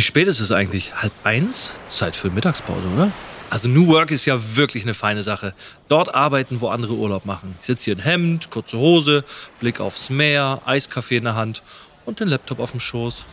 Wie 0.00 0.04
spät 0.04 0.28
ist 0.28 0.40
es 0.40 0.50
eigentlich? 0.50 0.94
Halb 0.94 1.12
eins? 1.24 1.74
Zeit 1.86 2.16
für 2.16 2.30
Mittagspause, 2.30 2.86
oder? 2.94 3.12
Also 3.50 3.68
New 3.68 3.86
Work 3.88 4.10
ist 4.12 4.24
ja 4.24 4.40
wirklich 4.56 4.84
eine 4.84 4.94
feine 4.94 5.22
Sache. 5.22 5.52
Dort 5.88 6.14
arbeiten, 6.14 6.62
wo 6.62 6.68
andere 6.68 6.94
Urlaub 6.94 7.26
machen. 7.26 7.54
Ich 7.60 7.66
sitze 7.66 7.84
hier 7.84 7.92
in 7.92 8.00
Hemd, 8.00 8.50
kurze 8.50 8.78
Hose, 8.78 9.26
Blick 9.58 9.78
aufs 9.78 10.08
Meer, 10.08 10.62
Eiskaffee 10.64 11.18
in 11.18 11.24
der 11.24 11.34
Hand 11.34 11.62
und 12.06 12.18
den 12.18 12.28
Laptop 12.28 12.60
auf 12.60 12.70
dem 12.70 12.80
Schoß. 12.80 13.26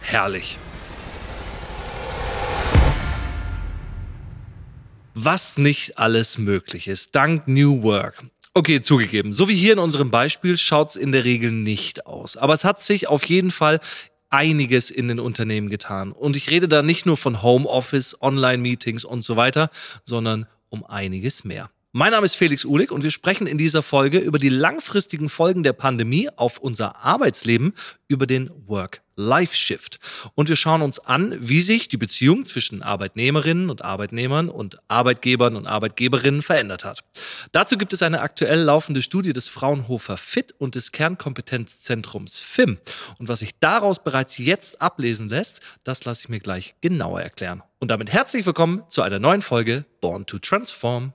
Herrlich. 0.00 0.58
Was 5.14 5.56
nicht 5.56 5.98
alles 5.98 6.36
möglich 6.36 6.88
ist, 6.88 7.14
dank 7.14 7.46
New 7.46 7.84
Work. 7.84 8.24
Okay, 8.54 8.80
zugegeben. 8.80 9.34
So 9.34 9.48
wie 9.48 9.54
hier 9.54 9.74
in 9.74 9.78
unserem 9.78 10.10
Beispiel 10.10 10.56
schaut's 10.56 10.96
in 10.96 11.12
der 11.12 11.24
Regel 11.24 11.52
nicht 11.52 12.06
aus. 12.06 12.36
Aber 12.36 12.54
es 12.54 12.64
hat 12.64 12.82
sich 12.82 13.06
auf 13.06 13.24
jeden 13.26 13.52
Fall 13.52 13.78
einiges 14.30 14.90
in 14.90 15.08
den 15.08 15.20
Unternehmen 15.20 15.68
getan. 15.68 16.12
Und 16.12 16.36
ich 16.36 16.50
rede 16.50 16.68
da 16.68 16.82
nicht 16.82 17.06
nur 17.06 17.16
von 17.16 17.42
Homeoffice, 17.42 18.20
Online-Meetings 18.20 19.04
und 19.04 19.22
so 19.22 19.36
weiter, 19.36 19.70
sondern 20.04 20.46
um 20.70 20.84
einiges 20.84 21.44
mehr. 21.44 21.70
Mein 21.92 22.12
Name 22.12 22.26
ist 22.26 22.36
Felix 22.36 22.66
Uhlig 22.66 22.92
und 22.92 23.02
wir 23.02 23.10
sprechen 23.10 23.46
in 23.46 23.56
dieser 23.56 23.82
Folge 23.82 24.18
über 24.18 24.38
die 24.38 24.50
langfristigen 24.50 25.30
Folgen 25.30 25.62
der 25.62 25.72
Pandemie 25.72 26.28
auf 26.36 26.58
unser 26.58 26.96
Arbeitsleben, 26.96 27.72
über 28.08 28.26
den 28.26 28.50
Work-Life-Shift. 28.66 30.00
Und 30.34 30.48
wir 30.48 30.56
schauen 30.56 30.82
uns 30.82 30.98
an, 30.98 31.36
wie 31.40 31.60
sich 31.60 31.88
die 31.88 31.98
Beziehung 31.98 32.46
zwischen 32.46 32.82
Arbeitnehmerinnen 32.82 33.68
und 33.68 33.82
Arbeitnehmern 33.82 34.48
und 34.48 34.78
Arbeitgebern 34.88 35.56
und 35.56 35.66
Arbeitgeberinnen 35.66 36.42
verändert 36.42 36.84
hat. 36.84 37.04
Dazu 37.52 37.76
gibt 37.76 37.92
es 37.92 38.02
eine 38.02 38.22
aktuell 38.22 38.60
laufende 38.60 39.02
Studie 39.02 39.34
des 39.34 39.48
Fraunhofer 39.48 40.16
FIT 40.16 40.54
und 40.58 40.74
des 40.74 40.90
Kernkompetenzzentrums 40.92 42.38
FIM. 42.38 42.78
Und 43.18 43.28
was 43.28 43.40
sich 43.40 43.52
daraus 43.60 44.02
bereits 44.02 44.38
jetzt 44.38 44.80
ablesen 44.80 45.28
lässt, 45.28 45.60
das 45.84 46.04
lasse 46.04 46.22
ich 46.24 46.28
mir 46.30 46.40
gleich 46.40 46.74
genauer 46.80 47.20
erklären. 47.20 47.62
Und 47.78 47.90
damit 47.90 48.10
herzlich 48.12 48.46
willkommen 48.46 48.82
zu 48.88 49.02
einer 49.02 49.18
neuen 49.18 49.42
Folge 49.42 49.84
Born 50.00 50.26
to 50.26 50.38
Transform. 50.38 51.12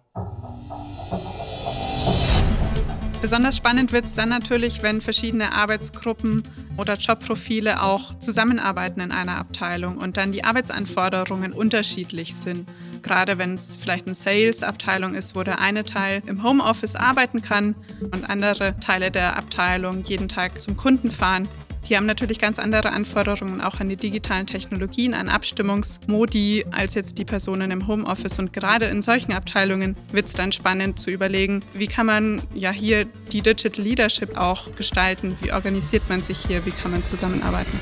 Besonders 3.24 3.56
spannend 3.56 3.94
wird 3.94 4.04
es 4.04 4.16
dann 4.16 4.28
natürlich, 4.28 4.84
wenn 4.84 5.00
verschiedene 5.00 5.54
Arbeitsgruppen 5.54 6.44
oder 6.76 6.98
Jobprofile 6.98 7.82
auch 7.82 8.20
zusammenarbeiten 8.20 9.00
in 9.00 9.14
einer 9.14 9.38
Abteilung 9.38 9.96
und 9.96 10.18
dann 10.18 10.34
die 10.34 10.44
Arbeitsanforderungen 10.44 11.54
unterschiedlich 11.54 12.36
sind. 12.36 12.68
Gerade 13.02 13.38
wenn 13.38 13.54
es 13.54 13.78
vielleicht 13.78 14.08
eine 14.08 14.16
Sales-Abteilung 14.16 15.16
ist, 15.16 15.38
wo 15.38 15.44
der 15.44 15.62
eine 15.62 15.84
Teil 15.84 16.22
im 16.26 16.44
Homeoffice 16.44 16.98
arbeiten 16.98 17.42
kann 17.42 17.76
und 18.02 18.30
andere 18.30 18.78
Teile 18.82 19.10
der 19.10 19.38
Abteilung 19.38 20.04
jeden 20.04 20.28
Tag 20.28 20.60
zum 20.60 20.76
Kunden 20.76 21.10
fahren. 21.10 21.48
Die 21.90 21.98
haben 21.98 22.06
natürlich 22.06 22.40
ganz 22.40 22.60
andere 22.60 22.92
Anforderungen 22.92 23.62
auch 23.62 23.80
an 23.80 23.90
die 23.90 23.98
digitalen 23.98 24.48
Technologien, 24.48 25.14
an 25.14 25.30
Abstimmungsmodi 25.30 26.66
als 26.72 26.94
jetzt 26.94 27.18
die 27.18 27.26
Personen 27.26 27.72
im 27.72 27.88
Homeoffice. 27.88 28.40
Und 28.40 28.54
gerade 28.54 28.86
in 28.86 29.02
solchen 29.02 29.34
Abteilungen 29.34 29.96
wird 30.12 30.28
es 30.28 30.34
dann 30.34 30.52
spannend 30.52 31.00
zu 31.00 31.12
überlegen, 31.12 31.60
wie 31.74 31.88
kann 31.88 32.06
man 32.06 32.42
ja 32.54 32.72
hier 32.72 33.06
die 33.32 33.42
Digital 33.42 33.84
Leadership 33.84 34.38
auch 34.38 34.74
gestalten, 34.76 35.36
wie 35.42 35.52
organisiert 35.52 36.04
man 36.08 36.22
sich 36.22 36.38
hier, 36.38 36.66
wie 36.66 36.72
kann 36.72 36.92
man 36.92 37.04
zusammenarbeiten. 37.04 37.80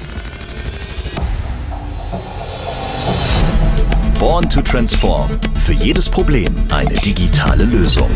Born 4.19 4.49
to 4.49 4.61
Transform. 4.61 5.29
Für 5.61 5.73
jedes 5.73 6.09
Problem 6.09 6.55
eine 6.71 6.93
digitale 6.93 7.65
Lösung. 7.65 8.09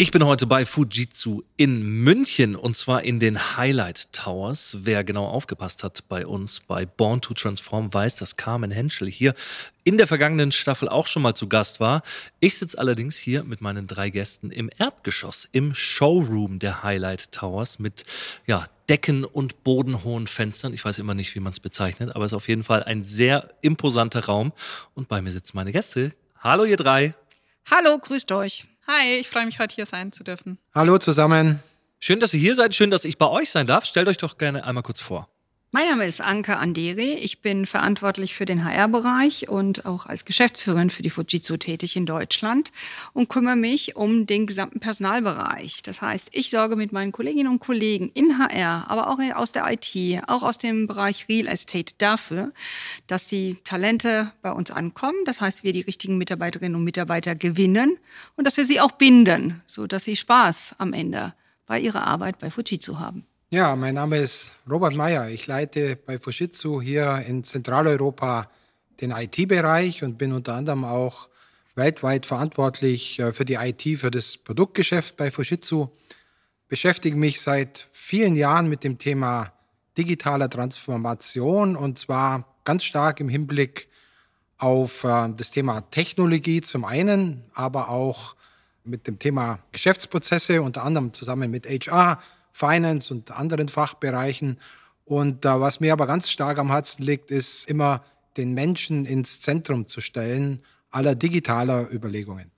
Ich 0.00 0.12
bin 0.12 0.24
heute 0.24 0.46
bei 0.46 0.64
Fujitsu 0.64 1.42
in 1.56 1.82
München 2.04 2.54
und 2.54 2.76
zwar 2.76 3.02
in 3.02 3.18
den 3.18 3.56
Highlight 3.56 4.12
Towers. 4.12 4.76
Wer 4.82 5.02
genau 5.02 5.26
aufgepasst 5.26 5.82
hat 5.82 6.04
bei 6.08 6.24
uns 6.24 6.60
bei 6.60 6.86
Born 6.86 7.20
to 7.20 7.34
Transform 7.34 7.92
weiß, 7.92 8.14
dass 8.14 8.36
Carmen 8.36 8.70
Henschel 8.70 9.08
hier 9.10 9.34
in 9.82 9.98
der 9.98 10.06
vergangenen 10.06 10.52
Staffel 10.52 10.88
auch 10.88 11.08
schon 11.08 11.22
mal 11.22 11.34
zu 11.34 11.48
Gast 11.48 11.80
war. 11.80 12.02
Ich 12.38 12.58
sitze 12.58 12.78
allerdings 12.78 13.16
hier 13.16 13.42
mit 13.42 13.60
meinen 13.60 13.88
drei 13.88 14.10
Gästen 14.10 14.52
im 14.52 14.70
Erdgeschoss, 14.78 15.48
im 15.50 15.74
Showroom 15.74 16.60
der 16.60 16.84
Highlight 16.84 17.32
Towers 17.32 17.80
mit 17.80 18.04
ja, 18.46 18.68
Decken 18.88 19.24
und 19.24 19.64
bodenhohen 19.64 20.28
Fenstern. 20.28 20.74
Ich 20.74 20.84
weiß 20.84 21.00
immer 21.00 21.14
nicht, 21.14 21.34
wie 21.34 21.40
man 21.40 21.50
es 21.50 21.58
bezeichnet, 21.58 22.14
aber 22.14 22.24
es 22.24 22.30
ist 22.30 22.36
auf 22.36 22.46
jeden 22.46 22.62
Fall 22.62 22.84
ein 22.84 23.04
sehr 23.04 23.48
imposanter 23.62 24.26
Raum. 24.26 24.52
Und 24.94 25.08
bei 25.08 25.20
mir 25.20 25.32
sitzen 25.32 25.56
meine 25.56 25.72
Gäste. 25.72 26.12
Hallo 26.38 26.62
ihr 26.62 26.76
drei. 26.76 27.14
Hallo, 27.68 27.98
grüßt 27.98 28.30
euch. 28.30 28.68
Hi, 28.90 29.18
ich 29.20 29.28
freue 29.28 29.44
mich, 29.44 29.58
heute 29.58 29.74
hier 29.74 29.84
sein 29.84 30.12
zu 30.12 30.24
dürfen. 30.24 30.56
Hallo 30.74 30.96
zusammen. 30.96 31.60
Schön, 32.00 32.20
dass 32.20 32.32
ihr 32.32 32.40
hier 32.40 32.54
seid. 32.54 32.74
Schön, 32.74 32.90
dass 32.90 33.04
ich 33.04 33.18
bei 33.18 33.26
euch 33.26 33.50
sein 33.50 33.66
darf. 33.66 33.84
Stellt 33.84 34.08
euch 34.08 34.16
doch 34.16 34.38
gerne 34.38 34.64
einmal 34.64 34.82
kurz 34.82 35.02
vor. 35.02 35.28
Mein 35.70 35.86
Name 35.86 36.06
ist 36.06 36.22
Anke 36.22 36.56
Anderi. 36.56 37.12
Ich 37.12 37.42
bin 37.42 37.66
verantwortlich 37.66 38.34
für 38.34 38.46
den 38.46 38.64
HR-Bereich 38.64 39.50
und 39.50 39.84
auch 39.84 40.06
als 40.06 40.24
Geschäftsführerin 40.24 40.88
für 40.88 41.02
die 41.02 41.10
Fujitsu 41.10 41.58
tätig 41.58 41.94
in 41.94 42.06
Deutschland 42.06 42.72
und 43.12 43.28
kümmere 43.28 43.54
mich 43.54 43.94
um 43.94 44.24
den 44.24 44.46
gesamten 44.46 44.80
Personalbereich. 44.80 45.82
Das 45.82 46.00
heißt, 46.00 46.30
ich 46.32 46.48
sorge 46.48 46.74
mit 46.74 46.92
meinen 46.92 47.12
Kolleginnen 47.12 47.52
und 47.52 47.58
Kollegen 47.58 48.10
in 48.14 48.38
HR, 48.38 48.86
aber 48.88 49.10
auch 49.10 49.18
aus 49.36 49.52
der 49.52 49.70
IT, 49.70 50.22
auch 50.26 50.42
aus 50.42 50.56
dem 50.56 50.86
Bereich 50.86 51.28
Real 51.28 51.46
Estate 51.46 51.92
dafür, 51.98 52.50
dass 53.06 53.26
die 53.26 53.58
Talente 53.64 54.32
bei 54.40 54.52
uns 54.52 54.70
ankommen. 54.70 55.18
Das 55.26 55.42
heißt, 55.42 55.64
wir 55.64 55.74
die 55.74 55.82
richtigen 55.82 56.16
Mitarbeiterinnen 56.16 56.76
und 56.76 56.84
Mitarbeiter 56.84 57.34
gewinnen 57.34 57.98
und 58.36 58.46
dass 58.46 58.56
wir 58.56 58.64
sie 58.64 58.80
auch 58.80 58.92
binden, 58.92 59.60
so 59.66 59.86
dass 59.86 60.04
sie 60.04 60.16
Spaß 60.16 60.76
am 60.78 60.94
Ende 60.94 61.34
bei 61.66 61.78
ihrer 61.78 62.06
Arbeit 62.06 62.38
bei 62.38 62.50
Fujitsu 62.50 62.98
haben. 62.98 63.26
Ja, 63.50 63.76
mein 63.76 63.94
Name 63.94 64.18
ist 64.18 64.52
Robert 64.68 64.94
Meyer. 64.94 65.30
Ich 65.30 65.46
leite 65.46 65.96
bei 65.96 66.18
Fujitsu 66.18 66.82
hier 66.82 67.24
in 67.26 67.42
Zentraleuropa 67.42 68.46
den 69.00 69.10
IT-Bereich 69.10 70.04
und 70.04 70.18
bin 70.18 70.34
unter 70.34 70.52
anderem 70.52 70.84
auch 70.84 71.30
weltweit 71.74 72.26
verantwortlich 72.26 73.18
äh, 73.20 73.32
für 73.32 73.46
die 73.46 73.54
IT, 73.54 74.00
für 74.00 74.10
das 74.10 74.36
Produktgeschäft 74.36 75.16
bei 75.16 75.30
Fujitsu. 75.30 75.88
Beschäftige 76.68 77.16
mich 77.16 77.40
seit 77.40 77.88
vielen 77.90 78.36
Jahren 78.36 78.68
mit 78.68 78.84
dem 78.84 78.98
Thema 78.98 79.50
digitaler 79.96 80.50
Transformation 80.50 81.74
und 81.74 81.98
zwar 81.98 82.54
ganz 82.64 82.84
stark 82.84 83.18
im 83.18 83.30
Hinblick 83.30 83.88
auf 84.58 85.04
äh, 85.04 85.32
das 85.34 85.52
Thema 85.52 85.80
Technologie 85.90 86.60
zum 86.60 86.84
einen, 86.84 87.44
aber 87.54 87.88
auch 87.88 88.36
mit 88.84 89.06
dem 89.06 89.18
Thema 89.18 89.60
Geschäftsprozesse, 89.72 90.60
unter 90.60 90.84
anderem 90.84 91.14
zusammen 91.14 91.50
mit 91.50 91.66
HR, 91.66 92.20
Finance 92.58 93.12
und 93.14 93.30
anderen 93.30 93.68
Fachbereichen. 93.68 94.58
Und 95.04 95.44
äh, 95.44 95.60
was 95.60 95.80
mir 95.80 95.92
aber 95.92 96.06
ganz 96.06 96.30
stark 96.30 96.58
am 96.58 96.70
Herzen 96.70 97.04
liegt, 97.04 97.30
ist 97.30 97.68
immer 97.68 98.04
den 98.36 98.52
Menschen 98.52 99.06
ins 99.06 99.40
Zentrum 99.40 99.86
zu 99.86 100.00
stellen 100.00 100.62
aller 100.90 101.14
digitaler 101.14 101.92
Überlegungen. 101.92 102.50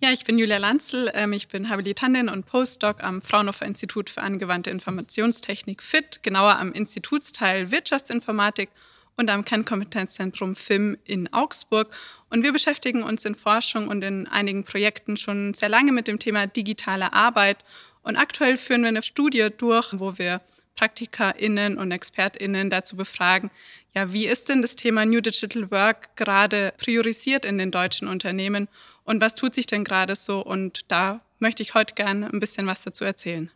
Ja, 0.00 0.10
ich 0.10 0.24
bin 0.24 0.38
Julia 0.38 0.58
Lanzel. 0.58 1.10
Ähm, 1.14 1.32
ich 1.32 1.48
bin 1.48 1.68
Habilitantin 1.68 2.28
und 2.28 2.46
Postdoc 2.46 3.02
am 3.02 3.20
Fraunhofer 3.20 3.66
Institut 3.66 4.10
für 4.10 4.22
angewandte 4.22 4.70
Informationstechnik 4.70 5.82
FIT, 5.82 6.22
genauer 6.22 6.58
am 6.58 6.72
Institutsteil 6.72 7.70
Wirtschaftsinformatik 7.70 8.70
und 9.16 9.28
am 9.28 9.44
Kernkompetenzzentrum 9.44 10.54
FIM 10.54 10.96
in 11.04 11.32
Augsburg. 11.32 11.92
Und 12.30 12.44
wir 12.44 12.52
beschäftigen 12.52 13.02
uns 13.02 13.24
in 13.24 13.34
Forschung 13.34 13.88
und 13.88 14.02
in 14.02 14.28
einigen 14.28 14.64
Projekten 14.64 15.16
schon 15.16 15.54
sehr 15.54 15.68
lange 15.68 15.92
mit 15.92 16.06
dem 16.06 16.20
Thema 16.20 16.46
digitale 16.46 17.12
Arbeit 17.12 17.58
und 18.08 18.16
aktuell 18.16 18.56
führen 18.56 18.80
wir 18.80 18.88
eine 18.88 19.02
Studie 19.02 19.48
durch, 19.54 19.92
wo 19.98 20.16
wir 20.16 20.40
PraktikerInnen 20.76 21.76
und 21.76 21.92
ExpertInnen 21.92 22.70
dazu 22.70 22.96
befragen, 22.96 23.50
ja, 23.94 24.14
wie 24.14 24.26
ist 24.26 24.48
denn 24.48 24.62
das 24.62 24.76
Thema 24.76 25.04
New 25.04 25.20
Digital 25.20 25.70
Work 25.70 26.16
gerade 26.16 26.72
priorisiert 26.78 27.44
in 27.44 27.58
den 27.58 27.70
deutschen 27.70 28.08
Unternehmen 28.08 28.68
und 29.04 29.20
was 29.20 29.34
tut 29.34 29.54
sich 29.54 29.66
denn 29.66 29.84
gerade 29.84 30.16
so? 30.16 30.40
Und 30.40 30.86
da 30.88 31.20
möchte 31.38 31.62
ich 31.62 31.74
heute 31.74 31.94
gerne 31.94 32.32
ein 32.32 32.40
bisschen 32.40 32.66
was 32.66 32.82
dazu 32.82 33.04
erzählen. 33.04 33.50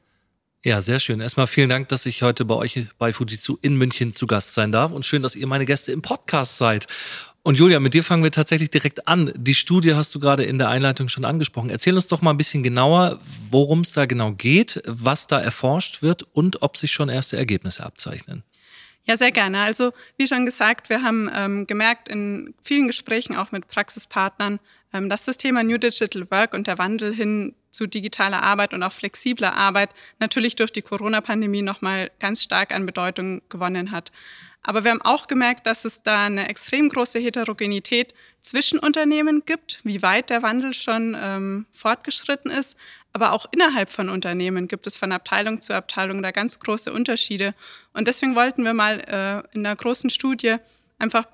Ja, 0.64 0.82
sehr 0.82 1.00
schön. 1.00 1.20
Erstmal 1.20 1.46
vielen 1.46 1.70
Dank, 1.70 1.88
dass 1.88 2.05
ich 2.05 2.22
heute 2.22 2.44
bei 2.44 2.55
euch 2.55 2.87
bei 2.98 3.12
Fujitsu 3.12 3.56
in 3.62 3.76
München 3.76 4.14
zu 4.14 4.26
Gast 4.26 4.52
sein 4.52 4.70
darf 4.70 4.93
und 4.93 5.05
schön, 5.05 5.22
dass 5.22 5.34
ihr 5.34 5.46
meine 5.46 5.64
Gäste 5.64 5.93
im 5.93 6.02
Podcast 6.02 6.58
seid. 6.58 6.87
Und 7.44 7.59
Julia, 7.59 7.81
mit 7.81 7.93
dir 7.93 8.05
fangen 8.05 8.23
wir 8.23 8.31
tatsächlich 8.31 8.71
direkt 8.71 9.09
an. 9.09 9.33
Die 9.37 9.55
Studie 9.55 9.94
hast 9.94 10.15
du 10.15 10.21
gerade 10.21 10.44
in 10.44 10.59
der 10.59 10.69
Einleitung 10.69 11.09
schon 11.09 11.25
angesprochen. 11.25 11.71
Erzähl 11.71 11.97
uns 11.97 12.06
doch 12.06 12.23
mal 12.23 12.31
ein 12.31 12.37
bisschen 12.37 12.62
genauer, 12.62 13.19
worum 13.50 13.81
es 13.81 13.93
da 13.93 14.06
genau 14.06 14.31
geht, 14.33 14.81
was 14.87 15.27
da 15.27 15.41
erforscht 15.41 16.03
wird 16.03 16.23
und 16.23 16.62
ob 16.62 16.77
sich 16.77 16.93
schon 16.93 17.09
erste 17.09 17.37
Ergebnisse 17.37 17.85
abzeichnen. 17.85 18.44
Ja, 19.05 19.17
sehr 19.17 19.33
gerne. 19.33 19.62
Also 19.62 19.93
wie 20.17 20.29
schon 20.29 20.47
gesagt, 20.47 20.89
wir 20.89 21.03
haben 21.03 21.29
ähm, 21.35 21.67
gemerkt 21.67 22.09
in 22.09 22.55
vielen 22.62 22.87
Gesprächen 22.87 23.35
auch 23.35 23.50
mit 23.50 23.67
Praxispartnern, 23.67 24.61
ähm, 24.93 25.11
dass 25.11 25.25
das 25.25 25.37
Thema 25.37 25.65
New 25.65 25.79
Digital 25.79 26.31
Work 26.31 26.55
und 26.55 26.69
der 26.69 26.79
Wandel 26.79 27.12
hin 27.12 27.56
zu 27.73 27.89
digitaler 27.89 28.43
Arbeit 28.43 28.73
und 28.73 28.85
auch 28.85 28.93
flexibler 28.93 29.55
Arbeit 29.55 29.91
natürlich 30.21 30.55
durch 30.55 30.71
die 30.71 30.83
Corona-Pandemie 30.83 31.62
nochmal 31.62 32.12
ganz 32.21 32.43
stark 32.43 32.73
an 32.73 32.87
Bedeutung 32.87 33.43
gewonnen 33.49 33.91
hat. 33.91 34.12
Aber 34.62 34.85
wir 34.85 34.93
haben 34.93 35.03
auch 35.03 35.26
gemerkt, 35.26 35.67
dass 35.67 35.85
es 35.85 36.03
da 36.03 36.26
eine 36.26 36.49
extrem 36.49 36.88
große 36.88 37.19
Heterogenität 37.19 38.14
zwischen 38.41 38.79
Unternehmen 38.79 39.43
gibt, 39.44 39.81
wie 39.85 40.03
weit 40.03 40.31
der 40.31 40.43
Wandel 40.43 40.73
schon 40.73 41.17
ähm, 41.19 41.67
fortgeschritten 41.73 42.50
ist, 42.50 42.76
Aber 43.12 43.32
auch 43.32 43.47
innerhalb 43.53 43.91
von 43.91 44.09
Unternehmen 44.09 44.69
gibt 44.69 44.87
es 44.87 44.97
von 44.97 45.12
Abteilung 45.12 45.61
zu 45.61 45.75
Abteilung 45.75 46.23
da 46.23 46.31
ganz 46.31 46.61
große 46.61 46.93
Unterschiede. 46.93 47.55
Und 47.93 48.09
deswegen 48.09 48.35
wollten 48.35 48.64
wir 48.64 48.73
mal 48.73 49.00
äh, 49.00 49.55
in 49.55 49.67
einer 49.67 49.76
großen 49.76 50.09
Studie 50.09 50.56
einfach 50.99 51.26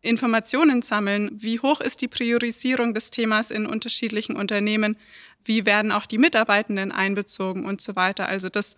Informationen 0.00 0.82
sammeln. 0.82 1.30
Wie 1.34 1.58
hoch 1.58 1.80
ist 1.80 2.02
die 2.02 2.08
Priorisierung 2.08 2.94
des 2.94 3.10
Themas 3.10 3.50
in 3.50 3.66
unterschiedlichen 3.66 4.36
Unternehmen? 4.36 4.96
Wie 5.44 5.66
werden 5.66 5.90
auch 5.90 6.06
die 6.06 6.18
Mitarbeitenden 6.18 6.92
einbezogen 6.92 7.64
und 7.64 7.80
so 7.80 7.96
weiter? 7.96 8.26
Also 8.26 8.48
das 8.48 8.76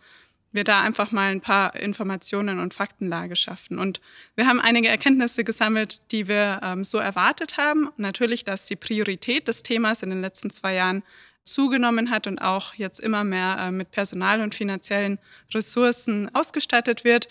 wir 0.57 0.65
da 0.65 0.81
einfach 0.81 1.13
mal 1.13 1.31
ein 1.31 1.41
paar 1.41 1.77
Informationen 1.77 2.59
und 2.59 2.75
Faktenlage 2.75 3.37
schaffen. 3.37 3.79
Und 3.79 4.01
wir 4.35 4.47
haben 4.47 4.61
einige 4.61 4.89
Erkenntnisse 4.89 5.45
gesammelt, 5.45 6.01
die 6.11 6.27
wir 6.27 6.61
ähm, 6.63 6.83
so 6.83 6.99
erwartet 6.99 7.59
haben. 7.59 7.91
Natürlich, 7.97 8.45
dass 8.45 8.67
die 8.67 8.77
Priorität 8.77 9.47
des 9.47 9.63
Themas 9.63 10.03
in 10.03 10.11
den 10.11 10.21
letzten 10.21 10.51
zwei 10.51 10.75
Jahren 10.75 11.03
zugenommen 11.45 12.11
hat 12.11 12.27
und 12.27 12.41
auch 12.41 12.75
jetzt 12.75 12.99
immer 12.99 13.23
mehr 13.23 13.57
äh, 13.61 13.71
mit 13.71 13.93
Personal 13.93 14.41
und 14.41 14.55
finanziellen 14.55 15.19
Ressourcen 15.55 16.35
ausgestattet 16.35 17.05
wird. 17.05 17.29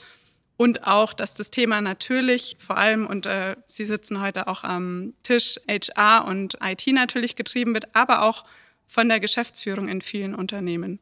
Und 0.57 0.87
auch, 0.87 1.11
dass 1.11 1.33
das 1.33 1.51
Thema 1.51 1.81
natürlich 1.81 2.55
vor 2.59 2.77
allem, 2.77 3.07
und 3.07 3.25
äh, 3.25 3.57
Sie 3.65 3.85
sitzen 3.85 4.21
heute 4.21 4.47
auch 4.47 4.63
am 4.63 5.13
Tisch, 5.23 5.59
HR 5.67 6.25
und 6.25 6.57
IT 6.63 6.87
natürlich 6.87 7.35
getrieben 7.35 7.73
wird, 7.73 7.93
aber 7.93 8.21
auch 8.21 8.45
von 8.87 9.09
der 9.09 9.19
Geschäftsführung 9.19 9.89
in 9.89 10.01
vielen 10.01 10.33
Unternehmen. 10.33 10.99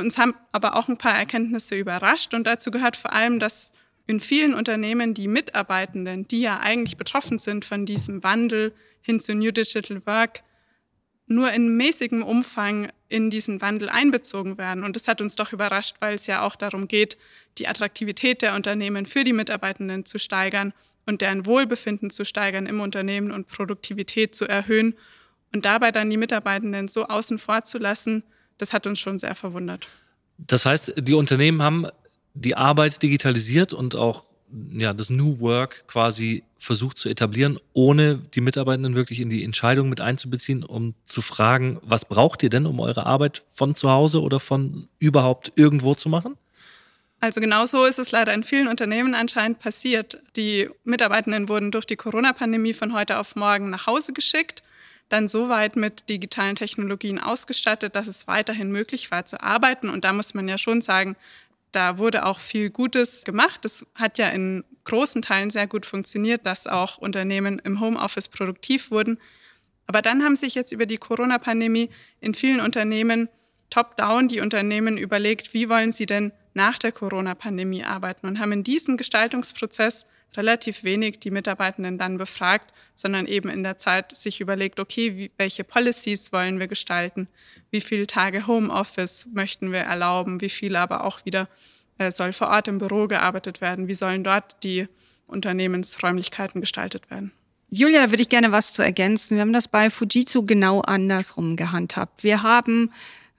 Uns 0.00 0.18
haben 0.18 0.34
aber 0.52 0.76
auch 0.76 0.88
ein 0.88 0.98
paar 0.98 1.16
Erkenntnisse 1.16 1.76
überrascht 1.76 2.34
und 2.34 2.46
dazu 2.46 2.70
gehört 2.70 2.96
vor 2.96 3.12
allem, 3.12 3.38
dass 3.38 3.72
in 4.06 4.20
vielen 4.20 4.54
Unternehmen 4.54 5.14
die 5.14 5.28
Mitarbeitenden, 5.28 6.26
die 6.26 6.40
ja 6.40 6.58
eigentlich 6.58 6.96
betroffen 6.96 7.38
sind 7.38 7.64
von 7.64 7.86
diesem 7.86 8.24
Wandel 8.24 8.74
hin 9.02 9.20
zu 9.20 9.34
New 9.34 9.52
Digital 9.52 10.04
Work, 10.04 10.42
nur 11.26 11.52
in 11.52 11.76
mäßigem 11.76 12.24
Umfang 12.24 12.90
in 13.08 13.30
diesen 13.30 13.62
Wandel 13.62 13.88
einbezogen 13.88 14.58
werden. 14.58 14.82
Und 14.82 14.96
das 14.96 15.06
hat 15.06 15.20
uns 15.20 15.36
doch 15.36 15.52
überrascht, 15.52 15.96
weil 16.00 16.14
es 16.14 16.26
ja 16.26 16.42
auch 16.42 16.56
darum 16.56 16.88
geht, 16.88 17.18
die 17.58 17.68
Attraktivität 17.68 18.42
der 18.42 18.56
Unternehmen 18.56 19.06
für 19.06 19.22
die 19.22 19.32
Mitarbeitenden 19.32 20.04
zu 20.04 20.18
steigern 20.18 20.72
und 21.06 21.20
deren 21.20 21.46
Wohlbefinden 21.46 22.10
zu 22.10 22.24
steigern 22.24 22.66
im 22.66 22.80
Unternehmen 22.80 23.30
und 23.30 23.46
Produktivität 23.46 24.34
zu 24.34 24.44
erhöhen. 24.46 24.96
Und 25.52 25.64
dabei 25.64 25.92
dann 25.92 26.10
die 26.10 26.16
Mitarbeitenden 26.16 26.88
so 26.88 27.06
außen 27.06 27.38
vor 27.38 27.62
zu 27.62 27.78
lassen, 27.78 28.24
das 28.60 28.72
hat 28.72 28.86
uns 28.86 28.98
schon 28.98 29.18
sehr 29.18 29.34
verwundert. 29.34 29.86
Das 30.38 30.66
heißt, 30.66 30.94
die 30.98 31.14
Unternehmen 31.14 31.62
haben 31.62 31.86
die 32.34 32.56
Arbeit 32.56 33.02
digitalisiert 33.02 33.72
und 33.72 33.94
auch 33.94 34.24
ja, 34.72 34.92
das 34.92 35.10
New 35.10 35.38
Work 35.40 35.86
quasi 35.86 36.42
versucht 36.58 36.98
zu 36.98 37.08
etablieren, 37.08 37.58
ohne 37.72 38.16
die 38.34 38.40
Mitarbeitenden 38.40 38.96
wirklich 38.96 39.20
in 39.20 39.30
die 39.30 39.44
Entscheidung 39.44 39.88
mit 39.88 40.00
einzubeziehen, 40.00 40.64
um 40.64 40.94
zu 41.06 41.22
fragen, 41.22 41.78
was 41.82 42.04
braucht 42.04 42.42
ihr 42.42 42.50
denn, 42.50 42.66
um 42.66 42.80
eure 42.80 43.06
Arbeit 43.06 43.44
von 43.52 43.74
zu 43.74 43.90
Hause 43.90 44.20
oder 44.20 44.40
von 44.40 44.88
überhaupt 44.98 45.52
irgendwo 45.56 45.94
zu 45.94 46.08
machen? 46.08 46.36
Also 47.20 47.40
genau 47.40 47.66
so 47.66 47.84
ist 47.84 47.98
es 47.98 48.12
leider 48.12 48.32
in 48.32 48.42
vielen 48.42 48.66
Unternehmen 48.66 49.14
anscheinend 49.14 49.58
passiert. 49.58 50.18
Die 50.36 50.70
Mitarbeitenden 50.84 51.48
wurden 51.48 51.70
durch 51.70 51.84
die 51.84 51.96
Corona-Pandemie 51.96 52.72
von 52.72 52.94
heute 52.94 53.18
auf 53.18 53.36
morgen 53.36 53.70
nach 53.70 53.86
Hause 53.86 54.12
geschickt, 54.12 54.62
dann 55.10 55.28
so 55.28 55.48
weit 55.48 55.76
mit 55.76 56.08
digitalen 56.08 56.56
Technologien 56.56 57.18
ausgestattet, 57.18 57.94
dass 57.94 58.06
es 58.06 58.26
weiterhin 58.26 58.70
möglich 58.70 59.10
war 59.10 59.26
zu 59.26 59.42
arbeiten. 59.42 59.90
Und 59.90 60.04
da 60.04 60.12
muss 60.12 60.34
man 60.34 60.48
ja 60.48 60.56
schon 60.56 60.80
sagen, 60.80 61.16
da 61.72 61.98
wurde 61.98 62.24
auch 62.24 62.38
viel 62.38 62.70
Gutes 62.70 63.24
gemacht. 63.24 63.60
Das 63.64 63.84
hat 63.94 64.18
ja 64.18 64.28
in 64.28 64.64
großen 64.84 65.20
Teilen 65.20 65.50
sehr 65.50 65.66
gut 65.66 65.84
funktioniert, 65.84 66.46
dass 66.46 66.66
auch 66.66 66.98
Unternehmen 66.98 67.58
im 67.58 67.80
Homeoffice 67.80 68.28
produktiv 68.28 68.90
wurden. 68.90 69.18
Aber 69.86 70.02
dann 70.02 70.22
haben 70.22 70.36
sich 70.36 70.54
jetzt 70.54 70.72
über 70.72 70.86
die 70.86 70.98
Corona-Pandemie 70.98 71.90
in 72.20 72.34
vielen 72.34 72.60
Unternehmen 72.60 73.28
top-down 73.68 74.28
die 74.28 74.40
Unternehmen 74.40 74.96
überlegt, 74.96 75.54
wie 75.54 75.68
wollen 75.68 75.92
sie 75.92 76.06
denn 76.06 76.32
nach 76.54 76.78
der 76.78 76.92
Corona-Pandemie 76.92 77.84
arbeiten 77.84 78.26
und 78.26 78.38
haben 78.38 78.52
in 78.52 78.64
diesem 78.64 78.96
Gestaltungsprozess 78.96 80.06
relativ 80.36 80.84
wenig 80.84 81.18
die 81.18 81.30
Mitarbeitenden 81.30 81.98
dann 81.98 82.18
befragt, 82.18 82.72
sondern 82.94 83.26
eben 83.26 83.48
in 83.48 83.62
der 83.62 83.76
Zeit 83.76 84.14
sich 84.14 84.40
überlegt, 84.40 84.78
okay, 84.80 85.30
welche 85.36 85.64
Policies 85.64 86.32
wollen 86.32 86.58
wir 86.58 86.68
gestalten, 86.68 87.28
wie 87.70 87.80
viele 87.80 88.06
Tage 88.06 88.46
Homeoffice 88.46 89.26
möchten 89.32 89.72
wir 89.72 89.80
erlauben, 89.80 90.40
wie 90.40 90.48
viel 90.48 90.76
aber 90.76 91.04
auch 91.04 91.24
wieder 91.24 91.48
äh, 91.98 92.10
soll 92.10 92.32
vor 92.32 92.48
Ort 92.48 92.68
im 92.68 92.78
Büro 92.78 93.06
gearbeitet 93.06 93.60
werden, 93.60 93.88
wie 93.88 93.94
sollen 93.94 94.24
dort 94.24 94.62
die 94.62 94.88
Unternehmensräumlichkeiten 95.26 96.60
gestaltet 96.60 97.10
werden. 97.10 97.32
Julia, 97.72 98.04
da 98.04 98.10
würde 98.10 98.22
ich 98.22 98.28
gerne 98.28 98.50
was 98.50 98.72
zu 98.72 98.82
ergänzen. 98.82 99.36
Wir 99.36 99.42
haben 99.42 99.52
das 99.52 99.68
bei 99.68 99.90
Fujitsu 99.90 100.44
genau 100.44 100.80
andersrum 100.80 101.54
gehandhabt. 101.54 102.24
Wir 102.24 102.42
haben 102.42 102.90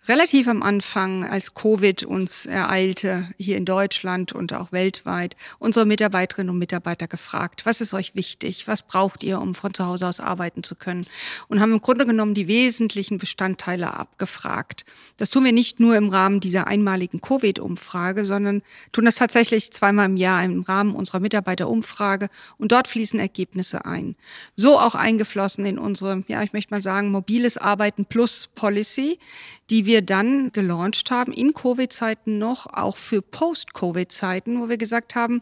relativ 0.07 0.47
am 0.47 0.63
Anfang, 0.63 1.23
als 1.23 1.53
Covid 1.53 2.03
uns 2.03 2.47
ereilte, 2.47 3.29
hier 3.37 3.57
in 3.57 3.65
Deutschland 3.65 4.33
und 4.33 4.53
auch 4.53 4.71
weltweit, 4.71 5.35
unsere 5.59 5.85
Mitarbeiterinnen 5.85 6.49
und 6.49 6.57
Mitarbeiter 6.57 7.07
gefragt, 7.07 7.65
was 7.65 7.81
ist 7.81 7.93
euch 7.93 8.15
wichtig? 8.15 8.67
Was 8.67 8.81
braucht 8.81 9.23
ihr, 9.23 9.39
um 9.39 9.53
von 9.53 9.73
zu 9.73 9.85
Hause 9.85 10.07
aus 10.07 10.19
arbeiten 10.19 10.63
zu 10.63 10.75
können? 10.75 11.05
Und 11.49 11.61
haben 11.61 11.73
im 11.73 11.81
Grunde 11.81 12.07
genommen 12.07 12.33
die 12.33 12.47
wesentlichen 12.47 13.19
Bestandteile 13.19 13.93
abgefragt. 13.93 14.85
Das 15.17 15.29
tun 15.29 15.45
wir 15.45 15.53
nicht 15.53 15.79
nur 15.79 15.95
im 15.95 16.09
Rahmen 16.09 16.39
dieser 16.39 16.65
einmaligen 16.65 17.21
Covid-Umfrage, 17.21 18.25
sondern 18.25 18.63
tun 18.91 19.05
das 19.05 19.15
tatsächlich 19.15 19.71
zweimal 19.71 20.07
im 20.07 20.17
Jahr 20.17 20.43
im 20.43 20.61
Rahmen 20.61 20.95
unserer 20.95 21.19
Mitarbeiterumfrage 21.19 22.29
und 22.57 22.71
dort 22.71 22.87
fließen 22.87 23.19
Ergebnisse 23.19 23.85
ein. 23.85 24.15
So 24.55 24.79
auch 24.79 24.95
eingeflossen 24.95 25.65
in 25.65 25.77
unsere, 25.77 26.23
ja, 26.27 26.41
ich 26.41 26.53
möchte 26.53 26.73
mal 26.73 26.81
sagen, 26.81 27.11
mobiles 27.11 27.57
Arbeiten 27.57 28.05
plus 28.05 28.49
Policy, 28.55 29.19
die 29.69 29.85
wir 29.85 29.90
dann 29.99 30.53
gelauncht 30.53 31.11
haben 31.11 31.33
in 31.33 31.53
Covid-Zeiten 31.53 32.37
noch, 32.37 32.67
auch 32.67 32.95
für 32.95 33.21
Post-Covid-Zeiten, 33.21 34.61
wo 34.61 34.69
wir 34.69 34.77
gesagt 34.77 35.15
haben, 35.15 35.41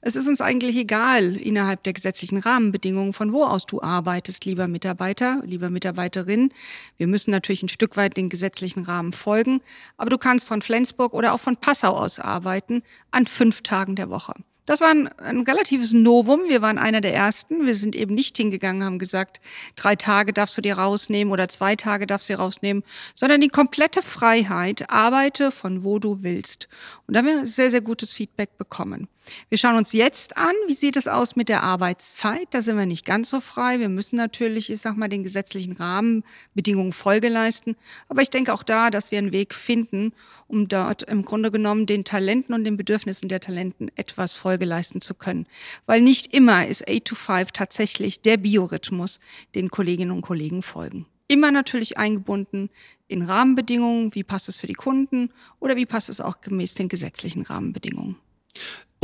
es 0.00 0.16
ist 0.16 0.26
uns 0.26 0.40
eigentlich 0.40 0.76
egal 0.76 1.36
innerhalb 1.36 1.84
der 1.84 1.92
gesetzlichen 1.92 2.38
Rahmenbedingungen, 2.38 3.12
von 3.12 3.32
wo 3.32 3.44
aus 3.44 3.66
du 3.66 3.80
arbeitest, 3.80 4.44
lieber 4.44 4.66
Mitarbeiter, 4.66 5.42
lieber 5.44 5.70
Mitarbeiterin. 5.70 6.52
Wir 6.96 7.06
müssen 7.06 7.30
natürlich 7.30 7.62
ein 7.62 7.68
Stück 7.68 7.96
weit 7.96 8.16
den 8.16 8.30
gesetzlichen 8.30 8.82
Rahmen 8.82 9.12
folgen, 9.12 9.60
aber 9.96 10.10
du 10.10 10.18
kannst 10.18 10.48
von 10.48 10.60
Flensburg 10.60 11.14
oder 11.14 11.32
auch 11.32 11.40
von 11.40 11.56
Passau 11.56 11.92
aus 11.92 12.18
arbeiten 12.18 12.82
an 13.12 13.26
fünf 13.26 13.62
Tagen 13.62 13.94
der 13.94 14.10
Woche. 14.10 14.34
Das 14.66 14.80
war 14.80 14.88
ein, 14.88 15.08
ein, 15.18 15.40
relatives 15.40 15.92
Novum. 15.92 16.40
Wir 16.48 16.62
waren 16.62 16.78
einer 16.78 17.02
der 17.02 17.14
ersten. 17.14 17.66
Wir 17.66 17.76
sind 17.76 17.94
eben 17.94 18.14
nicht 18.14 18.36
hingegangen, 18.36 18.82
haben 18.82 18.98
gesagt, 18.98 19.40
drei 19.76 19.94
Tage 19.94 20.32
darfst 20.32 20.56
du 20.56 20.62
dir 20.62 20.78
rausnehmen 20.78 21.32
oder 21.32 21.48
zwei 21.48 21.76
Tage 21.76 22.06
darfst 22.06 22.28
du 22.28 22.32
dir 22.32 22.38
rausnehmen, 22.38 22.82
sondern 23.14 23.42
die 23.42 23.48
komplette 23.48 24.00
Freiheit, 24.00 24.90
arbeite 24.90 25.52
von 25.52 25.84
wo 25.84 25.98
du 25.98 26.22
willst. 26.22 26.68
Und 27.06 27.14
da 27.14 27.18
haben 27.18 27.26
wir 27.26 27.46
sehr, 27.46 27.70
sehr 27.70 27.82
gutes 27.82 28.14
Feedback 28.14 28.56
bekommen. 28.56 29.08
Wir 29.48 29.58
schauen 29.58 29.76
uns 29.76 29.92
jetzt 29.92 30.36
an, 30.36 30.54
wie 30.66 30.74
sieht 30.74 30.96
es 30.96 31.08
aus 31.08 31.36
mit 31.36 31.48
der 31.48 31.62
Arbeitszeit. 31.62 32.48
Da 32.50 32.62
sind 32.62 32.76
wir 32.76 32.86
nicht 32.86 33.04
ganz 33.04 33.30
so 33.30 33.40
frei. 33.40 33.80
Wir 33.80 33.88
müssen 33.88 34.16
natürlich, 34.16 34.70
ich 34.70 34.80
sag 34.80 34.96
mal, 34.96 35.08
den 35.08 35.24
gesetzlichen 35.24 35.72
Rahmenbedingungen 35.72 36.92
Folge 36.92 37.28
leisten. 37.28 37.76
Aber 38.08 38.22
ich 38.22 38.30
denke 38.30 38.52
auch 38.52 38.62
da, 38.62 38.90
dass 38.90 39.10
wir 39.10 39.18
einen 39.18 39.32
Weg 39.32 39.54
finden, 39.54 40.12
um 40.46 40.68
dort 40.68 41.02
im 41.04 41.24
Grunde 41.24 41.50
genommen 41.50 41.86
den 41.86 42.04
Talenten 42.04 42.54
und 42.54 42.64
den 42.64 42.76
Bedürfnissen 42.76 43.28
der 43.28 43.40
Talenten 43.40 43.90
etwas 43.96 44.34
Folge 44.34 44.64
leisten 44.64 45.00
zu 45.00 45.14
können. 45.14 45.46
Weil 45.86 46.00
nicht 46.00 46.34
immer 46.34 46.66
ist 46.66 46.88
8 46.88 47.04
to 47.04 47.14
5 47.14 47.52
tatsächlich 47.52 48.20
der 48.20 48.36
Biorhythmus, 48.36 49.20
den 49.54 49.70
Kolleginnen 49.70 50.10
und 50.10 50.22
Kollegen 50.22 50.62
folgen. 50.62 51.06
Immer 51.26 51.50
natürlich 51.50 51.96
eingebunden 51.96 52.68
in 53.08 53.22
Rahmenbedingungen, 53.22 54.14
wie 54.14 54.24
passt 54.24 54.48
es 54.48 54.60
für 54.60 54.66
die 54.66 54.74
Kunden 54.74 55.30
oder 55.58 55.76
wie 55.76 55.86
passt 55.86 56.10
es 56.10 56.20
auch 56.20 56.40
gemäß 56.40 56.74
den 56.74 56.88
gesetzlichen 56.88 57.42
Rahmenbedingungen. 57.42 58.16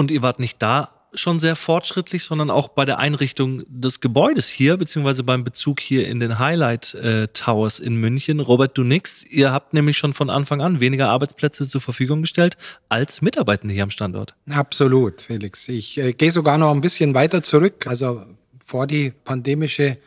Und 0.00 0.10
ihr 0.10 0.22
wart 0.22 0.40
nicht 0.40 0.62
da 0.62 0.88
schon 1.12 1.38
sehr 1.38 1.56
fortschrittlich, 1.56 2.24
sondern 2.24 2.50
auch 2.50 2.68
bei 2.68 2.86
der 2.86 2.98
Einrichtung 2.98 3.64
des 3.68 4.00
Gebäudes 4.00 4.48
hier, 4.48 4.78
beziehungsweise 4.78 5.24
beim 5.24 5.44
Bezug 5.44 5.78
hier 5.78 6.08
in 6.08 6.20
den 6.20 6.38
Highlight 6.38 6.94
äh, 6.94 7.28
Towers 7.28 7.80
in 7.80 7.96
München. 7.96 8.40
Robert, 8.40 8.78
du 8.78 8.82
nix. 8.82 9.26
Ihr 9.26 9.52
habt 9.52 9.74
nämlich 9.74 9.98
schon 9.98 10.14
von 10.14 10.30
Anfang 10.30 10.62
an 10.62 10.80
weniger 10.80 11.10
Arbeitsplätze 11.10 11.68
zur 11.68 11.82
Verfügung 11.82 12.22
gestellt 12.22 12.56
als 12.88 13.20
Mitarbeitende 13.20 13.74
hier 13.74 13.82
am 13.82 13.90
Standort. 13.90 14.34
Absolut, 14.48 15.20
Felix. 15.20 15.68
Ich 15.68 15.98
äh, 15.98 16.14
gehe 16.14 16.30
sogar 16.30 16.56
noch 16.56 16.70
ein 16.70 16.80
bisschen 16.80 17.12
weiter 17.12 17.42
zurück, 17.42 17.86
also 17.86 18.24
vor 18.64 18.86
die 18.86 19.10
pandemische 19.10 19.98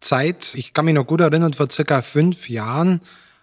Zeit. 0.00 0.52
Ich 0.56 0.72
kann 0.72 0.84
mich 0.84 0.94
noch 0.94 1.06
gut 1.06 1.20
erinnern, 1.20 1.54
vor 1.54 1.70
circa 1.70 2.02
fünf 2.02 2.48
Jahren 2.48 3.02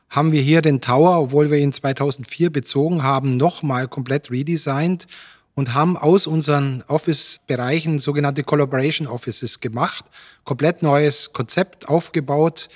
haben 0.09 0.33
wir 0.33 0.41
hier 0.41 0.61
den 0.61 0.81
Tower, 0.81 1.21
obwohl 1.21 1.51
wir 1.51 1.57
ihn 1.57 1.71
2004 1.71 2.49
bezogen 2.49 3.03
haben, 3.03 3.37
nochmal 3.37 3.87
komplett 3.87 4.29
redesigned 4.29 5.07
und 5.55 5.73
haben 5.73 5.97
aus 5.97 6.27
unseren 6.27 6.83
Office-Bereichen 6.87 7.97
sogenannte 7.97 8.43
Collaboration 8.43 9.07
Offices 9.07 9.61
gemacht, 9.61 10.05
komplett 10.43 10.83
neues 10.83 11.33
Konzept 11.33 11.87
aufgebaut, 11.87 12.69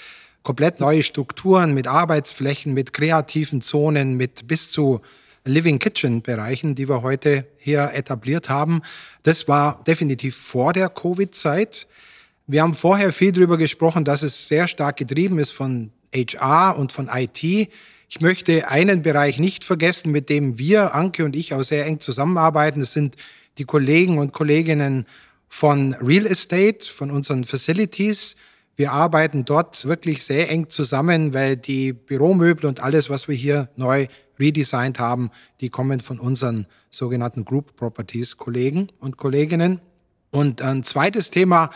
komplett 0.44 0.80
neue 0.80 1.04
Strukturen 1.04 1.74
mit 1.74 1.88
Arbeitsflächen, 1.88 2.74
mit 2.74 2.94
kreativen 2.94 3.62
Zonen, 3.62 4.16
mit 4.16 4.48
bis 4.48 4.72
zu 4.72 5.02
Living 5.46 5.80
Kitchen 5.80 6.22
Bereichen, 6.22 6.76
die 6.76 6.88
wir 6.88 7.02
heute 7.02 7.46
hier 7.58 7.92
etabliert 7.94 8.50
haben. 8.50 8.82
Das 9.24 9.48
war 9.48 9.84
definitiv 9.86 10.36
vor 10.36 10.74
der 10.74 10.90
Covid-Zeit. 10.90 11.88
Wir 12.48 12.62
haben 12.62 12.74
vorher 12.74 13.12
viel 13.12 13.32
darüber 13.32 13.58
gesprochen, 13.58 14.06
dass 14.06 14.22
es 14.22 14.48
sehr 14.48 14.68
stark 14.68 14.98
getrieben 14.98 15.38
ist 15.38 15.52
von 15.52 15.92
HR 16.14 16.78
und 16.78 16.92
von 16.92 17.10
IT 17.14 17.70
Ich 18.12 18.22
möchte 18.22 18.68
einen 18.68 19.04
Bereich 19.04 19.38
nicht 19.38 19.64
vergessen, 19.64 20.12
mit 20.12 20.30
dem 20.30 20.58
wir, 20.58 20.96
Anke 20.96 21.24
und 21.26 21.36
ich, 21.36 21.54
auch 21.54 21.62
sehr 21.62 21.86
eng 21.86 22.00
zusammenarbeiten. 22.00 22.80
Das 22.80 22.92
sind 22.92 23.16
die 23.60 23.66
Kollegen 23.66 24.18
und 24.18 24.34
Kolleginnen 24.34 25.06
von 25.48 25.94
Real 25.94 26.26
Estate, 26.26 26.88
von 26.88 27.12
unseren 27.12 27.44
Facilities. 27.44 28.36
Wir 28.76 28.94
arbeiten 28.94 29.46
dort 29.46 29.86
wirklich 29.86 30.24
sehr 30.24 30.50
eng 30.50 30.70
zusammen, 30.70 31.36
weil 31.36 31.56
die 31.56 31.94
Büromöbel 31.94 32.66
und 32.66 32.80
alles, 32.80 33.12
was 33.12 33.28
wir 33.28 33.36
hier 33.36 33.70
neu 33.76 34.08
redesigned 34.40 34.98
haben, 34.98 35.30
die 35.62 35.70
kommen 35.70 36.00
von 36.00 36.20
unseren 36.20 36.66
sogenannten 36.90 37.46
Group 37.46 37.76
Properties 37.76 38.38
Kollegen 38.38 38.88
und 39.00 39.18
Kolleginnen. 39.18 39.82
Und 40.32 40.64
ein 40.64 40.84
zweites 40.84 41.30
Thema 41.30 41.70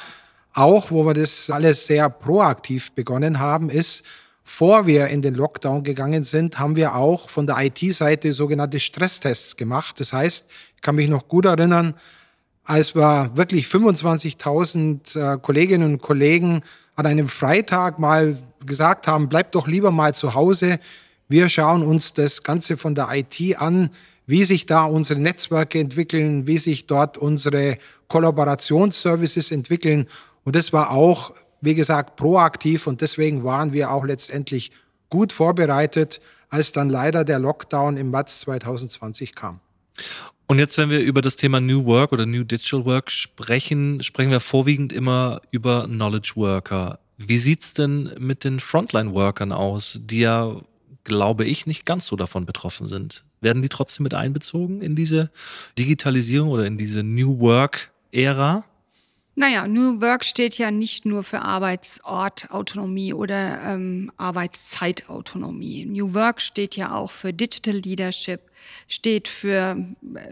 auch, 0.51 0.89
wo 0.89 1.05
wir 1.05 1.13
das 1.13 1.51
alles 1.51 1.85
sehr 1.85 2.09
proaktiv 2.09 2.91
begonnen 2.93 3.37
haben, 3.37 3.69
ist, 3.69 4.03
vor 4.43 4.85
wir 4.85 5.07
in 5.07 5.21
den 5.21 5.35
Lockdown 5.35 5.83
gegangen 5.83 6.23
sind, 6.23 6.59
haben 6.59 6.75
wir 6.75 6.95
auch 6.95 7.29
von 7.29 7.47
der 7.47 7.57
IT-Seite 7.59 8.33
sogenannte 8.33 8.79
Stresstests 8.79 9.55
gemacht. 9.55 9.99
Das 9.99 10.13
heißt, 10.13 10.47
ich 10.75 10.81
kann 10.81 10.95
mich 10.95 11.07
noch 11.07 11.27
gut 11.27 11.45
erinnern, 11.45 11.95
als 12.65 12.95
wir 12.95 13.31
wirklich 13.35 13.67
25.000 13.67 15.35
äh, 15.35 15.37
Kolleginnen 15.39 15.93
und 15.93 16.01
Kollegen 16.01 16.61
an 16.95 17.05
einem 17.05 17.29
Freitag 17.29 17.99
mal 17.99 18.37
gesagt 18.65 19.07
haben, 19.07 19.29
bleibt 19.29 19.55
doch 19.55 19.67
lieber 19.67 19.91
mal 19.91 20.13
zu 20.13 20.33
Hause. 20.33 20.79
Wir 21.27 21.49
schauen 21.49 21.83
uns 21.83 22.13
das 22.13 22.43
Ganze 22.43 22.77
von 22.77 22.95
der 22.95 23.09
IT 23.11 23.57
an, 23.57 23.89
wie 24.25 24.43
sich 24.43 24.65
da 24.65 24.83
unsere 24.83 25.19
Netzwerke 25.19 25.79
entwickeln, 25.79 26.47
wie 26.47 26.57
sich 26.57 26.87
dort 26.87 27.17
unsere 27.17 27.77
Kollaborationsservices 28.07 29.51
entwickeln. 29.51 30.07
Und 30.43 30.55
das 30.55 30.71
war 30.71 30.91
auch, 30.91 31.31
wie 31.63 31.75
gesagt, 31.75 32.17
proaktiv 32.17 32.87
und 32.87 33.01
deswegen 33.01 33.43
waren 33.43 33.71
wir 33.71 33.91
auch 33.91 34.03
letztendlich 34.03 34.71
gut 35.09 35.31
vorbereitet, 35.31 36.19
als 36.49 36.71
dann 36.71 36.89
leider 36.89 37.23
der 37.23 37.39
Lockdown 37.39 37.97
im 37.97 38.11
März 38.11 38.41
2020 38.41 39.33
kam. 39.33 39.59
Und 40.47 40.59
jetzt, 40.59 40.77
wenn 40.77 40.89
wir 40.89 40.99
über 40.99 41.21
das 41.21 41.37
Thema 41.37 41.61
New 41.61 41.85
Work 41.85 42.11
oder 42.11 42.25
New 42.25 42.43
Digital 42.43 42.85
Work 42.85 43.09
sprechen, 43.09 44.03
sprechen 44.03 44.29
wir 44.29 44.41
vorwiegend 44.41 44.91
immer 44.91 45.41
über 45.51 45.85
Knowledge 45.85 46.33
Worker. 46.35 46.99
Wie 47.17 47.37
sieht's 47.37 47.73
denn 47.73 48.11
mit 48.19 48.43
den 48.43 48.59
Frontline-Workern 48.59 49.53
aus, 49.53 50.01
die 50.03 50.19
ja, 50.19 50.57
glaube 51.05 51.45
ich, 51.45 51.65
nicht 51.65 51.85
ganz 51.85 52.07
so 52.07 52.17
davon 52.17 52.45
betroffen 52.45 52.87
sind? 52.87 53.23
Werden 53.39 53.61
die 53.61 53.69
trotzdem 53.69 54.03
mit 54.03 54.13
einbezogen 54.13 54.81
in 54.81 54.95
diese 54.95 55.31
Digitalisierung 55.77 56.49
oder 56.49 56.65
in 56.65 56.77
diese 56.77 57.03
New 57.03 57.39
Work-Ära? 57.39 58.65
Naja, 59.35 59.67
New 59.67 59.99
Work 59.99 60.25
steht 60.25 60.59
ja 60.59 60.69
nicht 60.69 61.05
nur 61.05 61.23
für 61.23 61.41
Arbeitsortautonomie 61.41 63.15
oder 63.15 63.61
ähm, 63.65 64.11
Arbeitszeitautonomie. 64.17 65.85
New 65.85 66.13
Work 66.13 66.39
steht 66.39 66.75
ja 66.75 66.93
auch 66.93 67.11
für 67.11 67.33
Digital 67.33 67.77
Leadership, 67.77 68.41
steht 68.87 69.27
für, 69.27 69.75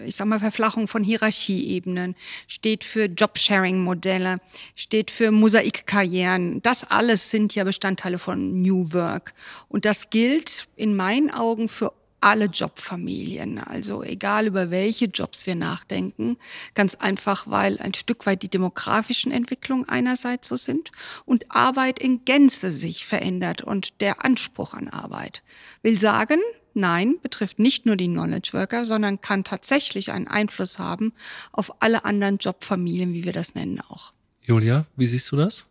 ich 0.05 0.15
sag 0.15 0.27
mal, 0.27 0.39
Verflachung 0.39 0.87
von 0.87 1.03
Hierarchieebenen, 1.03 2.15
steht 2.47 2.83
für 2.83 3.05
Jobsharing-Modelle, 3.05 4.37
steht 4.75 5.09
für 5.09 5.31
Mosaikkarrieren. 5.31 6.61
Das 6.61 6.83
alles 6.83 7.31
sind 7.31 7.55
ja 7.55 7.63
Bestandteile 7.63 8.19
von 8.19 8.61
New 8.61 8.93
Work. 8.93 9.33
Und 9.67 9.85
das 9.85 10.11
gilt 10.11 10.67
in 10.75 10.95
meinen 10.95 11.31
Augen 11.31 11.69
für 11.69 11.91
alle 12.21 12.45
Jobfamilien. 12.45 13.59
Also 13.59 14.03
egal 14.03 14.47
über 14.47 14.71
welche 14.71 15.05
Jobs 15.05 15.45
wir 15.45 15.55
nachdenken, 15.55 16.37
ganz 16.75 16.95
einfach, 16.95 17.47
weil 17.47 17.79
ein 17.79 17.93
Stück 17.93 18.25
weit 18.25 18.43
die 18.43 18.49
demografischen 18.49 19.31
Entwicklungen 19.31 19.89
einerseits 19.89 20.47
so 20.47 20.55
sind 20.55 20.91
und 21.25 21.45
Arbeit 21.49 21.99
in 21.99 22.23
Gänze 22.23 22.71
sich 22.71 23.05
verändert 23.05 23.61
und 23.61 24.01
der 24.01 24.23
Anspruch 24.23 24.73
an 24.73 24.87
Arbeit. 24.87 25.43
Will 25.81 25.97
sagen, 25.97 26.39
nein, 26.73 27.15
betrifft 27.21 27.59
nicht 27.59 27.85
nur 27.85 27.97
die 27.97 28.07
Knowledge 28.07 28.53
Worker, 28.53 28.85
sondern 28.85 29.21
kann 29.21 29.43
tatsächlich 29.43 30.11
einen 30.11 30.27
Einfluss 30.27 30.79
haben 30.79 31.13
auf 31.51 31.81
alle 31.81 32.05
anderen 32.05 32.37
Jobfamilien, 32.37 33.13
wie 33.13 33.23
wir 33.25 33.33
das 33.33 33.55
nennen 33.55 33.81
auch. 33.89 34.13
Julia, 34.41 34.85
wie 34.95 35.07
siehst 35.07 35.31
du 35.31 35.35
das? 35.35 35.65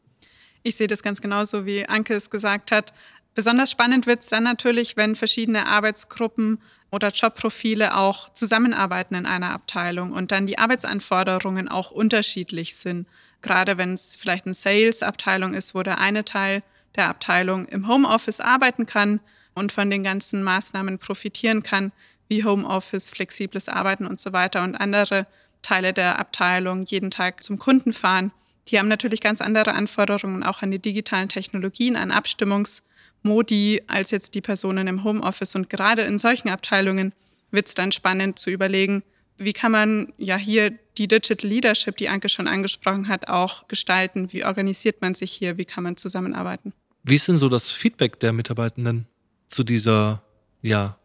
Ich 0.62 0.76
sehe 0.76 0.88
das 0.88 1.02
ganz 1.02 1.22
genauso, 1.22 1.64
wie 1.64 1.86
Anke 1.86 2.14
es 2.14 2.28
gesagt 2.28 2.70
hat. 2.70 2.92
Besonders 3.34 3.70
spannend 3.70 4.06
wird 4.06 4.20
es 4.20 4.28
dann 4.28 4.42
natürlich, 4.42 4.96
wenn 4.96 5.16
verschiedene 5.16 5.66
Arbeitsgruppen 5.66 6.60
oder 6.90 7.10
Jobprofile 7.10 7.96
auch 7.96 8.32
zusammenarbeiten 8.32 9.14
in 9.14 9.26
einer 9.26 9.50
Abteilung 9.50 10.12
und 10.12 10.32
dann 10.32 10.46
die 10.46 10.58
Arbeitsanforderungen 10.58 11.68
auch 11.68 11.90
unterschiedlich 11.90 12.74
sind. 12.74 13.06
Gerade 13.42 13.78
wenn 13.78 13.94
es 13.94 14.16
vielleicht 14.16 14.46
eine 14.46 14.54
Sales-Abteilung 14.54 15.54
ist, 15.54 15.74
wo 15.74 15.82
der 15.82 15.98
eine 15.98 16.24
Teil 16.24 16.62
der 16.96 17.08
Abteilung 17.08 17.66
im 17.66 17.86
Homeoffice 17.86 18.40
arbeiten 18.40 18.86
kann 18.86 19.20
und 19.54 19.70
von 19.70 19.88
den 19.90 20.02
ganzen 20.02 20.42
Maßnahmen 20.42 20.98
profitieren 20.98 21.62
kann, 21.62 21.92
wie 22.28 22.44
Homeoffice, 22.44 23.10
flexibles 23.10 23.68
Arbeiten 23.68 24.06
und 24.06 24.20
so 24.20 24.32
weiter 24.32 24.62
und 24.62 24.74
andere 24.74 25.26
Teile 25.62 25.92
der 25.92 26.18
Abteilung 26.18 26.84
jeden 26.84 27.10
Tag 27.10 27.42
zum 27.42 27.58
Kunden 27.58 27.92
fahren. 27.92 28.32
Die 28.68 28.78
haben 28.78 28.88
natürlich 28.88 29.20
ganz 29.20 29.40
andere 29.40 29.74
Anforderungen 29.74 30.42
auch 30.42 30.62
an 30.62 30.70
die 30.70 30.78
digitalen 30.78 31.28
Technologien, 31.28 31.96
an 31.96 32.12
Abstimmungs- 32.12 32.82
Modi 33.22 33.82
als 33.86 34.10
jetzt 34.10 34.34
die 34.34 34.40
Personen 34.40 34.86
im 34.86 35.04
Homeoffice. 35.04 35.54
Und 35.54 35.70
gerade 35.70 36.02
in 36.02 36.18
solchen 36.18 36.48
Abteilungen 36.48 37.12
wird 37.50 37.68
es 37.68 37.74
dann 37.74 37.92
spannend 37.92 38.38
zu 38.38 38.50
überlegen, 38.50 39.02
wie 39.36 39.52
kann 39.54 39.72
man 39.72 40.12
ja 40.18 40.36
hier 40.36 40.70
die 40.98 41.08
Digital 41.08 41.48
Leadership, 41.48 41.96
die 41.96 42.08
Anke 42.08 42.28
schon 42.28 42.46
angesprochen 42.46 43.08
hat, 43.08 43.28
auch 43.28 43.68
gestalten? 43.68 44.32
Wie 44.32 44.44
organisiert 44.44 45.00
man 45.00 45.14
sich 45.14 45.32
hier? 45.32 45.56
Wie 45.56 45.64
kann 45.64 45.82
man 45.82 45.96
zusammenarbeiten? 45.96 46.74
Wie 47.02 47.14
ist 47.14 47.26
denn 47.26 47.38
so 47.38 47.48
das 47.48 47.72
Feedback 47.72 48.20
der 48.20 48.34
Mitarbeitenden 48.34 49.06
zu 49.48 49.64
dieser, 49.64 50.22
ja, 50.60 50.98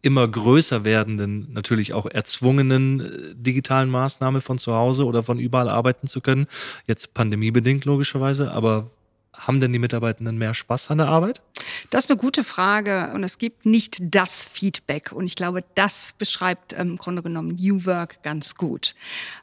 immer 0.00 0.26
größer 0.26 0.84
werdenden, 0.84 1.52
natürlich 1.52 1.92
auch 1.92 2.06
erzwungenen 2.06 3.00
äh, 3.00 3.34
digitalen 3.34 3.88
Maßnahme 3.90 4.40
von 4.40 4.58
zu 4.58 4.74
Hause 4.74 5.04
oder 5.04 5.22
von 5.22 5.38
überall 5.38 5.68
arbeiten 5.68 6.06
zu 6.06 6.22
können? 6.22 6.46
Jetzt 6.86 7.14
pandemiebedingt 7.14 7.84
logischerweise, 7.84 8.50
aber 8.50 8.90
haben 9.34 9.60
denn 9.60 9.72
die 9.72 9.78
Mitarbeitenden 9.78 10.38
mehr 10.38 10.54
Spaß 10.54 10.90
an 10.90 10.98
der 10.98 11.08
Arbeit? 11.08 11.42
Das 11.90 12.04
ist 12.04 12.10
eine 12.10 12.18
gute 12.18 12.44
Frage 12.44 13.10
und 13.14 13.24
es 13.24 13.38
gibt 13.38 13.66
nicht 13.66 13.98
das 14.00 14.44
Feedback 14.44 15.12
und 15.12 15.26
ich 15.26 15.36
glaube, 15.36 15.64
das 15.74 16.14
beschreibt 16.18 16.72
ähm, 16.74 16.92
im 16.92 16.96
Grunde 16.96 17.22
genommen 17.22 17.56
New 17.58 17.84
Work 17.86 18.22
ganz 18.22 18.54
gut, 18.54 18.94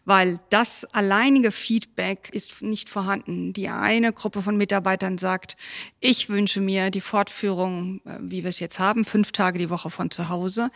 weil 0.05 0.39
das 0.49 0.85
alleinige 0.93 1.51
Feedback 1.51 2.29
ist 2.31 2.61
nicht 2.61 2.89
vorhanden. 2.89 3.53
Die 3.53 3.69
eine 3.69 4.13
Gruppe 4.13 4.41
von 4.41 4.57
Mitarbeitern 4.57 5.17
sagt, 5.17 5.57
ich 5.99 6.29
wünsche 6.29 6.61
mir 6.61 6.91
die 6.91 7.01
Fortführung, 7.01 8.01
äh, 8.05 8.19
wie 8.21 8.43
wir 8.43 8.49
es 8.49 8.59
jetzt 8.59 8.79
haben, 8.79 9.05
fünf 9.05 9.31
Tage 9.31 9.59
die 9.59 9.69
Woche 9.69 9.89
von 9.89 10.11
zu 10.11 10.29
Hause. 10.29 10.69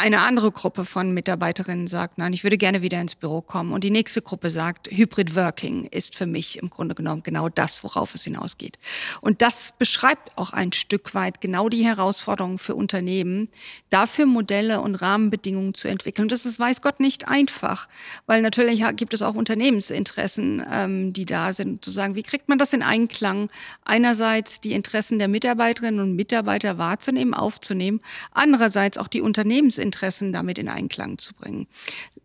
Eine 0.00 0.20
andere 0.20 0.52
Gruppe 0.52 0.84
von 0.84 1.10
Mitarbeiterinnen 1.10 1.88
sagt, 1.88 2.18
nein, 2.18 2.32
ich 2.32 2.44
würde 2.44 2.56
gerne 2.56 2.82
wieder 2.82 3.00
ins 3.00 3.16
Büro 3.16 3.40
kommen. 3.40 3.72
Und 3.72 3.82
die 3.82 3.90
nächste 3.90 4.22
Gruppe 4.22 4.48
sagt, 4.48 4.88
Hybrid 4.92 5.34
Working 5.34 5.88
ist 5.90 6.14
für 6.14 6.26
mich 6.26 6.56
im 6.56 6.70
Grunde 6.70 6.94
genommen 6.94 7.24
genau 7.24 7.48
das, 7.48 7.82
worauf 7.82 8.14
es 8.14 8.22
hinausgeht. 8.22 8.78
Und 9.22 9.42
das 9.42 9.74
beschreibt 9.76 10.30
auch 10.38 10.52
ein 10.52 10.72
Stück 10.72 11.16
weit 11.16 11.40
genau 11.40 11.68
die 11.68 11.84
Herausforderungen 11.84 12.58
für 12.58 12.76
Unternehmen, 12.76 13.48
dafür 13.90 14.26
Modelle 14.26 14.82
und 14.82 14.94
Rahmenbedingungen 14.94 15.74
zu 15.74 15.88
entwickeln. 15.88 16.26
Und 16.26 16.32
das 16.32 16.46
ist, 16.46 16.60
weiß 16.60 16.80
Gott, 16.80 17.00
nicht 17.00 17.26
einfach, 17.26 17.88
weil 18.26 18.40
natürlich 18.40 18.84
gibt 18.94 19.14
es 19.14 19.22
auch 19.22 19.34
Unternehmensinteressen, 19.34 20.64
ähm, 20.72 21.12
die 21.12 21.26
da 21.26 21.52
sind, 21.52 21.84
zu 21.84 21.90
sagen, 21.90 22.14
wie 22.14 22.22
kriegt 22.22 22.48
man 22.48 22.58
das 22.58 22.72
in 22.72 22.84
Einklang? 22.84 23.50
Einerseits 23.84 24.60
die 24.60 24.74
Interessen 24.74 25.18
der 25.18 25.26
Mitarbeiterinnen 25.26 25.98
und 25.98 26.14
Mitarbeiter 26.14 26.78
wahrzunehmen, 26.78 27.34
aufzunehmen, 27.34 28.00
andererseits 28.30 28.96
auch 28.96 29.08
die 29.08 29.22
Unternehmensinteressen 29.22 29.87
Interessen 29.88 30.32
damit 30.32 30.58
in 30.58 30.68
Einklang 30.68 31.16
zu 31.18 31.34
bringen. 31.34 31.66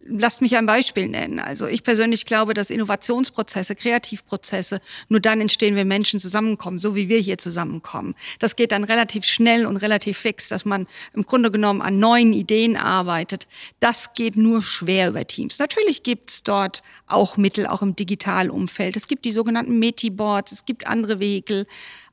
Lasst 0.06 0.42
mich 0.42 0.58
ein 0.58 0.66
Beispiel 0.66 1.08
nennen. 1.08 1.40
Also 1.40 1.66
ich 1.66 1.84
persönlich 1.84 2.26
glaube, 2.26 2.54
dass 2.54 2.70
Innovationsprozesse, 2.70 3.74
Kreativprozesse 3.74 4.82
nur 5.08 5.22
dann 5.22 5.40
entstehen, 5.40 5.78
wenn 5.78 5.88
Menschen 5.88 6.20
zusammenkommen, 6.20 6.78
so 6.78 6.94
wie 6.94 7.08
wir 7.08 7.20
hier 7.20 7.38
zusammenkommen. 7.38 8.14
Das 8.40 8.58
geht 8.58 8.74
dann 8.74 8.84
relativ 8.84 9.24
schnell 9.24 9.66
und 9.66 9.78
relativ 9.78 10.18
fix, 10.18 10.50
dass 10.50 10.66
man 10.66 10.88
im 11.14 11.26
Grunde 11.26 11.52
genommen 11.52 11.82
an 11.82 12.00
neuen 12.00 12.34
Ideen 12.34 12.76
arbeitet. 12.76 13.48
Das 13.80 14.14
geht 14.14 14.36
nur 14.36 14.62
schwer 14.62 15.08
über 15.10 15.26
Teams. 15.26 15.58
Natürlich 15.60 16.04
gibt's 16.04 16.44
dort 16.44 16.84
auch 17.08 17.38
Mittel, 17.38 17.66
auch 17.66 17.82
im 17.82 17.96
digitalen 17.96 18.52
Umfeld. 18.52 18.98
Es 18.98 19.08
gibt 19.08 19.24
die 19.24 19.32
sogenannten 19.32 19.80
Metiboards, 19.80 20.52
es 20.52 20.66
gibt 20.66 20.86
andere 20.86 21.22
Vehikel. 21.22 21.66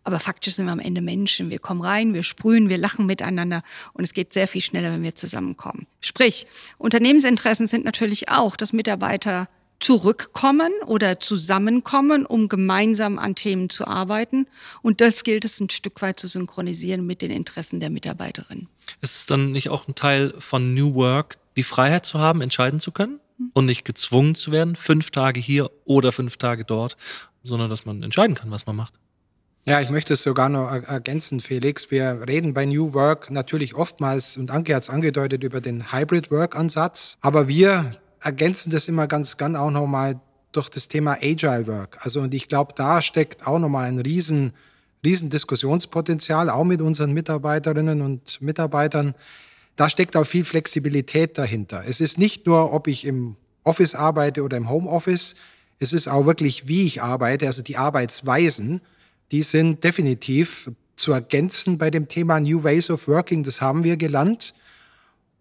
Aber 0.04 0.20
faktisch 0.20 0.54
sind 0.54 0.66
wir 0.66 0.72
am 0.72 0.80
Ende 0.80 1.00
Menschen. 1.00 1.50
Wir 1.50 1.58
kommen 1.58 1.82
rein, 1.82 2.14
wir 2.14 2.22
sprühen, 2.22 2.68
wir 2.68 2.78
lachen 2.78 3.06
miteinander 3.06 3.62
und 3.92 4.04
es 4.04 4.14
geht 4.14 4.32
sehr 4.32 4.48
viel 4.48 4.62
schneller, 4.62 4.92
wenn 4.92 5.02
wir 5.02 5.14
zusammenkommen. 5.14 5.86
Sprich, 6.00 6.46
Unternehmensinteressen 6.78 7.66
sind 7.66 7.84
natürlich 7.84 8.28
auch, 8.30 8.56
dass 8.56 8.72
Mitarbeiter 8.72 9.48
zurückkommen 9.80 10.72
oder 10.86 11.18
zusammenkommen, 11.20 12.26
um 12.26 12.48
gemeinsam 12.48 13.18
an 13.18 13.34
Themen 13.34 13.70
zu 13.70 13.86
arbeiten. 13.86 14.46
Und 14.82 15.00
das 15.00 15.24
gilt 15.24 15.44
es 15.44 15.58
ein 15.58 15.70
Stück 15.70 16.00
weit 16.02 16.20
zu 16.20 16.28
synchronisieren 16.28 17.06
mit 17.06 17.22
den 17.22 17.30
Interessen 17.30 17.80
der 17.80 17.90
Mitarbeiterin. 17.90 18.68
Ist 19.00 19.16
es 19.16 19.26
dann 19.26 19.52
nicht 19.52 19.70
auch 19.70 19.88
ein 19.88 19.94
Teil 19.94 20.34
von 20.38 20.74
New 20.74 20.94
Work, 20.94 21.38
die 21.56 21.62
Freiheit 21.62 22.06
zu 22.06 22.18
haben, 22.18 22.42
entscheiden 22.42 22.78
zu 22.78 22.92
können 22.92 23.20
und 23.54 23.64
nicht 23.66 23.84
gezwungen 23.84 24.34
zu 24.34 24.52
werden, 24.52 24.76
fünf 24.76 25.10
Tage 25.10 25.40
hier 25.40 25.70
oder 25.84 26.12
fünf 26.12 26.36
Tage 26.36 26.64
dort, 26.64 26.96
sondern 27.42 27.70
dass 27.70 27.86
man 27.86 28.02
entscheiden 28.02 28.36
kann, 28.36 28.50
was 28.50 28.66
man 28.66 28.76
macht? 28.76 28.92
Ja, 29.66 29.80
ich 29.80 29.90
möchte 29.90 30.14
es 30.14 30.22
sogar 30.22 30.48
noch 30.48 30.72
ergänzen, 30.72 31.38
Felix. 31.38 31.90
Wir 31.90 32.26
reden 32.26 32.54
bei 32.54 32.64
New 32.64 32.94
Work 32.94 33.30
natürlich 33.30 33.74
oftmals, 33.74 34.38
und 34.38 34.50
Anke 34.50 34.74
hat 34.74 34.84
es 34.84 34.90
angedeutet, 34.90 35.44
über 35.44 35.60
den 35.60 35.92
Hybrid 35.92 36.30
Work-Ansatz. 36.30 37.18
Aber 37.20 37.46
wir 37.46 37.90
ergänzen 38.20 38.70
das 38.70 38.88
immer 38.88 39.06
ganz 39.06 39.36
gern 39.36 39.56
auch 39.56 39.70
nochmal 39.70 40.18
durch 40.52 40.70
das 40.70 40.88
Thema 40.88 41.18
Agile 41.20 41.66
Work. 41.66 41.98
Also, 42.00 42.22
und 42.22 42.32
ich 42.32 42.48
glaube, 42.48 42.72
da 42.74 43.02
steckt 43.02 43.46
auch 43.46 43.58
nochmal 43.58 43.86
ein 43.86 43.98
riesen, 43.98 44.54
riesen 45.04 45.28
Diskussionspotenzial, 45.28 46.48
auch 46.48 46.64
mit 46.64 46.80
unseren 46.80 47.12
Mitarbeiterinnen 47.12 48.00
und 48.00 48.40
Mitarbeitern. 48.40 49.14
Da 49.76 49.90
steckt 49.90 50.16
auch 50.16 50.24
viel 50.24 50.44
Flexibilität 50.44 51.36
dahinter. 51.36 51.84
Es 51.86 52.00
ist 52.00 52.18
nicht 52.18 52.46
nur, 52.46 52.72
ob 52.72 52.88
ich 52.88 53.04
im 53.04 53.36
Office 53.62 53.94
arbeite 53.94 54.42
oder 54.42 54.56
im 54.56 54.70
Homeoffice. 54.70 55.36
Es 55.78 55.92
ist 55.92 56.08
auch 56.08 56.24
wirklich, 56.24 56.66
wie 56.66 56.86
ich 56.86 57.02
arbeite, 57.02 57.46
also 57.46 57.62
die 57.62 57.76
Arbeitsweisen 57.76 58.80
die 59.30 59.42
sind 59.42 59.84
definitiv 59.84 60.70
zu 60.96 61.12
ergänzen 61.12 61.78
bei 61.78 61.90
dem 61.90 62.08
Thema 62.08 62.40
New 62.40 62.62
Ways 62.62 62.90
of 62.90 63.08
Working. 63.08 63.42
Das 63.42 63.60
haben 63.60 63.84
wir 63.84 63.96
gelernt. 63.96 64.54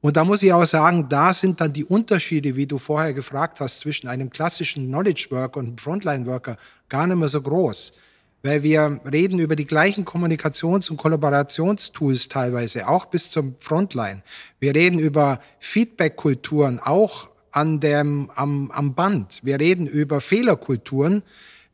Und 0.01 0.15
da 0.15 0.23
muss 0.23 0.41
ich 0.41 0.53
auch 0.53 0.63
sagen, 0.63 1.09
da 1.09 1.33
sind 1.33 1.59
dann 1.59 1.73
die 1.73 1.83
Unterschiede, 1.83 2.55
wie 2.55 2.65
du 2.65 2.77
vorher 2.77 3.13
gefragt 3.13 3.59
hast, 3.59 3.79
zwischen 3.79 4.07
einem 4.07 4.29
klassischen 4.29 4.87
Knowledge 4.87 5.27
Worker 5.31 5.59
und 5.59 5.67
einem 5.67 5.77
Frontline 5.77 6.25
Worker 6.25 6.57
gar 6.87 7.05
nicht 7.05 7.17
mehr 7.17 7.27
so 7.27 7.41
groß. 7.41 7.93
Weil 8.41 8.63
wir 8.63 9.01
reden 9.11 9.39
über 9.39 9.57
die 9.57 9.65
gleichen 9.65 10.05
Kommunikations- 10.05 10.89
und 10.89 10.95
Kollaborationstools 10.95 12.29
teilweise, 12.29 12.87
auch 12.87 13.07
bis 13.07 13.29
zum 13.29 13.55
Frontline. 13.59 14.21
Wir 14.61 14.73
reden 14.73 14.99
über 14.99 15.41
Feedback-Kulturen, 15.59 16.79
auch 16.79 17.27
an 17.51 17.81
dem, 17.81 18.29
am, 18.35 18.71
am 18.71 18.93
Band. 18.93 19.41
Wir 19.43 19.59
reden 19.59 19.87
über 19.87 20.21
Fehlerkulturen, 20.21 21.23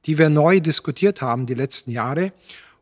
die 0.06 0.18
wir 0.18 0.30
neu 0.30 0.60
diskutiert 0.60 1.22
haben 1.22 1.46
die 1.46 1.54
letzten 1.54 1.92
Jahre. 1.92 2.32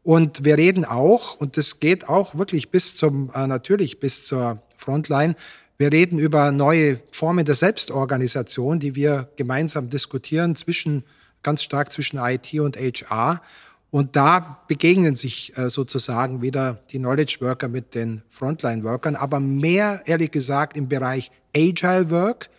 Und 0.03 0.43
wir 0.43 0.57
reden 0.57 0.83
auch, 0.83 1.35
und 1.35 1.55
das 1.57 1.79
geht 1.79 2.09
auch 2.09 2.35
wirklich 2.35 2.69
bis 2.69 2.95
zum, 2.95 3.31
äh, 3.33 3.47
natürlich 3.47 3.99
bis 3.99 4.25
zur 4.25 4.61
Frontline, 4.75 5.35
wir 5.77 5.91
reden 5.91 6.19
über 6.19 6.51
neue 6.51 6.99
Formen 7.11 7.45
der 7.45 7.55
Selbstorganisation, 7.55 8.79
die 8.79 8.95
wir 8.95 9.29
gemeinsam 9.37 9.89
diskutieren 9.89 10.55
zwischen, 10.55 11.03
ganz 11.41 11.63
stark 11.63 11.91
zwischen 11.91 12.17
IT 12.19 12.53
und 12.59 12.77
HR. 12.77 13.41
Und 13.89 14.15
da 14.15 14.63
begegnen 14.67 15.15
sich 15.15 15.57
äh, 15.57 15.69
sozusagen 15.69 16.41
wieder 16.41 16.83
die 16.91 16.99
Knowledge 16.99 17.37
Worker 17.41 17.69
mit 17.69 17.95
den 17.95 18.23
Frontline 18.29 18.83
Workern, 18.83 19.15
aber 19.15 19.39
mehr, 19.39 20.01
ehrlich 20.05 20.31
gesagt, 20.31 20.77
im 20.77 20.89
Bereich 20.89 21.31
Agile 21.55 22.09
Work. 22.09 22.49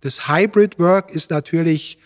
Das 0.00 0.28
Hybrid 0.28 0.78
Work 0.78 1.10
ist 1.10 1.30
natürlich 1.30 1.98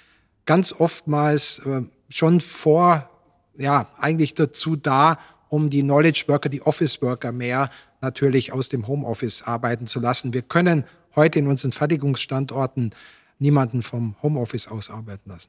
ganz 0.46 0.72
oftmals 0.72 1.64
äh, 1.66 1.82
schon 2.14 2.40
vor, 2.40 3.10
ja, 3.56 3.88
eigentlich 3.98 4.34
dazu 4.34 4.76
da, 4.76 5.18
um 5.48 5.68
die 5.68 5.82
Knowledge 5.82 6.24
Worker, 6.28 6.48
die 6.48 6.62
Office 6.62 7.02
Worker 7.02 7.32
mehr 7.32 7.70
natürlich 8.00 8.52
aus 8.52 8.68
dem 8.68 8.86
Homeoffice 8.86 9.42
arbeiten 9.42 9.86
zu 9.86 9.98
lassen. 9.98 10.32
Wir 10.32 10.42
können 10.42 10.84
heute 11.16 11.40
in 11.40 11.48
unseren 11.48 11.72
Fertigungsstandorten 11.72 12.94
niemanden 13.40 13.82
vom 13.82 14.14
Homeoffice 14.22 14.68
aus 14.68 14.90
arbeiten 14.90 15.28
lassen. 15.30 15.48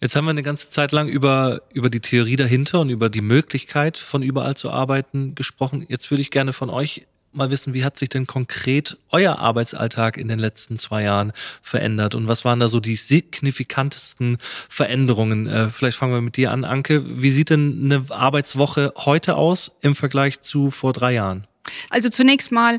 Jetzt 0.00 0.16
haben 0.16 0.26
wir 0.26 0.30
eine 0.30 0.42
ganze 0.42 0.68
Zeit 0.68 0.92
lang 0.92 1.08
über, 1.08 1.62
über 1.72 1.88
die 1.88 2.00
Theorie 2.00 2.36
dahinter 2.36 2.80
und 2.80 2.90
über 2.90 3.08
die 3.08 3.22
Möglichkeit, 3.22 3.96
von 3.96 4.22
überall 4.22 4.56
zu 4.56 4.70
arbeiten 4.70 5.34
gesprochen. 5.34 5.84
Jetzt 5.88 6.10
würde 6.10 6.20
ich 6.20 6.30
gerne 6.30 6.52
von 6.52 6.68
euch 6.68 7.06
mal 7.36 7.50
wissen, 7.50 7.74
wie 7.74 7.84
hat 7.84 7.98
sich 7.98 8.08
denn 8.08 8.26
konkret 8.26 8.98
euer 9.10 9.38
Arbeitsalltag 9.38 10.16
in 10.16 10.28
den 10.28 10.38
letzten 10.38 10.78
zwei 10.78 11.02
Jahren 11.02 11.32
verändert 11.62 12.14
und 12.14 12.28
was 12.28 12.44
waren 12.44 12.60
da 12.60 12.68
so 12.68 12.80
die 12.80 12.96
signifikantesten 12.96 14.38
Veränderungen? 14.40 15.46
Äh, 15.46 15.70
vielleicht 15.70 15.96
fangen 15.96 16.14
wir 16.14 16.20
mit 16.20 16.36
dir 16.36 16.50
an, 16.50 16.64
Anke. 16.64 17.02
Wie 17.22 17.30
sieht 17.30 17.50
denn 17.50 17.80
eine 17.84 18.04
Arbeitswoche 18.10 18.92
heute 18.96 19.36
aus 19.36 19.76
im 19.80 19.94
Vergleich 19.94 20.40
zu 20.40 20.70
vor 20.70 20.92
drei 20.92 21.14
Jahren? 21.14 21.46
Also 21.90 22.10
zunächst 22.10 22.52
mal 22.52 22.78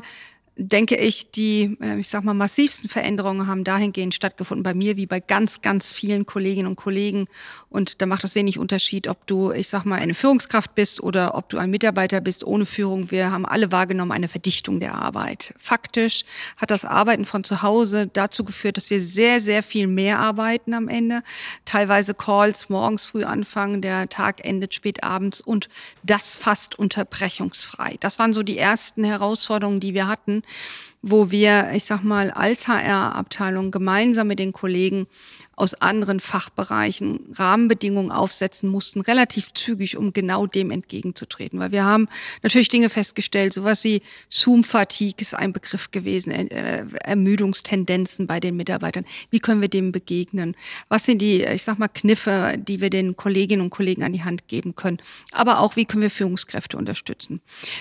denke 0.58 0.96
ich, 0.96 1.30
die, 1.30 1.76
äh, 1.82 1.98
ich 1.98 2.08
sag 2.08 2.24
mal, 2.24 2.34
massivsten 2.34 2.88
Veränderungen 2.88 3.46
haben 3.46 3.62
dahingehend 3.62 4.14
stattgefunden 4.14 4.62
bei 4.62 4.72
mir 4.72 4.96
wie 4.96 5.06
bei 5.06 5.20
ganz, 5.20 5.60
ganz 5.60 5.92
vielen 5.92 6.24
Kolleginnen 6.24 6.66
und 6.66 6.76
Kollegen. 6.76 7.28
Und 7.68 8.00
da 8.00 8.06
macht 8.06 8.24
es 8.24 8.34
wenig 8.34 8.58
Unterschied, 8.58 9.06
ob 9.06 9.26
du, 9.26 9.52
ich 9.52 9.68
sag 9.68 9.84
mal, 9.84 9.96
eine 9.96 10.14
Führungskraft 10.14 10.74
bist 10.74 11.02
oder 11.02 11.34
ob 11.34 11.50
du 11.50 11.58
ein 11.58 11.70
Mitarbeiter 11.70 12.22
bist 12.22 12.42
ohne 12.44 12.64
Führung. 12.64 13.10
Wir 13.10 13.30
haben 13.30 13.44
alle 13.44 13.70
wahrgenommen 13.70 14.12
eine 14.12 14.28
Verdichtung 14.28 14.80
der 14.80 14.94
Arbeit. 14.94 15.52
Faktisch 15.58 16.24
hat 16.56 16.70
das 16.70 16.86
Arbeiten 16.86 17.26
von 17.26 17.44
zu 17.44 17.60
Hause 17.60 18.08
dazu 18.10 18.44
geführt, 18.44 18.78
dass 18.78 18.88
wir 18.88 19.02
sehr, 19.02 19.40
sehr 19.40 19.62
viel 19.62 19.86
mehr 19.86 20.18
arbeiten 20.18 20.72
am 20.72 20.88
Ende. 20.88 21.22
Teilweise 21.66 22.14
Calls 22.14 22.70
morgens 22.70 23.08
früh 23.08 23.24
anfangen, 23.24 23.82
der 23.82 24.08
Tag 24.08 24.42
endet 24.44 24.72
spät 24.72 25.04
abends 25.04 25.42
und 25.42 25.68
das 26.02 26.36
fast 26.36 26.78
unterbrechungsfrei. 26.78 27.96
Das 28.00 28.18
waren 28.18 28.32
so 28.32 28.42
die 28.42 28.56
ersten 28.56 29.04
Herausforderungen, 29.04 29.80
die 29.80 29.92
wir 29.92 30.08
hatten 30.08 30.42
wo 31.02 31.30
wir, 31.30 31.70
ich 31.74 31.84
sag 31.84 32.02
mal, 32.02 32.30
als 32.30 32.68
HR-Abteilung 32.68 33.70
gemeinsam 33.70 34.26
mit 34.26 34.38
den 34.38 34.52
Kollegen 34.52 35.06
aus 35.56 35.72
anderen 35.72 36.20
Fachbereichen 36.20 37.20
Rahmenbedingungen 37.32 38.12
aufsetzen 38.12 38.68
mussten, 38.68 39.00
relativ 39.00 39.54
zügig, 39.54 39.96
um 39.96 40.12
genau 40.12 40.46
dem 40.46 40.70
entgegenzutreten. 40.70 41.58
Weil 41.58 41.72
wir 41.72 41.82
haben 41.82 42.08
natürlich 42.42 42.68
Dinge 42.68 42.90
festgestellt, 42.90 43.54
sowas 43.54 43.82
wie 43.82 44.02
Zoom-Fatigue 44.28 45.14
ist 45.18 45.32
ein 45.34 45.54
Begriff 45.54 45.90
gewesen, 45.90 46.30
äh, 46.30 46.84
Ermüdungstendenzen 47.04 48.26
bei 48.26 48.38
den 48.38 48.56
Mitarbeitern. 48.56 49.06
Wie 49.30 49.40
können 49.40 49.62
wir 49.62 49.68
dem 49.68 49.92
begegnen? 49.92 50.54
Was 50.90 51.06
sind 51.06 51.22
die, 51.22 51.42
ich 51.42 51.64
sag 51.64 51.78
mal, 51.78 51.88
Kniffe, 51.88 52.56
die 52.58 52.82
wir 52.82 52.90
den 52.90 53.16
Kolleginnen 53.16 53.62
und 53.62 53.70
Kollegen 53.70 54.04
an 54.04 54.12
die 54.12 54.24
Hand 54.24 54.48
geben 54.48 54.74
können? 54.74 54.98
Aber 55.32 55.60
auch, 55.60 55.76
wie 55.76 55.86
können 55.86 56.02
wir 56.02 56.10
Führungskräfte 56.10 56.76
unterstützen? 56.76 57.40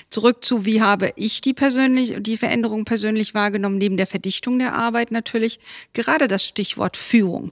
Zurück 0.09 0.45
zu, 0.45 0.63
wie 0.63 0.81
habe 0.81 1.11
ich 1.17 1.41
die 1.41 1.53
persönlich, 1.53 2.15
die 2.19 2.37
Veränderung 2.37 2.85
persönlich 2.85 3.33
wahrgenommen, 3.33 3.77
neben 3.77 3.97
der 3.97 4.07
Verdichtung 4.07 4.59
der 4.59 4.73
Arbeit 4.73 5.11
natürlich, 5.11 5.59
gerade 5.91 6.29
das 6.29 6.45
Stichwort 6.45 6.95
Führung 6.95 7.51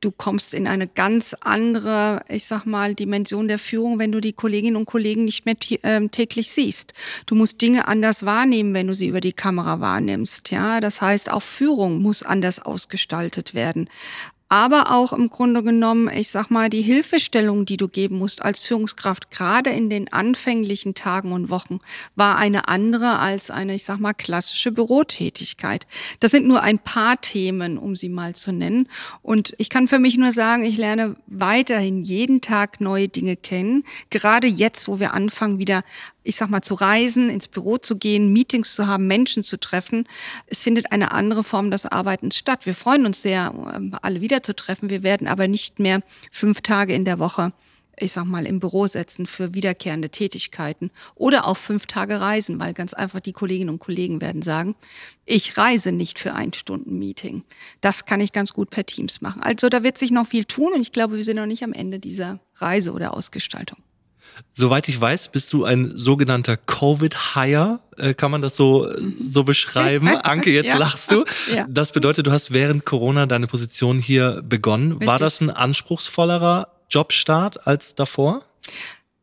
du 0.00 0.12
kommst 0.12 0.54
in 0.54 0.66
eine 0.66 0.86
ganz 0.86 1.34
andere, 1.40 2.22
ich 2.28 2.44
sag 2.44 2.64
mal, 2.64 2.94
Dimension 2.94 3.48
der 3.48 3.58
Führung, 3.58 3.98
wenn 3.98 4.12
du 4.12 4.20
die 4.20 4.32
Kolleginnen 4.32 4.76
und 4.76 4.86
Kollegen 4.86 5.24
nicht 5.24 5.46
mehr 5.46 5.56
ähm, 5.82 6.10
täglich 6.10 6.52
siehst. 6.52 6.92
Du 7.26 7.34
musst 7.34 7.60
Dinge 7.60 7.88
anders 7.88 8.24
wahrnehmen, 8.24 8.74
wenn 8.74 8.86
du 8.86 8.94
sie 8.94 9.08
über 9.08 9.20
die 9.20 9.32
Kamera 9.32 9.80
wahrnimmst. 9.80 10.50
Ja, 10.50 10.80
das 10.80 11.00
heißt, 11.00 11.30
auch 11.30 11.42
Führung 11.42 12.00
muss 12.00 12.22
anders 12.22 12.60
ausgestaltet 12.60 13.54
werden 13.54 13.88
aber 14.48 14.92
auch 14.92 15.12
im 15.12 15.28
Grunde 15.28 15.62
genommen, 15.62 16.08
ich 16.14 16.30
sag 16.30 16.50
mal, 16.50 16.70
die 16.70 16.82
Hilfestellung, 16.82 17.64
die 17.64 17.76
du 17.76 17.88
geben 17.88 18.18
musst 18.18 18.42
als 18.42 18.60
Führungskraft, 18.60 19.30
gerade 19.30 19.70
in 19.70 19.90
den 19.90 20.12
anfänglichen 20.12 20.94
Tagen 20.94 21.32
und 21.32 21.50
Wochen, 21.50 21.80
war 22.14 22.36
eine 22.36 22.68
andere 22.68 23.18
als 23.18 23.50
eine, 23.50 23.74
ich 23.74 23.84
sag 23.84 23.98
mal, 23.98 24.14
klassische 24.14 24.70
Bürotätigkeit. 24.70 25.86
Das 26.20 26.30
sind 26.30 26.46
nur 26.46 26.62
ein 26.62 26.78
paar 26.78 27.20
Themen, 27.20 27.76
um 27.76 27.96
sie 27.96 28.08
mal 28.08 28.34
zu 28.34 28.52
nennen. 28.52 28.88
Und 29.22 29.54
ich 29.58 29.68
kann 29.68 29.88
für 29.88 29.98
mich 29.98 30.16
nur 30.16 30.32
sagen, 30.32 30.64
ich 30.64 30.76
lerne 30.76 31.16
weiterhin 31.26 32.04
jeden 32.04 32.40
Tag 32.40 32.80
neue 32.80 33.08
Dinge 33.08 33.36
kennen. 33.36 33.84
Gerade 34.10 34.46
jetzt, 34.46 34.86
wo 34.86 35.00
wir 35.00 35.14
anfangen, 35.14 35.58
wieder 35.58 35.82
ich 36.26 36.36
sag 36.36 36.50
mal, 36.50 36.62
zu 36.62 36.74
reisen, 36.74 37.30
ins 37.30 37.48
Büro 37.48 37.78
zu 37.78 37.96
gehen, 37.96 38.32
Meetings 38.32 38.74
zu 38.74 38.86
haben, 38.86 39.06
Menschen 39.06 39.42
zu 39.42 39.58
treffen. 39.58 40.08
Es 40.46 40.62
findet 40.62 40.92
eine 40.92 41.12
andere 41.12 41.44
Form 41.44 41.70
des 41.70 41.86
Arbeitens 41.86 42.36
statt. 42.36 42.66
Wir 42.66 42.74
freuen 42.74 43.06
uns 43.06 43.22
sehr, 43.22 43.54
ähm, 43.74 43.94
alle 44.02 44.20
wiederzutreffen. 44.20 44.90
Wir 44.90 45.02
werden 45.02 45.28
aber 45.28 45.48
nicht 45.48 45.78
mehr 45.78 46.00
fünf 46.32 46.60
Tage 46.60 46.94
in 46.94 47.04
der 47.04 47.18
Woche 47.18 47.52
ich 47.98 48.12
sag 48.12 48.24
mal, 48.24 48.46
im 48.46 48.60
Büro 48.60 48.86
setzen 48.86 49.26
für 49.26 49.54
wiederkehrende 49.54 50.10
Tätigkeiten 50.10 50.90
oder 51.14 51.46
auch 51.46 51.56
fünf 51.56 51.86
Tage 51.86 52.20
reisen, 52.20 52.58
weil 52.60 52.74
ganz 52.74 52.92
einfach 52.94 53.20
die 53.20 53.32
Kolleginnen 53.32 53.70
und 53.70 53.78
Kollegen 53.78 54.20
werden 54.20 54.42
sagen, 54.42 54.74
ich 55.24 55.56
reise 55.56 55.92
nicht 55.92 56.18
für 56.18 56.34
ein 56.34 56.52
Stunden 56.52 56.98
Meeting. 56.98 57.44
Das 57.80 58.04
kann 58.04 58.20
ich 58.20 58.32
ganz 58.32 58.52
gut 58.52 58.70
per 58.70 58.84
Teams 58.84 59.22
machen. 59.22 59.42
Also 59.42 59.68
da 59.68 59.82
wird 59.82 59.96
sich 59.96 60.10
noch 60.10 60.26
viel 60.26 60.44
tun 60.44 60.74
und 60.74 60.82
ich 60.82 60.92
glaube, 60.92 61.16
wir 61.16 61.24
sind 61.24 61.36
noch 61.36 61.46
nicht 61.46 61.64
am 61.64 61.72
Ende 61.72 61.98
dieser 61.98 62.38
Reise 62.56 62.92
oder 62.92 63.14
Ausgestaltung. 63.14 63.78
Soweit 64.52 64.88
ich 64.88 65.00
weiß, 65.00 65.28
bist 65.28 65.52
du 65.52 65.64
ein 65.64 65.92
sogenannter 65.94 66.56
Covid-Hire. 66.56 67.80
Äh, 67.98 68.14
kann 68.14 68.30
man 68.30 68.42
das 68.42 68.56
so, 68.56 68.90
so 69.30 69.44
beschreiben? 69.44 70.08
Anke, 70.22 70.50
jetzt 70.50 70.66
ja. 70.66 70.78
lachst 70.78 71.12
du. 71.12 71.24
Ja. 71.52 71.66
Das 71.68 71.92
bedeutet, 71.92 72.26
du 72.26 72.32
hast 72.32 72.52
während 72.52 72.84
Corona 72.84 73.26
deine 73.26 73.46
Position 73.46 73.98
hier 74.00 74.42
begonnen. 74.42 74.92
Richtig. 74.92 75.08
War 75.08 75.18
das 75.18 75.40
ein 75.40 75.50
anspruchsvollerer 75.50 76.68
Jobstart 76.90 77.66
als 77.66 77.94
davor? 77.94 78.42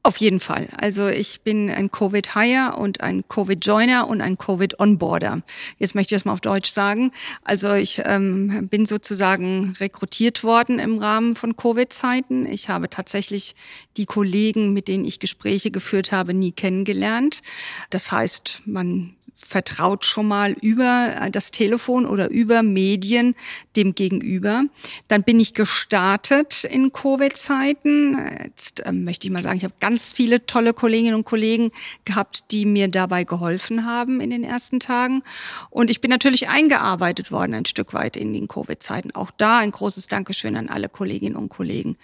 Auf 0.06 0.18
jeden 0.18 0.42
Fall. 0.42 0.68
Also 0.76 1.08
ich 1.08 1.42
bin 1.42 1.70
ein 1.70 1.90
Covid-Hire 1.90 2.76
und 2.78 3.00
ein 3.00 3.24
Covid-Joiner 3.30 4.06
und 4.10 4.20
ein 4.20 4.38
Covid-Onboarder. 4.38 5.44
Jetzt 5.78 5.96
möchte 5.96 6.14
ich 6.14 6.20
das 6.20 6.26
mal 6.26 6.34
auf 6.34 6.42
Deutsch 6.42 6.70
sagen. 6.70 7.14
Also 7.46 7.74
ich 7.74 8.02
ähm, 8.04 8.68
bin 8.68 8.86
sozusagen 8.86 9.74
rekrutiert 9.80 10.44
worden 10.44 10.78
im 10.80 10.98
Rahmen 10.98 11.38
von 11.38 11.56
Covid-Zeiten. 11.56 12.46
Ich 12.46 12.68
habe 12.68 12.90
tatsächlich 12.90 13.56
die 13.96 14.06
Kollegen, 14.06 14.74
mit 14.74 14.90
denen 14.90 15.06
ich 15.06 15.20
Gespräche 15.20 15.72
geführt 15.72 16.12
habe, 16.12 16.34
nie 16.34 16.52
kennengelernt. 16.52 17.42
Das 17.90 18.12
heißt, 18.12 18.64
man 18.66 19.16
vertraut 19.36 20.06
schon 20.06 20.28
mal 20.28 20.52
über 20.62 21.30
das 21.32 21.52
Telefon 21.52 22.06
oder 22.06 22.30
über 22.30 22.64
Medien 22.64 23.36
dem 23.76 23.96
Gegenüber. 23.96 24.64
Dann 25.08 25.24
bin 25.24 25.40
ich 25.40 25.54
gestartet 25.54 26.64
in 26.64 26.92
Covid-Zeiten. 26.92 28.18
Jetzt 28.44 28.82
äh, 28.82 28.92
möchte 28.92 29.28
ich 29.28 29.34
mal 29.34 29.44
sagen, 29.44 29.58
ich 29.58 29.64
habe 29.64 29.74
ganz 29.80 30.12
viele 30.12 30.46
tolle 30.46 30.74
Kolleginnen 30.74 31.16
und 31.16 31.24
Kollegen 31.24 31.72
gehabt, 32.06 32.46
die 32.52 32.66
mir 32.66 32.88
dabei 32.88 33.24
geholfen 33.24 33.86
haben 33.86 34.22
in 34.22 34.30
den 34.30 34.44
ersten 34.44 34.80
Tagen. 34.80 35.24
Und 35.70 35.90
ich 35.90 36.02
bin 36.02 36.10
natürlich 36.10 36.50
eingearbeitet 36.50 37.32
worden 37.32 37.54
ein 37.54 37.66
Stück 37.66 37.94
weit 37.94 38.16
in 38.16 38.34
den 38.34 38.48
Covid-Zeiten. 38.48 39.16
Auch 39.16 39.32
da 39.38 39.60
ein 39.60 39.72
großes 39.72 40.08
Dankeschön 40.08 40.56
an 40.56 40.70
alle 40.70 40.90
Kolleginnen 40.90 41.36
und 41.36 41.50
Kollegen. 41.50 41.98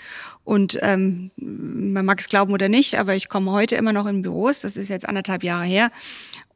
Und 0.44 0.80
ähm, 0.82 1.30
man 1.38 2.06
mag 2.06 2.20
es 2.20 2.28
glauben 2.28 2.54
oder 2.54 2.70
nicht, 2.70 2.98
aber 2.98 3.16
ich 3.16 3.30
komme 3.30 3.52
heute 3.52 3.76
immer 3.76 3.94
noch 3.94 4.08
in 4.08 4.24
Büros. 4.24 4.62
Das 4.62 4.78
ist 4.78 4.90
jetzt 4.90 5.08
anderthalb 5.08 5.44
Jahre 5.44 5.66
her 5.66 5.92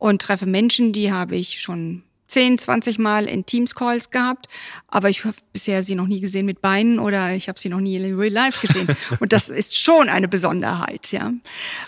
und 0.03 0.21
treffe 0.21 0.45
Menschen, 0.45 0.91
die 0.91 1.13
habe 1.13 1.37
ich 1.37 1.61
schon 1.61 2.03
10, 2.27 2.59
20 2.59 2.99
Mal 2.99 3.25
in 3.25 3.45
Teams-Calls 3.45 4.09
gehabt, 4.09 4.47
aber 4.89 5.09
ich 5.09 5.23
habe 5.23 5.37
bisher 5.53 5.81
sie 5.81 5.95
noch 5.95 6.07
nie 6.07 6.19
gesehen 6.19 6.45
mit 6.45 6.61
Beinen 6.61 6.99
oder 6.99 7.33
ich 7.33 7.47
habe 7.47 7.57
sie 7.57 7.69
noch 7.69 7.79
nie 7.79 7.95
in 7.95 8.19
Real 8.19 8.33
Life 8.33 8.67
gesehen. 8.67 8.93
Und 9.21 9.31
das 9.31 9.47
ist 9.47 9.77
schon 9.77 10.09
eine 10.09 10.27
Besonderheit, 10.27 11.13
ja. 11.13 11.31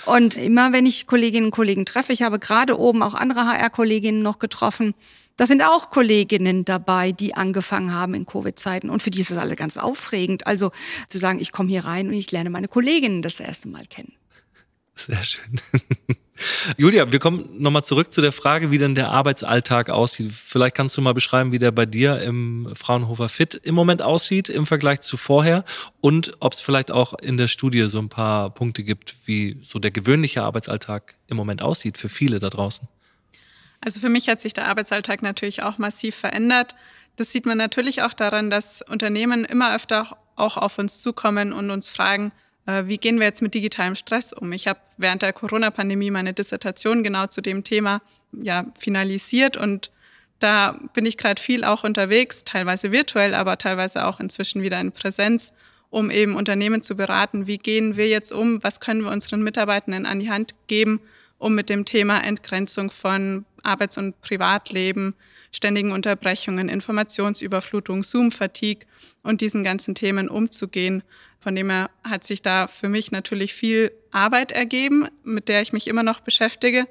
Und 0.06 0.38
immer 0.38 0.72
wenn 0.72 0.86
ich 0.86 1.08
Kolleginnen 1.08 1.48
und 1.48 1.52
Kollegen 1.52 1.86
treffe, 1.86 2.14
ich 2.14 2.22
habe 2.22 2.40
gerade 2.40 2.80
oben 2.80 3.04
auch 3.04 3.16
andere 3.16 3.48
HR-Kolleginnen 3.48 4.22
noch 4.22 4.40
getroffen, 4.40 4.94
da 5.36 5.46
sind 5.46 5.62
auch 5.62 5.90
Kolleginnen 5.90 6.64
dabei, 6.64 7.12
die 7.12 7.34
angefangen 7.34 7.94
haben 7.94 8.14
in 8.14 8.26
Covid-Zeiten. 8.26 8.90
Und 8.90 9.04
für 9.04 9.10
die 9.10 9.20
ist 9.20 9.32
es 9.32 9.38
alle 9.38 9.58
ganz 9.58 9.76
aufregend. 9.76 10.48
Also 10.48 10.72
zu 11.10 11.18
sagen, 11.18 11.42
ich 11.42 11.52
komme 11.52 11.68
hier 11.70 11.84
rein 11.84 12.08
und 12.08 12.14
ich 12.14 12.32
lerne 12.32 12.50
meine 12.50 12.70
Kolleginnen 12.70 13.22
das 13.22 13.42
erste 13.42 13.68
Mal 13.68 13.86
kennen. 13.88 14.14
Sehr 14.96 15.22
schön. 15.22 15.60
Julia, 16.78 17.12
wir 17.12 17.20
kommen 17.20 17.48
nochmal 17.58 17.84
zurück 17.84 18.12
zu 18.12 18.22
der 18.22 18.34
Frage, 18.34 18.70
wie 18.70 18.78
denn 18.78 18.94
der 18.94 19.10
Arbeitsalltag 19.10 19.90
aussieht. 19.90 20.34
Vielleicht 20.34 20.76
kannst 20.76 20.98
du 20.98 21.02
mal 21.02 21.14
beschreiben, 21.14 21.52
wie 21.52 21.60
der 21.60 21.72
bei 21.72 21.86
dir 21.86 22.22
im 22.22 22.70
Fraunhofer 22.76 23.30
Fit 23.30 23.54
im 23.54 23.74
Moment 23.74 24.02
aussieht 24.02 24.50
im 24.50 24.66
Vergleich 24.66 25.00
zu 25.00 25.16
vorher 25.16 25.64
und 26.02 26.36
ob 26.42 26.54
es 26.54 26.60
vielleicht 26.60 26.92
auch 26.92 27.14
in 27.14 27.38
der 27.38 27.48
Studie 27.48 27.84
so 27.84 28.00
ein 28.00 28.10
paar 28.10 28.50
Punkte 28.50 28.84
gibt, 28.84 29.16
wie 29.26 29.58
so 29.64 29.80
der 29.80 29.92
gewöhnliche 29.92 30.44
Arbeitsalltag 30.44 31.16
im 31.28 31.38
Moment 31.38 31.62
aussieht 31.62 31.98
für 31.98 32.10
viele 32.10 32.40
da 32.40 32.50
draußen. 32.50 32.88
Also 33.80 34.00
für 34.00 34.10
mich 34.10 34.28
hat 34.28 34.42
sich 34.42 34.54
der 34.54 34.68
Arbeitsalltag 34.68 35.22
natürlich 35.22 35.64
auch 35.64 35.78
massiv 35.78 36.16
verändert. 36.16 36.76
Das 37.16 37.32
sieht 37.32 37.46
man 37.46 37.58
natürlich 37.58 38.02
auch 38.02 38.14
daran, 38.14 38.50
dass 38.50 38.82
Unternehmen 38.82 39.46
immer 39.46 39.74
öfter 39.76 40.18
auch 40.36 40.58
auf 40.58 40.80
uns 40.80 41.00
zukommen 41.00 41.54
und 41.54 41.70
uns 41.70 41.88
fragen, 41.88 42.32
wie 42.66 42.98
gehen 42.98 43.20
wir 43.20 43.26
jetzt 43.26 43.42
mit 43.42 43.54
digitalem 43.54 43.96
Stress 43.96 44.34
um? 44.34 44.52
Ich 44.52 44.68
habe 44.68 44.80
während 44.98 45.22
der 45.22 45.34
Corona-Pandemie 45.34 46.12
meine 46.12 46.34
Dissertation 46.34 47.04
genau 47.04 47.28
zu 47.28 47.42
dem 47.42 47.64
Thema 47.64 48.02
ja 48.32 48.66
finalisiert 48.78 49.58
und 49.58 49.92
da 50.40 50.78
bin 50.94 51.06
ich 51.06 51.18
gerade 51.18 51.42
viel 51.42 51.64
auch 51.64 51.84
unterwegs, 51.84 52.44
teilweise 52.44 52.92
virtuell, 52.92 53.34
aber 53.34 53.58
teilweise 53.58 54.06
auch 54.06 54.20
inzwischen 54.20 54.62
wieder 54.62 54.80
in 54.80 54.92
Präsenz, 54.92 55.54
um 55.90 56.12
eben 56.12 56.36
Unternehmen 56.36 56.84
zu 56.84 56.96
beraten, 56.96 57.48
wie 57.48 57.58
gehen 57.58 57.96
wir 57.96 58.08
jetzt 58.08 58.34
um, 58.34 58.62
was 58.64 58.80
können 58.80 59.02
wir 59.02 59.12
unseren 59.12 59.44
Mitarbeitenden 59.44 60.06
an 60.06 60.20
die 60.20 60.30
Hand 60.30 60.56
geben, 60.68 61.00
um 61.38 61.56
mit 61.56 61.70
dem 61.70 61.86
Thema 61.86 62.20
Entgrenzung 62.20 62.92
von 62.92 63.46
Arbeits- 63.64 63.98
und 63.98 64.20
Privatleben, 64.22 65.16
ständigen 65.52 65.92
Unterbrechungen, 65.92 66.68
Informationsüberflutung, 66.68 68.04
Zoom-Fatigue 68.04 68.86
und 69.24 69.42
diesen 69.42 69.64
ganzen 69.64 69.96
Themen 69.96 70.30
umzugehen. 70.30 71.04
Von 71.46 71.54
dem 71.54 71.70
her 71.70 71.92
hat 72.04 72.24
sich 72.24 72.42
da 72.42 72.66
für 72.66 72.90
mich 72.90 73.12
natürlich 73.12 73.54
viel 73.54 73.92
Arbeit 74.10 74.52
ergeben, 74.52 75.08
mit 75.24 75.48
der 75.48 75.62
ich 75.62 75.74
mich 75.74 75.88
immer 75.88 76.02
noch 76.02 76.22
beschäftige. 76.22 76.88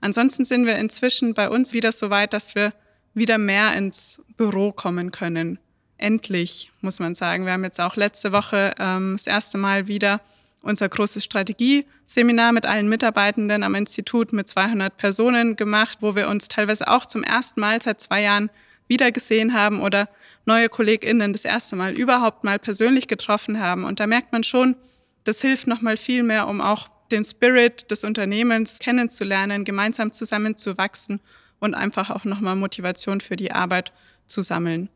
Ansonsten 0.00 0.44
sind 0.44 0.64
wir 0.64 0.76
inzwischen 0.76 1.34
bei 1.34 1.50
uns 1.50 1.72
wieder 1.72 1.90
so 1.90 2.08
weit, 2.08 2.32
dass 2.32 2.54
wir 2.54 2.72
wieder 3.14 3.36
mehr 3.36 3.72
ins 3.72 4.22
Büro 4.36 4.70
kommen 4.70 5.10
können. 5.10 5.58
Endlich, 5.98 6.70
muss 6.82 7.00
man 7.00 7.16
sagen. 7.16 7.46
Wir 7.46 7.52
haben 7.54 7.64
jetzt 7.64 7.80
auch 7.80 7.96
letzte 7.96 8.30
Woche 8.30 8.76
ähm, 8.78 9.14
das 9.16 9.26
erste 9.26 9.58
Mal 9.58 9.88
wieder 9.88 10.20
unser 10.62 10.88
großes 10.88 11.24
Strategieseminar 11.24 12.52
mit 12.52 12.64
allen 12.64 12.88
Mitarbeitenden 12.88 13.64
am 13.64 13.74
Institut 13.74 14.32
mit 14.32 14.48
200 14.48 14.96
Personen 14.96 15.56
gemacht, 15.56 15.98
wo 16.00 16.14
wir 16.14 16.28
uns 16.28 16.46
teilweise 16.46 16.86
auch 16.86 17.06
zum 17.06 17.24
ersten 17.24 17.58
Mal 17.58 17.82
seit 17.82 18.00
zwei 18.00 18.22
Jahren 18.22 18.50
wiedergesehen 18.88 19.52
haben 19.52 19.80
oder 19.80 20.08
neue 20.44 20.68
KollegInnen 20.68 21.32
das 21.32 21.44
erste 21.44 21.76
Mal 21.76 21.92
überhaupt 21.92 22.44
mal 22.44 22.58
persönlich 22.58 23.08
getroffen 23.08 23.60
haben. 23.60 23.84
Und 23.84 24.00
da 24.00 24.06
merkt 24.06 24.32
man 24.32 24.44
schon, 24.44 24.76
das 25.24 25.40
hilft 25.40 25.66
nochmal 25.66 25.96
viel 25.96 26.22
mehr, 26.22 26.46
um 26.46 26.60
auch 26.60 26.88
den 27.10 27.24
Spirit 27.24 27.90
des 27.90 28.04
Unternehmens 28.04 28.78
kennenzulernen, 28.78 29.64
gemeinsam 29.64 30.12
zusammenzuwachsen 30.12 31.20
und 31.58 31.74
einfach 31.74 32.10
auch 32.10 32.24
nochmal 32.24 32.56
Motivation 32.56 33.20
für 33.20 33.36
die 33.36 33.52
Arbeit 33.52 33.92
zu 34.26 34.42
sammeln. 34.42 34.88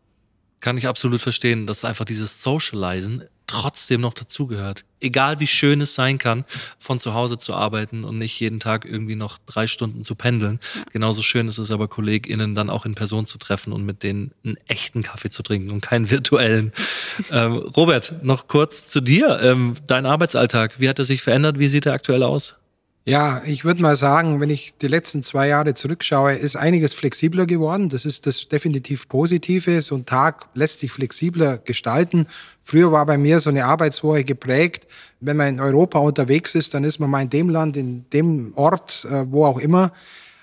Kann 0.61 0.76
ich 0.76 0.87
absolut 0.87 1.20
verstehen, 1.20 1.66
dass 1.66 1.85
einfach 1.85 2.05
dieses 2.05 2.42
Socializen 2.42 3.24
trotzdem 3.50 4.00
noch 4.00 4.14
dazugehört. 4.14 4.84
Egal 5.00 5.40
wie 5.40 5.46
schön 5.46 5.80
es 5.80 5.94
sein 5.94 6.18
kann, 6.18 6.44
von 6.78 7.00
zu 7.00 7.14
Hause 7.14 7.36
zu 7.36 7.54
arbeiten 7.54 8.04
und 8.04 8.18
nicht 8.18 8.38
jeden 8.38 8.60
Tag 8.60 8.84
irgendwie 8.84 9.16
noch 9.16 9.38
drei 9.46 9.66
Stunden 9.66 10.04
zu 10.04 10.14
pendeln. 10.14 10.60
Ja. 10.74 10.82
Genauso 10.92 11.22
schön 11.22 11.48
ist 11.48 11.58
es 11.58 11.70
aber, 11.70 11.88
KollegInnen 11.88 12.54
dann 12.54 12.70
auch 12.70 12.86
in 12.86 12.94
Person 12.94 13.26
zu 13.26 13.38
treffen 13.38 13.72
und 13.72 13.84
mit 13.84 14.02
denen 14.02 14.32
einen 14.44 14.56
echten 14.68 15.02
Kaffee 15.02 15.30
zu 15.30 15.42
trinken 15.42 15.70
und 15.70 15.80
keinen 15.80 16.10
virtuellen. 16.10 16.72
ähm, 17.32 17.54
Robert, 17.54 18.22
noch 18.22 18.46
kurz 18.46 18.86
zu 18.86 19.00
dir. 19.00 19.40
Ähm, 19.42 19.74
dein 19.86 20.06
Arbeitsalltag, 20.06 20.78
wie 20.78 20.88
hat 20.88 20.98
er 20.98 21.04
sich 21.04 21.22
verändert? 21.22 21.58
Wie 21.58 21.68
sieht 21.68 21.86
er 21.86 21.94
aktuell 21.94 22.22
aus? 22.22 22.60
Ja, 23.06 23.40
ich 23.46 23.64
würde 23.64 23.80
mal 23.80 23.96
sagen, 23.96 24.40
wenn 24.40 24.50
ich 24.50 24.76
die 24.76 24.86
letzten 24.86 25.22
zwei 25.22 25.48
Jahre 25.48 25.72
zurückschaue, 25.72 26.34
ist 26.34 26.56
einiges 26.56 26.92
flexibler 26.92 27.46
geworden. 27.46 27.88
Das 27.88 28.04
ist 28.04 28.26
das 28.26 28.46
definitiv 28.48 29.08
Positive. 29.08 29.80
So 29.80 29.94
ein 29.94 30.04
Tag 30.04 30.48
lässt 30.52 30.80
sich 30.80 30.92
flexibler 30.92 31.56
gestalten. 31.56 32.26
Früher 32.62 32.92
war 32.92 33.06
bei 33.06 33.16
mir 33.16 33.40
so 33.40 33.48
eine 33.48 33.64
Arbeitswoche 33.64 34.24
geprägt. 34.24 34.86
Wenn 35.18 35.38
man 35.38 35.48
in 35.48 35.60
Europa 35.60 35.98
unterwegs 35.98 36.54
ist, 36.54 36.74
dann 36.74 36.84
ist 36.84 36.98
man 36.98 37.08
mal 37.08 37.22
in 37.22 37.30
dem 37.30 37.48
Land, 37.48 37.78
in 37.78 38.04
dem 38.10 38.52
Ort, 38.54 39.06
äh, 39.10 39.24
wo 39.30 39.46
auch 39.46 39.58
immer. 39.58 39.92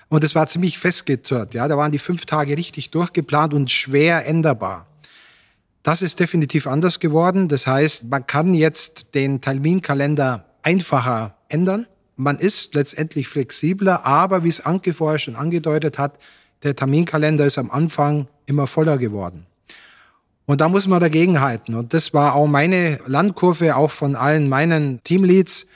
Und 0.08 0.24
es 0.24 0.34
war 0.34 0.48
ziemlich 0.48 0.78
festgezurrt. 0.78 1.54
Ja, 1.54 1.68
da 1.68 1.76
waren 1.76 1.92
die 1.92 1.98
fünf 1.98 2.26
Tage 2.26 2.56
richtig 2.56 2.90
durchgeplant 2.90 3.54
und 3.54 3.70
schwer 3.70 4.26
änderbar. 4.26 4.86
Das 5.84 6.02
ist 6.02 6.18
definitiv 6.18 6.66
anders 6.66 6.98
geworden. 6.98 7.46
Das 7.46 7.68
heißt, 7.68 8.10
man 8.10 8.26
kann 8.26 8.52
jetzt 8.52 9.14
den 9.14 9.40
Terminkalender 9.40 10.44
einfacher 10.62 11.36
ändern 11.48 11.86
man 12.18 12.36
ist 12.36 12.74
letztendlich 12.74 13.28
flexibler, 13.28 14.04
aber 14.04 14.42
wie 14.42 14.48
es 14.48 14.66
Anke 14.66 14.92
vorher 14.92 15.20
schon 15.20 15.36
angedeutet 15.36 15.98
hat, 15.98 16.18
der 16.64 16.74
Terminkalender 16.74 17.46
ist 17.46 17.58
am 17.58 17.70
Anfang 17.70 18.26
immer 18.46 18.66
voller 18.66 18.98
geworden. 18.98 19.46
Und 20.44 20.60
da 20.60 20.68
muss 20.68 20.86
man 20.86 21.00
dagegenhalten. 21.00 21.74
Und 21.74 21.94
das 21.94 22.12
war 22.14 22.34
auch 22.34 22.48
meine 22.48 22.98
Landkurve, 23.06 23.76
auch 23.76 23.90
von 23.90 24.16
allen 24.16 24.48
meinen 24.48 25.02
Teamleads. 25.04 25.66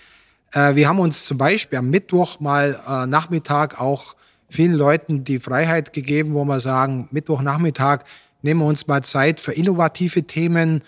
Äh, 0.53 0.75
wir 0.75 0.89
haben 0.89 0.99
uns 0.99 1.27
zum 1.27 1.39
Beispiel 1.39 1.79
am 1.79 1.91
Mittwoch 1.91 2.41
mal 2.41 2.77
äh, 2.89 3.07
Nachmittag 3.07 3.81
auch 3.81 4.17
vielen 4.49 4.73
Leuten 4.73 5.25
die 5.25 5.39
Freiheit 5.39 5.93
gegeben, 5.93 6.35
wo 6.35 6.45
wir 6.45 6.59
sagen, 6.59 7.09
Mittwochnachmittag 7.13 8.01
nehmen 8.43 8.61
wir 8.61 8.67
uns 8.67 8.89
mal 8.89 9.05
Zeit 9.05 9.41
für 9.41 9.53
innovative 9.53 10.25
Themen, 10.25 10.83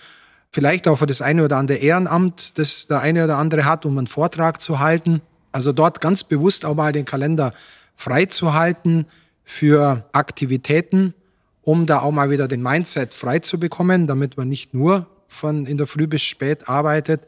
vielleicht 0.51 0.89
auch 0.89 0.97
für 0.97 1.07
das 1.07 1.23
eine 1.23 1.45
oder 1.45 1.59
andere 1.59 1.79
Ehrenamt, 1.79 2.59
das 2.59 2.89
der 2.89 3.01
eine 3.01 3.25
oder 3.25 3.39
andere 3.39 3.65
hat, 3.65 3.87
um 3.87 3.97
einen 3.99 4.07
Vortrag 4.09 4.61
zu 4.61 4.81
halten. 4.81 5.21
Also 5.55 5.71
dort 5.71 6.01
ganz 6.01 6.25
bewusst 6.25 6.65
auch 6.65 6.75
mal 6.75 6.91
den 6.91 7.05
Kalender 7.05 7.53
freizuhalten 7.95 9.07
für 9.45 10.05
Aktivitäten, 10.11 11.15
um 11.63 11.87
da 11.87 12.01
auch 12.01 12.11
mal 12.11 12.29
wieder 12.29 12.49
den 12.49 12.61
Mindset 12.61 13.15
frei 13.15 13.39
zu 13.39 13.61
bekommen, 13.61 14.09
damit 14.09 14.37
man 14.37 14.49
nicht 14.49 14.75
nur 14.75 15.07
von 15.29 15.65
in 15.67 15.79
der 15.79 15.87
Früh 15.87 16.09
bis 16.09 16.23
spät 16.23 16.69
arbeitet. 16.69 17.21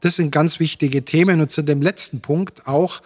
Das 0.00 0.16
sind 0.16 0.32
ganz 0.32 0.58
wichtige 0.58 1.04
Themen. 1.04 1.40
Und 1.40 1.52
zu 1.52 1.62
dem 1.62 1.80
letzten 1.80 2.20
Punkt 2.20 2.66
auch, 2.66 3.00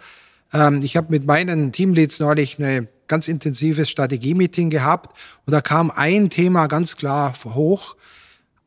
ähm, 0.51 0.81
ich 0.81 0.97
habe 0.97 1.11
mit 1.11 1.27
meinen 1.27 1.71
Teamleads 1.71 2.19
neulich 2.19 2.57
eine 2.57 2.87
ganz 3.07 3.27
intensives 3.27 3.91
Strategie-Meeting 3.91 4.71
gehabt 4.71 5.15
und 5.45 5.51
da 5.51 5.61
kam 5.61 5.91
ein 5.91 6.31
Thema 6.31 6.65
ganz 6.65 6.97
klar 6.97 7.35
hoch. 7.43 7.95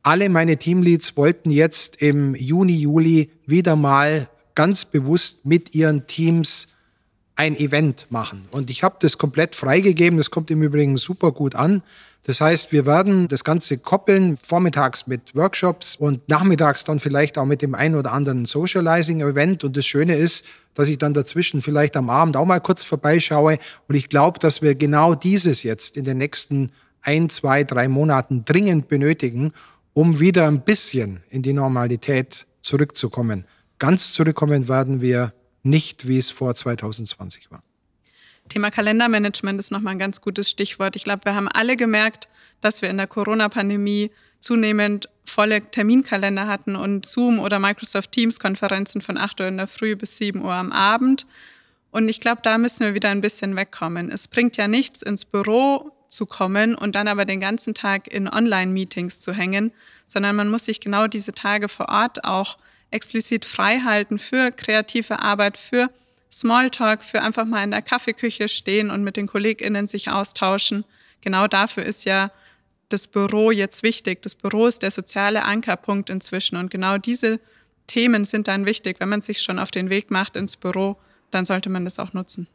Alle 0.03 0.29
meine 0.29 0.55
Teamleads 0.55 1.17
wollten 1.17 1.51
jetzt 1.51 2.01
im 2.01 2.33
Juni, 2.33 2.77
Juli 2.77 3.29
wieder 3.45 3.75
mal 3.75 4.29
ganz 4.57 4.85
bewusst 4.85 5.45
mit 5.45 5.75
ihren 5.75 6.07
Teams 6.07 6.69
ein 7.35 7.55
Event 7.55 8.07
machen. 8.09 8.45
Und 8.49 8.71
ich 8.71 8.81
habe 8.81 8.95
das 8.99 9.19
komplett 9.19 9.55
freigegeben. 9.55 10.17
Das 10.17 10.31
kommt 10.31 10.49
im 10.49 10.63
Übrigen 10.63 10.97
super 10.97 11.31
gut 11.31 11.53
an. 11.53 11.83
Das 12.23 12.41
heißt, 12.41 12.71
wir 12.71 12.87
werden 12.87 13.27
das 13.27 13.43
Ganze 13.43 13.77
koppeln, 13.77 14.35
vormittags 14.35 15.05
mit 15.05 15.35
Workshops 15.35 15.95
und 15.95 16.27
nachmittags 16.27 16.83
dann 16.83 16.99
vielleicht 16.99 17.37
auch 17.37 17.45
mit 17.45 17.61
dem 17.61 17.75
einen 17.75 17.93
oder 17.93 18.13
anderen 18.13 18.45
Socializing-Event. 18.45 19.63
Und 19.63 19.77
das 19.77 19.85
Schöne 19.85 20.15
ist, 20.15 20.43
dass 20.73 20.87
ich 20.87 20.97
dann 20.97 21.13
dazwischen 21.13 21.61
vielleicht 21.61 21.95
am 21.95 22.09
Abend 22.09 22.35
auch 22.35 22.45
mal 22.45 22.59
kurz 22.59 22.81
vorbeischaue. 22.81 23.59
Und 23.87 23.95
ich 23.95 24.09
glaube, 24.09 24.39
dass 24.39 24.63
wir 24.63 24.73
genau 24.73 25.13
dieses 25.13 25.61
jetzt 25.61 25.97
in 25.97 26.03
den 26.03 26.17
nächsten 26.17 26.71
ein, 27.03 27.29
zwei, 27.29 27.63
drei 27.63 27.87
Monaten 27.87 28.43
dringend 28.43 28.87
benötigen, 28.87 29.53
um 29.93 30.19
wieder 30.19 30.47
ein 30.47 30.61
bisschen 30.61 31.21
in 31.29 31.43
die 31.43 31.53
Normalität 31.53 32.47
zurückzukommen. 32.61 33.45
Ganz 33.79 34.13
zurückkommen 34.13 34.67
werden 34.67 35.01
wir 35.01 35.33
nicht, 35.63 36.07
wie 36.07 36.17
es 36.17 36.31
vor 36.31 36.53
2020 36.55 37.51
war. 37.51 37.61
Thema 38.49 38.71
Kalendermanagement 38.71 39.59
ist 39.59 39.71
nochmal 39.71 39.95
ein 39.95 39.99
ganz 39.99 40.21
gutes 40.21 40.49
Stichwort. 40.49 40.95
Ich 40.95 41.03
glaube, 41.03 41.25
wir 41.25 41.35
haben 41.35 41.47
alle 41.47 41.75
gemerkt, 41.75 42.29
dass 42.61 42.81
wir 42.81 42.89
in 42.89 42.97
der 42.97 43.07
Corona-Pandemie 43.07 44.09
zunehmend 44.39 45.09
volle 45.25 45.61
Terminkalender 45.61 46.47
hatten 46.47 46.75
und 46.75 47.05
Zoom 47.05 47.39
oder 47.39 47.59
Microsoft 47.59 48.11
Teams 48.11 48.39
Konferenzen 48.39 49.01
von 49.01 49.17
8 49.17 49.41
Uhr 49.41 49.47
in 49.47 49.57
der 49.57 49.67
Früh 49.67 49.95
bis 49.95 50.17
7 50.17 50.41
Uhr 50.41 50.53
am 50.53 50.71
Abend. 50.71 51.27
Und 51.91 52.07
ich 52.07 52.21
glaube, 52.21 52.41
da 52.41 52.57
müssen 52.57 52.81
wir 52.81 52.93
wieder 52.93 53.09
ein 53.09 53.21
bisschen 53.21 53.55
wegkommen. 53.55 54.09
Es 54.11 54.27
bringt 54.27 54.57
ja 54.57 54.67
nichts, 54.67 55.01
ins 55.01 55.25
Büro 55.25 55.91
zu 56.09 56.25
kommen 56.25 56.75
und 56.75 56.95
dann 56.95 57.07
aber 57.07 57.25
den 57.25 57.41
ganzen 57.41 57.73
Tag 57.73 58.07
in 58.07 58.29
Online-Meetings 58.29 59.19
zu 59.19 59.33
hängen, 59.33 59.71
sondern 60.05 60.35
man 60.35 60.49
muss 60.49 60.65
sich 60.65 60.79
genau 60.79 61.07
diese 61.07 61.33
Tage 61.33 61.67
vor 61.67 61.89
Ort 61.89 62.23
auch 62.23 62.57
explizit 62.91 63.45
frei 63.45 63.79
halten 63.79 64.19
für 64.19 64.51
kreative 64.51 65.19
Arbeit, 65.19 65.57
für 65.57 65.89
Smalltalk, 66.31 67.03
für 67.03 67.21
einfach 67.21 67.45
mal 67.45 67.63
in 67.63 67.71
der 67.71 67.81
Kaffeeküche 67.81 68.47
stehen 68.47 68.91
und 68.91 69.03
mit 69.03 69.17
den 69.17 69.27
KollegInnen 69.27 69.87
sich 69.87 70.09
austauschen. 70.09 70.83
Genau 71.21 71.47
dafür 71.47 71.83
ist 71.83 72.05
ja 72.05 72.31
das 72.89 73.07
Büro 73.07 73.51
jetzt 73.51 73.83
wichtig. 73.83 74.21
Das 74.21 74.35
Büro 74.35 74.67
ist 74.67 74.81
der 74.81 74.91
soziale 74.91 75.43
Ankerpunkt 75.43 76.09
inzwischen 76.09 76.57
und 76.57 76.71
genau 76.71 76.97
diese 76.97 77.39
Themen 77.87 78.25
sind 78.25 78.47
dann 78.47 78.65
wichtig. 78.65 78.99
Wenn 78.99 79.09
man 79.09 79.21
sich 79.21 79.41
schon 79.41 79.59
auf 79.59 79.71
den 79.71 79.89
Weg 79.89 80.11
macht 80.11 80.35
ins 80.35 80.57
Büro, 80.57 80.97
dann 81.31 81.45
sollte 81.45 81.69
man 81.69 81.85
das 81.85 81.99
auch 81.99 82.13
nutzen. 82.13 82.47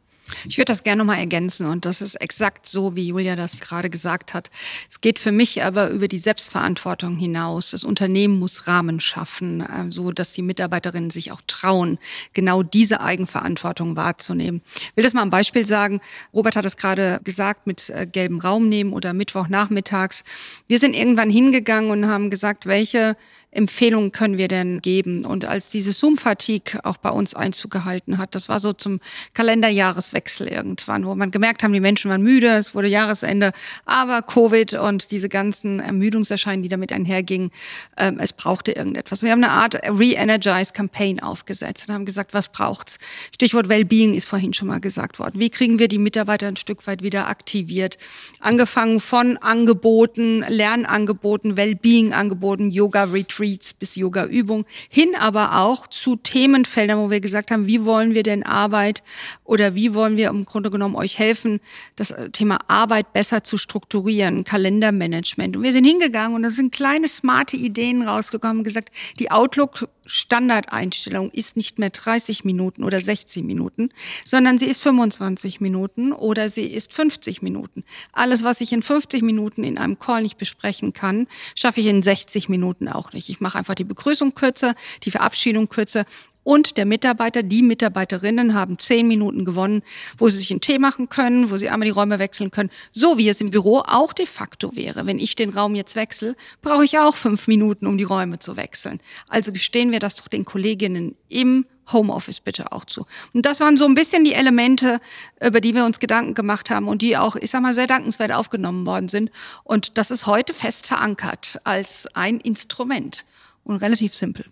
Ich 0.47 0.57
würde 0.57 0.71
das 0.71 0.83
gerne 0.83 0.99
nochmal 0.99 1.19
ergänzen 1.19 1.67
und 1.67 1.85
das 1.85 2.01
ist 2.01 2.15
exakt 2.15 2.65
so, 2.67 2.95
wie 2.95 3.07
Julia 3.07 3.35
das 3.35 3.59
gerade 3.59 3.89
gesagt 3.89 4.33
hat. 4.33 4.49
Es 4.89 5.01
geht 5.01 5.19
für 5.19 5.31
mich 5.31 5.63
aber 5.63 5.89
über 5.89 6.07
die 6.07 6.17
Selbstverantwortung 6.17 7.17
hinaus. 7.17 7.71
Das 7.71 7.83
Unternehmen 7.83 8.39
muss 8.39 8.67
Rahmen 8.67 8.99
schaffen, 8.99 9.61
äh, 9.61 9.91
so 9.91 10.11
dass 10.11 10.31
die 10.31 10.41
Mitarbeiterinnen 10.41 11.09
sich 11.09 11.31
auch 11.31 11.41
trauen, 11.47 11.99
genau 12.33 12.63
diese 12.63 13.01
Eigenverantwortung 13.01 13.95
wahrzunehmen. 13.95 14.61
Ich 14.75 14.95
will 14.95 15.03
das 15.03 15.13
mal 15.13 15.21
am 15.21 15.29
Beispiel 15.29 15.65
sagen. 15.65 15.99
Robert 16.33 16.55
hat 16.55 16.65
es 16.65 16.77
gerade 16.77 17.19
gesagt 17.23 17.67
mit 17.67 17.89
äh, 17.89 18.07
gelbem 18.07 18.39
Raum 18.39 18.69
nehmen 18.69 18.93
oder 18.93 19.13
Mittwochnachmittags. 19.13 20.23
Wir 20.67 20.79
sind 20.79 20.93
irgendwann 20.93 21.29
hingegangen 21.29 21.91
und 21.91 22.07
haben 22.07 22.29
gesagt, 22.29 22.65
welche 22.65 23.17
Empfehlungen 23.53 24.11
können 24.11 24.37
wir 24.37 24.47
denn 24.47 24.81
geben? 24.81 25.25
Und 25.25 25.45
als 25.45 25.69
diese 25.69 25.93
Zoom-Fatigue 25.93 26.83
auch 26.83 26.97
bei 26.97 27.09
uns 27.09 27.35
Einzug 27.35 27.71
gehalten 27.71 28.17
hat, 28.17 28.35
das 28.35 28.49
war 28.49 28.59
so 28.59 28.73
zum 28.73 28.99
Kalenderjahreswechsel 29.33 30.47
irgendwann, 30.47 31.05
wo 31.05 31.13
man 31.15 31.31
gemerkt 31.31 31.63
haben, 31.63 31.73
die 31.73 31.79
Menschen 31.79 32.09
waren 32.09 32.23
müde, 32.23 32.47
es 32.47 32.73
wurde 32.73 32.87
Jahresende, 32.87 33.51
aber 33.85 34.21
Covid 34.21 34.73
und 34.73 35.11
diese 35.11 35.29
ganzen 35.29 35.79
Ermüdungserscheinungen, 35.79 36.63
die 36.63 36.69
damit 36.69 36.91
einhergingen, 36.91 37.51
ähm, 37.97 38.19
es 38.19 38.33
brauchte 38.33 38.71
irgendetwas. 38.71 39.21
Wir 39.21 39.31
haben 39.31 39.43
eine 39.43 39.53
Art 39.53 39.75
Re-Energize-Campaign 39.75 41.21
aufgesetzt 41.21 41.87
und 41.87 41.93
haben 41.93 42.05
gesagt, 42.05 42.33
was 42.33 42.49
braucht's? 42.49 42.97
Stichwort 43.33 43.69
Wellbeing 43.69 44.13
ist 44.13 44.27
vorhin 44.27 44.53
schon 44.53 44.67
mal 44.67 44.79
gesagt 44.79 45.19
worden. 45.19 45.39
Wie 45.39 45.49
kriegen 45.49 45.79
wir 45.79 45.87
die 45.87 45.99
Mitarbeiter 45.99 46.47
ein 46.47 46.57
Stück 46.57 46.87
weit 46.87 47.03
wieder 47.03 47.27
aktiviert? 47.27 47.97
Angefangen 48.39 48.99
von 48.99 49.37
Angeboten, 49.37 50.43
Lernangeboten, 50.47 51.55
Wellbeing-Angeboten, 51.55 52.71
Yoga-Retreat, 52.71 53.42
Retreats 53.43 53.73
bis 53.73 53.95
Yoga-Übung, 53.95 54.65
hin 54.89 55.15
aber 55.17 55.59
auch 55.59 55.87
zu 55.87 56.15
Themenfeldern, 56.15 56.99
wo 56.99 57.09
wir 57.09 57.19
gesagt 57.19 57.51
haben, 57.51 57.67
wie 57.67 57.85
wollen 57.85 58.13
wir 58.13 58.23
denn 58.23 58.43
Arbeit 58.43 59.03
oder 59.43 59.75
wie 59.75 59.93
wollen 59.93 60.17
wir 60.17 60.29
im 60.29 60.45
Grunde 60.45 60.71
genommen 60.71 60.95
euch 60.95 61.19
helfen, 61.19 61.59
das 61.95 62.13
Thema 62.31 62.59
Arbeit 62.67 63.13
besser 63.13 63.43
zu 63.43 63.57
strukturieren, 63.57 64.43
Kalendermanagement. 64.43 65.57
Und 65.57 65.63
wir 65.63 65.73
sind 65.73 65.85
hingegangen 65.85 66.35
und 66.35 66.43
da 66.43 66.49
sind 66.49 66.71
kleine 66.71 67.07
smarte 67.07 67.57
Ideen 67.57 68.01
rausgekommen 68.03 68.63
gesagt, 68.63 68.91
die 69.19 69.31
Outlook 69.31 69.87
Standardeinstellung 70.05 71.31
ist 71.31 71.55
nicht 71.55 71.79
mehr 71.79 71.89
30 71.89 72.43
Minuten 72.43 72.83
oder 72.83 72.99
60 72.99 73.43
Minuten, 73.43 73.89
sondern 74.25 74.57
sie 74.57 74.65
ist 74.65 74.81
25 74.81 75.61
Minuten 75.61 76.11
oder 76.11 76.49
sie 76.49 76.65
ist 76.65 76.93
50 76.93 77.41
Minuten. 77.41 77.83
Alles, 78.11 78.43
was 78.43 78.61
ich 78.61 78.73
in 78.73 78.81
50 78.81 79.21
Minuten 79.21 79.63
in 79.63 79.77
einem 79.77 79.99
Call 79.99 80.23
nicht 80.23 80.37
besprechen 80.37 80.93
kann, 80.93 81.27
schaffe 81.55 81.79
ich 81.79 81.87
in 81.87 82.03
60 82.03 82.49
Minuten 82.49 82.87
auch 82.87 83.13
nicht. 83.13 83.29
Ich 83.29 83.39
mache 83.39 83.57
einfach 83.57 83.75
die 83.75 83.83
Begrüßung 83.83 84.35
kürzer, 84.35 84.75
die 85.03 85.11
Verabschiedung 85.11 85.69
kürzer 85.69 86.05
und 86.43 86.77
der 86.77 86.85
Mitarbeiter, 86.85 87.43
die 87.43 87.63
Mitarbeiterinnen 87.63 88.53
haben 88.53 88.79
zehn 88.79 89.07
Minuten 89.07 89.45
gewonnen, 89.45 89.81
wo 90.17 90.29
sie 90.29 90.37
sich 90.37 90.51
einen 90.51 90.61
Tee 90.61 90.79
machen 90.79 91.09
können, 91.09 91.49
wo 91.49 91.57
sie 91.57 91.69
einmal 91.69 91.85
die 91.85 91.91
Räume 91.91 92.19
wechseln 92.19 92.51
können, 92.51 92.69
so 92.91 93.17
wie 93.17 93.29
es 93.29 93.41
im 93.41 93.51
Büro 93.51 93.79
auch 93.79 94.13
de 94.13 94.25
facto 94.25 94.75
wäre. 94.75 95.05
Wenn 95.05 95.19
ich 95.19 95.35
den 95.35 95.51
Raum 95.51 95.75
jetzt 95.75 95.95
wechsle, 95.95 96.35
brauche 96.61 96.85
ich 96.85 96.99
auch 96.99 97.15
fünf 97.15 97.47
Minuten, 97.47 97.87
um 97.87 97.97
die 97.97 98.03
Räume 98.03 98.39
zu 98.39 98.57
wechseln. 98.57 98.99
Also 99.27 99.51
gestehen 99.51 99.91
wir 99.91 99.99
das 99.99 100.17
doch 100.17 100.27
den 100.27 100.45
Kolleginnen 100.45 101.15
im 101.29 101.65
Homeoffice 101.91 102.39
bitte 102.39 102.71
auch 102.71 102.85
zu. 102.85 103.05
Und 103.33 103.45
das 103.45 103.59
waren 103.59 103.75
so 103.75 103.85
ein 103.85 103.95
bisschen 103.95 104.23
die 104.23 104.33
Elemente, 104.33 105.01
über 105.45 105.59
die 105.59 105.75
wir 105.75 105.85
uns 105.85 105.99
Gedanken 105.99 106.33
gemacht 106.33 106.69
haben 106.69 106.87
und 106.87 107.01
die 107.01 107.17
auch, 107.17 107.35
ich 107.35 107.51
sag 107.51 107.61
mal, 107.61 107.73
sehr 107.73 107.87
dankenswert 107.87 108.31
aufgenommen 108.31 108.85
worden 108.85 109.09
sind. 109.09 109.31
Und 109.63 109.97
das 109.97 110.11
ist 110.11 110.25
heute 110.25 110.53
fest 110.53 110.87
verankert 110.87 111.59
als 111.65 112.07
ein 112.13 112.39
Instrument 112.39 113.25
und 113.63 113.77
relativ 113.77 114.13
simpel. 114.13 114.45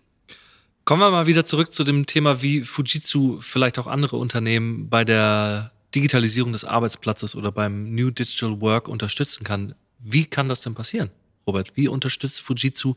Kommen 0.84 1.02
wir 1.02 1.12
mal 1.12 1.28
wieder 1.28 1.46
zurück 1.46 1.72
zu 1.72 1.84
dem 1.84 2.06
Thema, 2.06 2.42
wie 2.42 2.62
Fujitsu 2.62 3.40
vielleicht 3.40 3.78
auch 3.78 3.88
andere 3.88 4.18
Unternehmen 4.18 4.90
bei 4.90 5.04
der 5.04 5.72
Digitalisierung 5.94 6.54
des 6.54 6.66
Arbeitsplatzes 6.66 7.36
oder 7.36 7.52
beim 7.52 7.94
New 7.94 8.10
Digital 8.10 8.62
Work 8.62 8.88
unterstützen 8.88 9.44
kann. 9.44 9.76
Wie 10.00 10.26
kann 10.26 10.50
das 10.50 10.62
denn 10.62 10.74
passieren, 10.74 11.12
Robert? 11.46 11.74
Wie 11.76 11.88
unterstützt 11.88 12.42
Fujitsu 12.42 12.96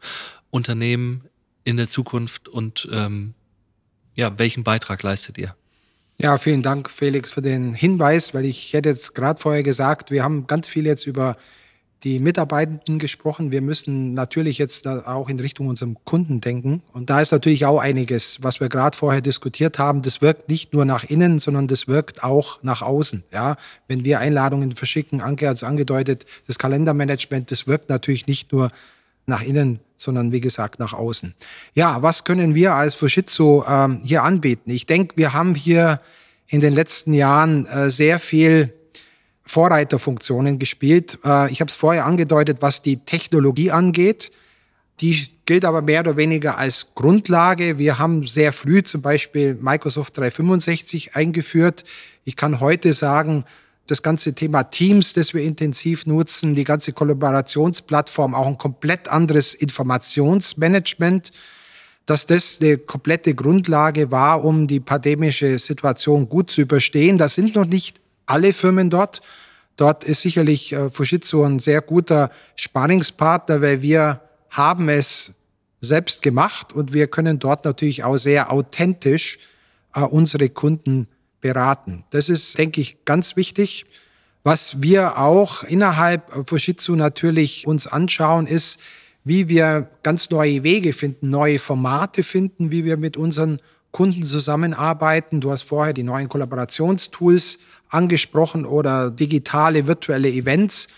Unternehmen 0.50 1.24
in 1.64 1.76
der 1.76 1.90
Zukunft 1.90 2.48
und 2.48 2.88
ähm, 2.90 3.34
ja, 4.14 4.38
welchen 4.38 4.64
Beitrag 4.64 5.02
leistet 5.02 5.36
ihr? 5.38 5.54
Ja, 6.18 6.38
vielen 6.38 6.62
Dank, 6.62 6.90
Felix, 6.90 7.32
für 7.32 7.42
den 7.42 7.74
Hinweis, 7.74 8.32
weil 8.32 8.44
ich 8.44 8.72
hätte 8.72 8.88
jetzt 8.88 9.14
gerade 9.14 9.40
vorher 9.40 9.64
gesagt, 9.64 10.10
wir 10.10 10.22
haben 10.22 10.46
ganz 10.46 10.68
viel 10.68 10.86
jetzt 10.86 11.06
über 11.06 11.36
die 12.04 12.18
Mitarbeitenden 12.20 12.98
gesprochen. 12.98 13.50
Wir 13.50 13.62
müssen 13.62 14.12
natürlich 14.12 14.58
jetzt 14.58 14.86
auch 14.86 15.30
in 15.30 15.40
Richtung 15.40 15.68
unserem 15.68 15.96
Kunden 16.04 16.42
denken. 16.42 16.82
Und 16.92 17.08
da 17.08 17.20
ist 17.20 17.32
natürlich 17.32 17.64
auch 17.64 17.80
einiges, 17.80 18.42
was 18.42 18.60
wir 18.60 18.68
gerade 18.68 18.96
vorher 18.96 19.22
diskutiert 19.22 19.78
haben. 19.78 20.02
Das 20.02 20.20
wirkt 20.20 20.50
nicht 20.50 20.74
nur 20.74 20.84
nach 20.84 21.04
innen, 21.04 21.38
sondern 21.38 21.66
das 21.66 21.88
wirkt 21.88 22.22
auch 22.22 22.62
nach 22.62 22.82
außen. 22.82 23.24
Ja, 23.32 23.56
wenn 23.88 24.04
wir 24.04 24.20
Einladungen 24.20 24.72
verschicken, 24.72 25.22
Anke 25.22 25.48
hat 25.48 25.56
es 25.56 25.64
angedeutet, 25.64 26.26
das 26.46 26.58
Kalendermanagement, 26.58 27.50
das 27.50 27.66
wirkt 27.66 27.88
natürlich 27.88 28.26
nicht 28.26 28.52
nur 28.52 28.70
nach 29.26 29.42
innen, 29.42 29.80
sondern 29.96 30.32
wie 30.32 30.42
gesagt 30.42 30.78
nach 30.78 30.92
außen. 30.92 31.34
Ja, 31.72 32.02
was 32.02 32.24
können 32.24 32.54
wir 32.54 32.74
als 32.74 32.94
Fujitsu 32.94 33.64
ähm, 33.66 34.00
hier 34.04 34.22
anbieten? 34.22 34.70
Ich 34.70 34.84
denke, 34.84 35.16
wir 35.16 35.32
haben 35.32 35.54
hier 35.54 36.00
in 36.48 36.60
den 36.60 36.74
letzten 36.74 37.14
Jahren 37.14 37.64
äh, 37.66 37.88
sehr 37.88 38.18
viel 38.18 38.74
Vorreiterfunktionen 39.44 40.58
gespielt. 40.58 41.18
Äh, 41.24 41.52
ich 41.52 41.60
habe 41.60 41.68
es 41.70 41.76
vorher 41.76 42.06
angedeutet, 42.06 42.58
was 42.60 42.82
die 42.82 42.98
Technologie 43.04 43.70
angeht. 43.70 44.32
Die 45.00 45.26
gilt 45.44 45.64
aber 45.64 45.82
mehr 45.82 46.00
oder 46.00 46.16
weniger 46.16 46.56
als 46.56 46.94
Grundlage. 46.94 47.78
Wir 47.78 47.98
haben 47.98 48.26
sehr 48.26 48.52
früh 48.52 48.82
zum 48.82 49.02
Beispiel 49.02 49.56
Microsoft 49.60 50.16
365 50.16 51.16
eingeführt. 51.16 51.84
Ich 52.24 52.36
kann 52.36 52.60
heute 52.60 52.92
sagen, 52.92 53.44
das 53.86 54.02
ganze 54.02 54.34
Thema 54.34 54.62
Teams, 54.62 55.12
das 55.12 55.34
wir 55.34 55.42
intensiv 55.42 56.06
nutzen, 56.06 56.54
die 56.54 56.64
ganze 56.64 56.92
Kollaborationsplattform, 56.92 58.34
auch 58.34 58.46
ein 58.46 58.56
komplett 58.56 59.08
anderes 59.08 59.52
Informationsmanagement, 59.52 61.32
dass 62.06 62.26
das 62.26 62.58
eine 62.60 62.78
komplette 62.78 63.34
Grundlage 63.34 64.10
war, 64.10 64.44
um 64.44 64.66
die 64.66 64.80
pandemische 64.80 65.58
Situation 65.58 66.28
gut 66.28 66.50
zu 66.50 66.62
überstehen. 66.62 67.18
Das 67.18 67.34
sind 67.34 67.54
noch 67.54 67.66
nicht 67.66 68.00
alle 68.26 68.52
Firmen 68.52 68.90
dort. 68.90 69.22
Dort 69.76 70.04
ist 70.04 70.22
sicherlich 70.22 70.72
äh, 70.72 70.90
Fujitsu 70.90 71.42
ein 71.42 71.58
sehr 71.58 71.80
guter 71.80 72.30
Sparingspartner, 72.56 73.60
weil 73.60 73.82
wir 73.82 74.20
haben 74.50 74.88
es 74.88 75.34
selbst 75.80 76.22
gemacht 76.22 76.72
und 76.72 76.92
wir 76.92 77.08
können 77.08 77.38
dort 77.38 77.64
natürlich 77.64 78.04
auch 78.04 78.16
sehr 78.16 78.52
authentisch 78.52 79.38
äh, 79.94 80.00
unsere 80.00 80.48
Kunden 80.48 81.08
beraten. 81.40 82.04
Das 82.10 82.28
ist, 82.28 82.56
denke 82.56 82.80
ich, 82.80 83.04
ganz 83.04 83.36
wichtig. 83.36 83.84
Was 84.44 84.82
wir 84.82 85.18
auch 85.18 85.62
innerhalb 85.62 86.30
Fujitsu 86.48 86.96
natürlich 86.96 87.66
uns 87.66 87.86
anschauen, 87.86 88.46
ist, 88.46 88.78
wie 89.24 89.48
wir 89.48 89.88
ganz 90.02 90.30
neue 90.30 90.62
Wege 90.62 90.92
finden, 90.92 91.30
neue 91.30 91.58
Formate 91.58 92.22
finden, 92.22 92.70
wie 92.70 92.84
wir 92.84 92.96
mit 92.96 93.16
unseren 93.16 93.58
Kunden 93.90 94.22
zusammenarbeiten. 94.22 95.40
Du 95.40 95.50
hast 95.50 95.62
vorher 95.62 95.94
die 95.94 96.02
neuen 96.02 96.28
Kollaborationstools 96.28 97.58
angesprochen 97.94 98.66
oder 98.66 99.10
digitale 99.10 99.86
virtuelle 99.86 100.28
Events. 100.28 100.88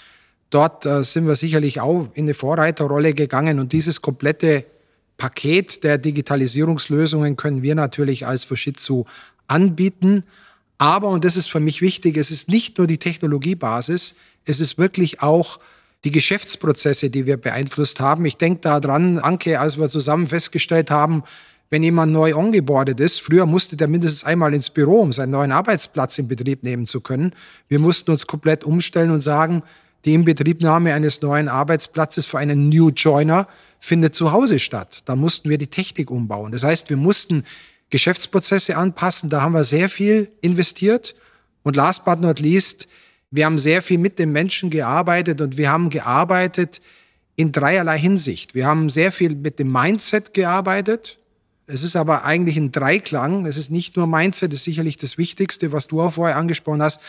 Dort 0.50 0.86
äh, 0.86 1.02
sind 1.02 1.26
wir 1.26 1.34
sicherlich 1.34 1.80
auch 1.80 2.08
in 2.14 2.24
eine 2.24 2.34
Vorreiterrolle 2.34 3.14
gegangen 3.14 3.58
und 3.58 3.72
dieses 3.72 4.02
komplette 4.02 4.64
Paket 5.16 5.84
der 5.84 5.98
Digitalisierungslösungen 5.98 7.36
können 7.36 7.62
wir 7.62 7.74
natürlich 7.74 8.26
als 8.26 8.44
Fujitsu 8.44 9.04
anbieten. 9.46 10.24
Aber, 10.78 11.08
und 11.08 11.24
das 11.24 11.36
ist 11.36 11.50
für 11.50 11.60
mich 11.60 11.80
wichtig, 11.80 12.16
es 12.16 12.30
ist 12.30 12.48
nicht 12.48 12.78
nur 12.78 12.86
die 12.86 12.98
Technologiebasis, 12.98 14.16
es 14.44 14.60
ist 14.60 14.78
wirklich 14.78 15.22
auch 15.22 15.58
die 16.04 16.10
Geschäftsprozesse, 16.10 17.10
die 17.10 17.26
wir 17.26 17.38
beeinflusst 17.38 18.00
haben. 18.00 18.24
Ich 18.26 18.36
denke 18.36 18.60
daran, 18.60 19.18
Anke, 19.18 19.58
als 19.58 19.78
wir 19.78 19.88
zusammen 19.88 20.28
festgestellt 20.28 20.90
haben, 20.90 21.24
wenn 21.70 21.82
jemand 21.82 22.12
neu 22.12 22.34
ongeboardet 22.34 23.00
ist. 23.00 23.20
Früher 23.20 23.46
musste 23.46 23.76
der 23.76 23.88
mindestens 23.88 24.24
einmal 24.24 24.54
ins 24.54 24.70
Büro, 24.70 25.00
um 25.00 25.12
seinen 25.12 25.30
neuen 25.30 25.52
Arbeitsplatz 25.52 26.18
in 26.18 26.28
Betrieb 26.28 26.62
nehmen 26.62 26.86
zu 26.86 27.00
können. 27.00 27.32
Wir 27.68 27.78
mussten 27.78 28.10
uns 28.10 28.26
komplett 28.26 28.64
umstellen 28.64 29.10
und 29.10 29.20
sagen, 29.20 29.62
die 30.04 30.14
Inbetriebnahme 30.14 30.94
eines 30.94 31.20
neuen 31.22 31.48
Arbeitsplatzes 31.48 32.26
für 32.26 32.38
einen 32.38 32.68
New 32.68 32.90
Joiner 32.90 33.48
findet 33.80 34.14
zu 34.14 34.30
Hause 34.30 34.60
statt. 34.60 35.02
Da 35.04 35.16
mussten 35.16 35.50
wir 35.50 35.58
die 35.58 35.66
Technik 35.66 36.10
umbauen. 36.10 36.52
Das 36.52 36.62
heißt, 36.62 36.90
wir 36.90 36.96
mussten 36.96 37.44
Geschäftsprozesse 37.90 38.76
anpassen. 38.76 39.30
Da 39.30 39.42
haben 39.42 39.52
wir 39.52 39.64
sehr 39.64 39.88
viel 39.88 40.30
investiert. 40.40 41.16
Und 41.64 41.74
last 41.74 42.04
but 42.04 42.20
not 42.20 42.38
least, 42.38 42.86
wir 43.32 43.44
haben 43.44 43.58
sehr 43.58 43.82
viel 43.82 43.98
mit 43.98 44.20
den 44.20 44.30
Menschen 44.30 44.70
gearbeitet 44.70 45.40
und 45.40 45.56
wir 45.56 45.70
haben 45.70 45.90
gearbeitet 45.90 46.80
in 47.34 47.50
dreierlei 47.50 47.98
Hinsicht. 47.98 48.54
Wir 48.54 48.66
haben 48.66 48.88
sehr 48.88 49.10
viel 49.10 49.34
mit 49.34 49.58
dem 49.58 49.72
Mindset 49.72 50.32
gearbeitet. 50.32 51.18
Es 51.66 51.82
ist 51.82 51.96
aber 51.96 52.24
eigentlich 52.24 52.56
ein 52.56 52.70
Dreiklang. 52.70 53.46
Es 53.46 53.56
ist 53.56 53.70
nicht 53.70 53.96
nur 53.96 54.06
Mindset, 54.06 54.52
das 54.52 54.60
ist 54.60 54.64
sicherlich 54.64 54.96
das 54.96 55.18
Wichtigste, 55.18 55.72
was 55.72 55.88
du 55.88 56.00
auch 56.00 56.12
vorher 56.12 56.36
angesprochen 56.36 56.82
hast. 56.82 57.00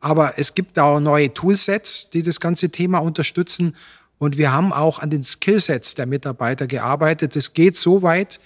Aber 0.00 0.38
es 0.38 0.54
gibt 0.54 0.78
auch 0.78 1.00
neue 1.00 1.32
Toolsets, 1.32 2.10
die 2.10 2.22
das 2.22 2.40
ganze 2.40 2.70
Thema 2.70 2.98
unterstützen. 2.98 3.76
Und 4.18 4.38
wir 4.38 4.52
haben 4.52 4.72
auch 4.72 5.00
an 5.00 5.10
den 5.10 5.22
Skillsets 5.22 5.94
der 5.94 6.06
Mitarbeiter 6.06 6.66
gearbeitet. 6.66 7.36
Es 7.36 7.52
geht 7.52 7.76
so 7.76 8.02
weit, 8.02 8.40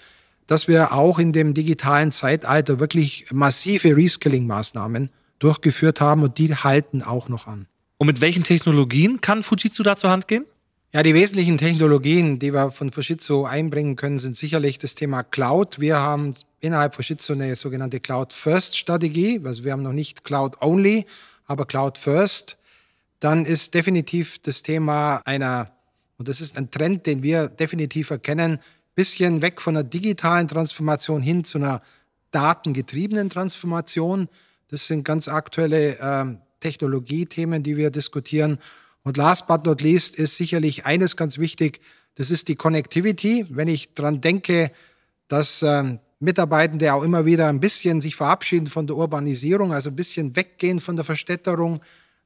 dass 0.47 0.67
wir 0.67 0.91
auch 0.91 1.19
in 1.19 1.31
dem 1.31 1.53
digitalen 1.53 2.11
Zeitalter 2.11 2.79
wirklich 2.79 3.27
massive 3.31 3.95
Reskilling-Maßnahmen 3.95 5.09
durchgeführt 5.39 6.01
haben 6.01 6.23
und 6.23 6.37
die 6.37 6.53
halten 6.53 7.01
auch 7.01 7.29
noch 7.29 7.47
an. 7.47 7.67
Und 7.97 8.07
mit 8.07 8.19
welchen 8.19 8.43
Technologien 8.43 9.21
kann 9.21 9.43
Fujitsu 9.43 9.83
da 9.83 9.95
zur 9.95 10.09
Hand 10.09 10.27
gehen? 10.27 10.45
Ja, 10.93 11.03
die 11.03 11.13
wesentlichen 11.13 11.57
Technologien, 11.57 12.37
die 12.37 12.53
wir 12.53 12.69
von 12.69 12.91
Fujitsu 12.91 13.45
einbringen 13.45 13.95
können, 13.95 14.19
sind 14.19 14.35
sicherlich 14.35 14.77
das 14.77 14.93
Thema 14.93 15.23
Cloud. 15.23 15.79
Wir 15.79 15.99
haben 15.99 16.33
innerhalb 16.59 16.95
Fujitsu 16.95 17.31
eine 17.31 17.55
sogenannte 17.55 18.01
Cloud-First-Strategie. 18.01 19.39
Also 19.45 19.63
wir 19.63 19.71
haben 19.71 19.83
noch 19.83 19.93
nicht 19.93 20.25
Cloud-Only, 20.25 21.05
aber 21.45 21.65
Cloud-First. 21.65 22.57
Dann 23.21 23.45
ist 23.45 23.73
definitiv 23.73 24.39
das 24.39 24.63
Thema 24.63 25.21
einer, 25.23 25.71
und 26.17 26.27
das 26.27 26.41
ist 26.41 26.57
ein 26.57 26.71
Trend, 26.71 27.05
den 27.05 27.23
wir 27.23 27.47
definitiv 27.47 28.09
erkennen, 28.09 28.59
bisschen 28.93 29.41
weg 29.41 29.61
von 29.61 29.77
einer 29.77 29.85
digitalen 29.85 30.49
Transformation 30.49 31.21
hin 31.21 31.45
zu 31.45 31.57
einer 31.57 31.81
datengetriebenen 32.31 33.29
Transformation. 33.29 34.27
Das 34.67 34.87
sind 34.87 35.05
ganz 35.05 35.29
aktuelle 35.29 35.97
äh, 35.99 36.25
Technologiethemen, 36.59 37.63
die 37.63 37.77
wir 37.77 37.91
diskutieren. 37.91 38.59
Und 39.03 39.17
last 39.17 39.47
but 39.47 39.65
not 39.65 39.81
least 39.81 40.15
ist 40.15 40.37
sicherlich 40.37 40.85
eines 40.85 41.15
ganz 41.15 41.37
wichtig, 41.37 41.81
das 42.15 42.29
ist 42.29 42.47
die 42.47 42.55
Connectivity. 42.55 43.45
Wenn 43.49 43.67
ich 43.67 43.93
dran 43.93 44.21
denke, 44.21 44.71
dass 45.27 45.63
ähm, 45.63 45.99
Mitarbeitende 46.19 46.93
auch 46.93 47.03
immer 47.03 47.25
wieder 47.25 47.47
ein 47.47 47.59
bisschen 47.59 47.99
sich 47.99 48.15
verabschieden 48.15 48.67
von 48.67 48.85
der 48.85 48.95
Urbanisierung, 48.95 49.73
also 49.73 49.89
ein 49.89 49.95
bisschen 49.95 50.35
weggehen 50.35 50.79
von 50.79 50.95
der 50.95 51.05
Verstädterung, 51.05 51.81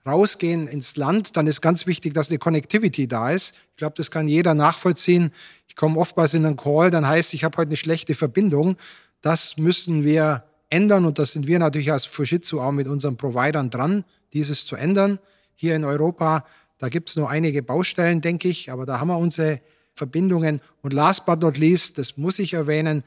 rausgehen 0.06 0.68
ins 0.68 0.98
Land, 0.98 1.38
dann 1.38 1.48
ist 1.48 1.62
ganz 1.62 1.88
wichtig, 1.88 2.14
dass 2.14 2.30
eine 2.30 2.38
Connectivity 2.38 3.08
da 3.08 3.32
ist. 3.32 3.56
Ich 3.72 3.78
glaube, 3.78 3.96
das 3.98 4.12
kann 4.12 4.28
jeder 4.28 4.54
nachvollziehen. 4.54 5.32
Ich 5.68 5.76
komme 5.76 6.00
oftmals 6.00 6.34
in 6.34 6.46
einen 6.46 6.58
Call, 6.58 6.92
dann 6.92 7.08
heißt, 7.08 7.34
ich 7.34 7.44
habe 7.44 7.58
heute 7.58 7.70
eine 7.70 7.78
schlechte 7.78 8.16
Verbindung. 8.16 8.76
Das 9.22 9.58
müssen 9.58 10.04
wir 10.04 10.44
ändern 10.70 11.06
und 11.06 11.18
das 11.18 11.32
sind 11.32 11.48
wir 11.48 11.58
natürlich 11.58 11.92
als 11.92 12.06
Fujitsu 12.06 12.60
auch 12.60 12.72
mit 12.72 12.88
unseren 12.88 13.18
Providern 13.18 13.70
dran, 13.70 14.04
dieses 14.34 14.66
zu 14.66 14.76
ändern. 14.76 15.20
Hier 15.56 15.76
in 15.76 15.86
Europa 15.86 16.46
da 16.78 16.90
gibt 16.90 17.10
es 17.10 17.16
nur 17.16 17.30
einige 17.30 17.64
Baustellen, 17.64 18.22
denke 18.22 18.48
ich, 18.48 18.72
aber 18.72 18.86
da 18.86 19.00
haben 19.00 19.08
wir 19.08 19.18
unsere 19.18 19.62
Verbindungen. 19.94 20.62
Und 20.82 20.94
last 20.94 21.26
but 21.26 21.42
not 21.42 21.58
least, 21.58 21.98
das 21.98 22.18
muss 22.18 22.40
ich 22.40 22.54
erwähnen, 22.54 23.04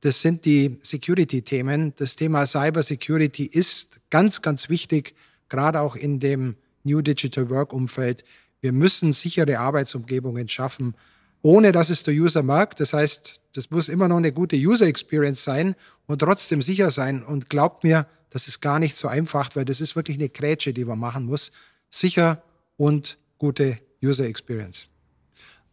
das 0.00 0.20
sind 0.20 0.44
die 0.44 0.78
Security-Themen. 0.82 1.94
Das 1.96 2.16
Thema 2.16 2.44
Cyber 2.44 2.82
Security 2.82 3.44
ist 3.44 4.00
ganz, 4.10 4.42
ganz 4.42 4.68
wichtig, 4.68 5.14
gerade 5.48 5.80
auch 5.80 5.94
in 5.94 6.18
dem 6.18 6.56
New 6.82 7.02
Digital 7.02 7.48
Work-Umfeld. 7.48 8.24
Wir 8.60 8.72
müssen 8.72 9.12
sichere 9.12 9.60
Arbeitsumgebungen 9.60 10.48
schaffen, 10.48 10.94
ohne 11.42 11.70
dass 11.70 11.90
es 11.90 12.02
der 12.02 12.14
User 12.14 12.42
merkt. 12.42 12.80
Das 12.80 12.92
heißt, 12.92 13.40
das 13.54 13.70
muss 13.70 13.88
immer 13.88 14.08
noch 14.08 14.16
eine 14.16 14.32
gute 14.32 14.56
User 14.56 14.86
Experience 14.86 15.44
sein 15.44 15.76
und 16.06 16.18
trotzdem 16.18 16.62
sicher 16.62 16.90
sein. 16.90 17.22
Und 17.22 17.48
glaubt 17.48 17.84
mir, 17.84 18.06
das 18.30 18.48
ist 18.48 18.60
gar 18.60 18.80
nicht 18.80 18.96
so 18.96 19.06
einfach, 19.06 19.50
weil 19.54 19.64
das 19.64 19.80
ist 19.80 19.94
wirklich 19.94 20.16
eine 20.18 20.28
Grätsche, 20.28 20.72
die 20.72 20.84
man 20.84 20.98
machen 20.98 21.26
muss. 21.26 21.52
Sicher 21.90 22.42
und 22.76 23.18
gute 23.38 23.78
User 24.02 24.24
Experience. 24.24 24.88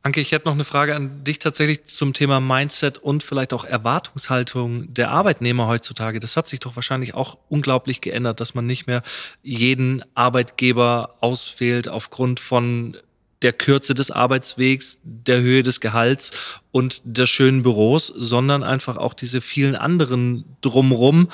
Anke, 0.02 0.22
ich 0.22 0.32
hätte 0.32 0.48
noch 0.48 0.54
eine 0.54 0.64
Frage 0.64 0.96
an 0.96 1.26
dich 1.26 1.40
tatsächlich 1.40 1.86
zum 1.86 2.14
Thema 2.14 2.40
Mindset 2.40 2.98
und 2.98 3.22
vielleicht 3.22 3.52
auch 3.52 3.66
Erwartungshaltung 3.66 4.94
der 4.94 5.12
Arbeitnehmer 5.12 5.68
heutzutage. 5.68 6.22
Das 6.22 6.38
hat 6.38 6.48
sich 6.48 6.62
doch 6.62 6.78
wahrscheinlich 6.78 7.16
auch 7.16 7.38
unglaublich 7.50 8.00
geändert, 8.00 8.40
dass 8.40 8.56
man 8.56 8.66
nicht 8.66 8.88
mehr 8.88 9.04
jeden 9.44 10.04
Arbeitgeber 10.16 11.18
auswählt 11.20 11.90
aufgrund 11.90 12.40
von 12.40 12.96
der 13.42 13.52
Kürze 13.52 13.94
des 13.94 14.10
Arbeitswegs, 14.10 15.00
der 15.04 15.42
Höhe 15.42 15.64
des 15.64 15.82
Gehalts 15.82 16.62
und 16.72 17.02
der 17.04 17.26
schönen 17.26 17.64
Büros, 17.64 18.08
sondern 18.08 18.64
einfach 18.64 18.96
auch 18.96 19.14
diese 19.14 19.42
vielen 19.42 19.76
anderen 19.76 20.46
drumrum 20.62 21.28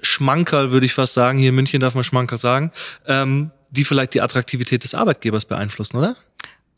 Schmankerl, 0.00 0.70
würde 0.70 0.86
ich 0.86 0.94
fast 0.94 1.14
sagen. 1.14 1.38
Hier 1.38 1.50
in 1.50 1.54
München 1.54 1.80
darf 1.80 1.94
man 1.94 2.04
Schmankerl 2.04 2.38
sagen. 2.38 2.72
Ähm, 3.06 3.50
die 3.70 3.84
vielleicht 3.84 4.14
die 4.14 4.20
Attraktivität 4.20 4.84
des 4.84 4.94
Arbeitgebers 4.94 5.44
beeinflussen, 5.44 5.96
oder? 5.96 6.16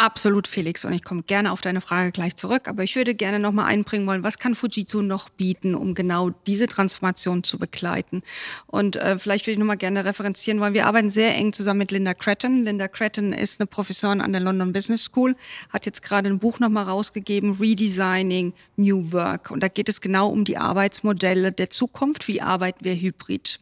Absolut, 0.00 0.48
Felix. 0.48 0.86
Und 0.86 0.94
ich 0.94 1.04
komme 1.04 1.22
gerne 1.24 1.52
auf 1.52 1.60
deine 1.60 1.82
Frage 1.82 2.10
gleich 2.10 2.34
zurück. 2.34 2.68
Aber 2.68 2.82
ich 2.82 2.96
würde 2.96 3.14
gerne 3.14 3.38
nochmal 3.38 3.66
einbringen 3.66 4.06
wollen, 4.06 4.24
was 4.24 4.38
kann 4.38 4.54
Fujitsu 4.54 5.02
noch 5.02 5.28
bieten, 5.28 5.74
um 5.74 5.92
genau 5.92 6.30
diese 6.46 6.68
Transformation 6.68 7.44
zu 7.44 7.58
begleiten? 7.58 8.22
Und 8.66 8.96
äh, 8.96 9.18
vielleicht 9.18 9.44
würde 9.44 9.52
ich 9.52 9.58
nochmal 9.58 9.76
gerne 9.76 10.06
referenzieren 10.06 10.58
wollen. 10.58 10.72
Wir 10.72 10.86
arbeiten 10.86 11.10
sehr 11.10 11.34
eng 11.34 11.52
zusammen 11.52 11.80
mit 11.80 11.90
Linda 11.90 12.14
Cretton. 12.14 12.64
Linda 12.64 12.88
Cretton 12.88 13.34
ist 13.34 13.60
eine 13.60 13.66
Professorin 13.66 14.22
an 14.22 14.32
der 14.32 14.40
London 14.40 14.72
Business 14.72 15.04
School, 15.04 15.36
hat 15.70 15.84
jetzt 15.84 16.02
gerade 16.02 16.30
ein 16.30 16.38
Buch 16.38 16.60
nochmal 16.60 16.84
rausgegeben, 16.84 17.58
Redesigning 17.60 18.54
New 18.76 19.12
Work. 19.12 19.50
Und 19.50 19.62
da 19.62 19.68
geht 19.68 19.90
es 19.90 20.00
genau 20.00 20.30
um 20.30 20.46
die 20.46 20.56
Arbeitsmodelle 20.56 21.52
der 21.52 21.68
Zukunft. 21.68 22.26
Wie 22.26 22.40
arbeiten 22.40 22.86
wir 22.86 22.94
hybrid? 22.94 23.60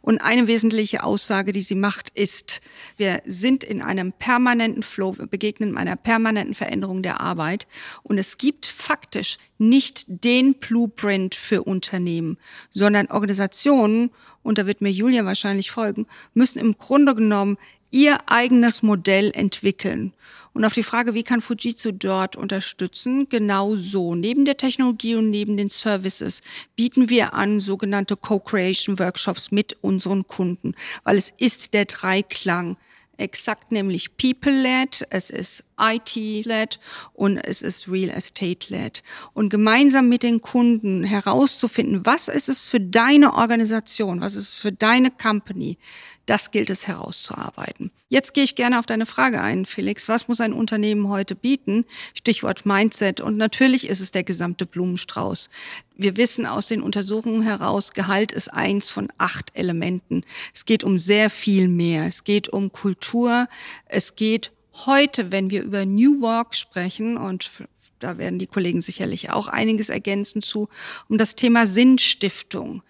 Und 0.00 0.18
eine 0.18 0.48
wesentliche 0.48 1.04
Aussage, 1.04 1.52
die 1.52 1.62
sie 1.62 1.76
macht, 1.76 2.10
ist, 2.10 2.60
wir 2.96 3.22
sind 3.24 3.62
in 3.62 3.82
einem 3.82 4.10
permanenten 4.10 4.82
Flow, 4.82 5.16
wir 5.16 5.28
begegnen 5.28 5.75
einer 5.76 5.96
permanenten 5.96 6.54
Veränderung 6.54 7.02
der 7.02 7.20
Arbeit. 7.20 7.66
Und 8.02 8.18
es 8.18 8.38
gibt 8.38 8.66
faktisch 8.66 9.38
nicht 9.58 10.04
den 10.24 10.54
Blueprint 10.54 11.34
für 11.34 11.62
Unternehmen, 11.62 12.38
sondern 12.70 13.06
Organisationen, 13.06 14.10
und 14.42 14.58
da 14.58 14.66
wird 14.66 14.80
mir 14.80 14.90
Julia 14.90 15.24
wahrscheinlich 15.24 15.70
folgen, 15.70 16.06
müssen 16.34 16.58
im 16.58 16.76
Grunde 16.78 17.14
genommen 17.14 17.58
ihr 17.90 18.18
eigenes 18.28 18.82
Modell 18.82 19.30
entwickeln. 19.34 20.12
Und 20.56 20.64
auf 20.64 20.72
die 20.72 20.82
Frage, 20.82 21.12
wie 21.12 21.22
kann 21.22 21.42
Fujitsu 21.42 21.92
dort 21.92 22.34
unterstützen? 22.34 23.28
Genau 23.28 23.76
so. 23.76 24.14
Neben 24.14 24.46
der 24.46 24.56
Technologie 24.56 25.14
und 25.14 25.28
neben 25.28 25.58
den 25.58 25.68
Services 25.68 26.40
bieten 26.76 27.10
wir 27.10 27.34
an 27.34 27.60
sogenannte 27.60 28.16
Co-Creation 28.16 28.98
Workshops 28.98 29.50
mit 29.50 29.76
unseren 29.82 30.26
Kunden, 30.26 30.74
weil 31.04 31.18
es 31.18 31.30
ist 31.36 31.74
der 31.74 31.84
Dreiklang 31.84 32.78
Exakt, 33.18 33.72
nämlich 33.72 34.16
People-led, 34.18 35.06
es 35.08 35.30
ist 35.30 35.64
IT-led 35.80 36.78
und 37.14 37.38
es 37.38 37.62
ist 37.62 37.88
Real 37.88 38.10
Estate-led. 38.10 39.02
Und 39.32 39.48
gemeinsam 39.48 40.08
mit 40.08 40.22
den 40.22 40.42
Kunden 40.42 41.02
herauszufinden, 41.02 42.04
was 42.04 42.28
ist 42.28 42.50
es 42.50 42.64
für 42.64 42.80
deine 42.80 43.34
Organisation, 43.34 44.20
was 44.20 44.34
ist 44.34 44.48
es 44.48 44.54
für 44.54 44.72
deine 44.72 45.10
Company, 45.10 45.78
das 46.26 46.50
gilt 46.50 46.70
es 46.70 46.86
herauszuarbeiten. 46.88 47.90
Jetzt 48.08 48.34
gehe 48.34 48.44
ich 48.44 48.56
gerne 48.56 48.78
auf 48.78 48.86
deine 48.86 49.06
Frage 49.06 49.40
ein, 49.40 49.64
Felix. 49.64 50.08
Was 50.08 50.28
muss 50.28 50.40
ein 50.40 50.52
Unternehmen 50.52 51.08
heute 51.08 51.34
bieten? 51.34 51.84
Stichwort 52.14 52.66
Mindset. 52.66 53.20
Und 53.20 53.36
natürlich 53.36 53.88
ist 53.88 54.00
es 54.00 54.12
der 54.12 54.24
gesamte 54.24 54.66
Blumenstrauß. 54.66 55.50
Wir 55.96 56.16
wissen 56.16 56.44
aus 56.46 56.66
den 56.66 56.82
Untersuchungen 56.82 57.42
heraus, 57.42 57.92
Gehalt 57.92 58.32
ist 58.32 58.48
eins 58.48 58.90
von 58.90 59.08
acht 59.18 59.50
Elementen. 59.54 60.24
Es 60.52 60.66
geht 60.66 60.84
um 60.84 60.98
sehr 60.98 61.30
viel 61.30 61.68
mehr. 61.68 62.06
Es 62.06 62.24
geht 62.24 62.48
um 62.48 62.70
Kultur. 62.70 63.48
Es 63.86 64.16
geht 64.16 64.52
heute, 64.84 65.32
wenn 65.32 65.50
wir 65.50 65.62
über 65.62 65.86
New 65.86 66.20
Work 66.20 66.54
sprechen 66.54 67.16
und 67.16 67.50
da 67.98 68.18
werden 68.18 68.38
die 68.38 68.46
Kollegen 68.46 68.82
sicherlich 68.82 69.30
auch 69.30 69.48
einiges 69.48 69.88
ergänzen 69.88 70.42
zu, 70.42 70.68
um 71.08 71.16
das 71.16 71.34
Thema 71.34 71.66
Sinnstiftung 71.66 72.82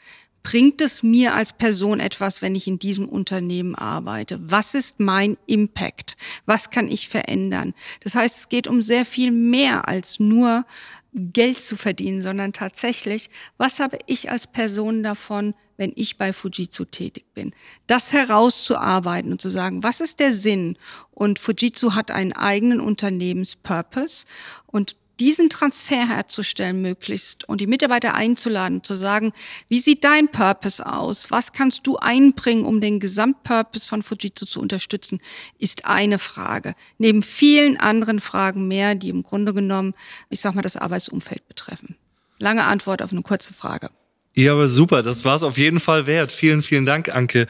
bringt 0.46 0.80
es 0.80 1.02
mir 1.02 1.34
als 1.34 1.52
Person 1.52 1.98
etwas, 1.98 2.40
wenn 2.40 2.54
ich 2.54 2.68
in 2.68 2.78
diesem 2.78 3.08
Unternehmen 3.08 3.74
arbeite? 3.74 4.38
Was 4.40 4.74
ist 4.74 5.00
mein 5.00 5.36
Impact? 5.46 6.16
Was 6.44 6.70
kann 6.70 6.86
ich 6.86 7.08
verändern? 7.08 7.74
Das 8.04 8.14
heißt, 8.14 8.36
es 8.36 8.48
geht 8.48 8.68
um 8.68 8.80
sehr 8.80 9.04
viel 9.04 9.32
mehr 9.32 9.88
als 9.88 10.20
nur 10.20 10.64
Geld 11.12 11.58
zu 11.58 11.76
verdienen, 11.76 12.22
sondern 12.22 12.52
tatsächlich, 12.52 13.28
was 13.58 13.80
habe 13.80 13.98
ich 14.06 14.30
als 14.30 14.46
Person 14.46 15.02
davon, 15.02 15.52
wenn 15.78 15.92
ich 15.96 16.16
bei 16.16 16.32
Fujitsu 16.32 16.84
tätig 16.84 17.26
bin? 17.34 17.52
Das 17.88 18.12
herauszuarbeiten 18.12 19.32
und 19.32 19.40
zu 19.40 19.48
sagen, 19.48 19.82
was 19.82 20.00
ist 20.00 20.20
der 20.20 20.32
Sinn? 20.32 20.78
Und 21.10 21.40
Fujitsu 21.40 21.96
hat 21.96 22.12
einen 22.12 22.34
eigenen 22.34 22.80
Unternehmenspurpose 22.80 24.26
und 24.66 24.94
diesen 25.18 25.48
Transfer 25.48 26.08
herzustellen 26.08 26.82
möglichst 26.82 27.48
und 27.48 27.60
die 27.60 27.66
Mitarbeiter 27.66 28.14
einzuladen, 28.14 28.84
zu 28.84 28.96
sagen, 28.96 29.32
wie 29.68 29.78
sieht 29.78 30.04
dein 30.04 30.28
Purpose 30.28 30.84
aus? 30.84 31.30
Was 31.30 31.52
kannst 31.52 31.86
du 31.86 31.96
einbringen, 31.96 32.64
um 32.64 32.80
den 32.80 33.00
Gesamtpurpose 33.00 33.88
von 33.88 34.02
Fujitsu 34.02 34.46
zu 34.46 34.60
unterstützen, 34.60 35.20
ist 35.58 35.86
eine 35.86 36.18
Frage. 36.18 36.74
Neben 36.98 37.22
vielen 37.22 37.78
anderen 37.78 38.20
Fragen 38.20 38.68
mehr, 38.68 38.94
die 38.94 39.08
im 39.08 39.22
Grunde 39.22 39.54
genommen, 39.54 39.94
ich 40.28 40.40
sag 40.40 40.54
mal, 40.54 40.62
das 40.62 40.76
Arbeitsumfeld 40.76 41.48
betreffen. 41.48 41.96
Lange 42.38 42.64
Antwort 42.64 43.00
auf 43.02 43.12
eine 43.12 43.22
kurze 43.22 43.54
Frage. 43.54 43.90
Ja, 44.38 44.52
aber 44.52 44.68
super, 44.68 45.02
das 45.02 45.24
war 45.24 45.34
es 45.34 45.42
auf 45.42 45.56
jeden 45.56 45.80
Fall 45.80 46.06
wert. 46.06 46.30
Vielen, 46.30 46.62
vielen 46.62 46.84
Dank, 46.84 47.08
Anke. 47.08 47.46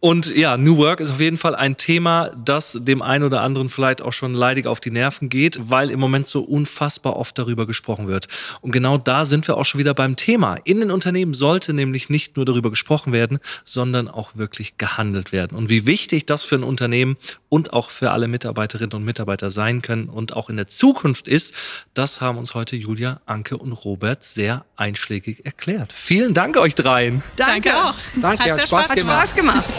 Und 0.00 0.36
ja, 0.36 0.56
New 0.56 0.76
Work 0.76 1.00
ist 1.00 1.10
auf 1.10 1.18
jeden 1.18 1.38
Fall 1.38 1.56
ein 1.56 1.76
Thema, 1.76 2.30
das 2.44 2.78
dem 2.80 3.02
einen 3.02 3.24
oder 3.24 3.40
anderen 3.40 3.68
vielleicht 3.68 4.00
auch 4.00 4.12
schon 4.12 4.32
leidig 4.32 4.68
auf 4.68 4.78
die 4.78 4.92
Nerven 4.92 5.28
geht, 5.28 5.58
weil 5.60 5.90
im 5.90 5.98
Moment 5.98 6.28
so 6.28 6.42
unfassbar 6.42 7.16
oft 7.16 7.36
darüber 7.36 7.66
gesprochen 7.66 8.06
wird. 8.06 8.28
Und 8.60 8.70
genau 8.70 8.96
da 8.96 9.24
sind 9.24 9.48
wir 9.48 9.56
auch 9.56 9.64
schon 9.64 9.80
wieder 9.80 9.94
beim 9.94 10.14
Thema. 10.14 10.54
In 10.62 10.78
den 10.78 10.92
Unternehmen 10.92 11.34
sollte 11.34 11.72
nämlich 11.72 12.10
nicht 12.10 12.36
nur 12.36 12.44
darüber 12.44 12.70
gesprochen 12.70 13.12
werden, 13.12 13.40
sondern 13.64 14.06
auch 14.06 14.36
wirklich 14.36 14.78
gehandelt 14.78 15.32
werden. 15.32 15.58
Und 15.58 15.68
wie 15.68 15.84
wichtig 15.84 16.26
das 16.26 16.44
für 16.44 16.54
ein 16.54 16.62
Unternehmen 16.62 17.16
und 17.48 17.72
auch 17.72 17.90
für 17.90 18.12
alle 18.12 18.28
Mitarbeiterinnen 18.28 18.92
und 18.92 19.04
Mitarbeiter 19.04 19.50
sein 19.50 19.82
können 19.82 20.08
und 20.08 20.36
auch 20.36 20.48
in 20.48 20.56
der 20.56 20.68
Zukunft 20.68 21.26
ist, 21.26 21.54
das 21.94 22.20
haben 22.20 22.38
uns 22.38 22.54
heute 22.54 22.76
Julia, 22.76 23.20
Anke 23.26 23.56
und 23.56 23.72
Robert 23.72 24.22
sehr 24.22 24.64
einschlägig 24.76 25.44
erklärt. 25.44 25.92
Vielen 25.92 26.27
Dank 26.34 26.56
euch 26.56 26.74
dreien. 26.74 27.22
Danke, 27.36 27.70
Danke 27.70 27.88
auch. 27.88 27.94
Danke, 28.20 28.44
hat, 28.44 28.52
hat 28.52 28.68
Spaß, 28.68 28.88
gemacht. 28.90 29.28
Spaß 29.28 29.34
gemacht. 29.34 29.74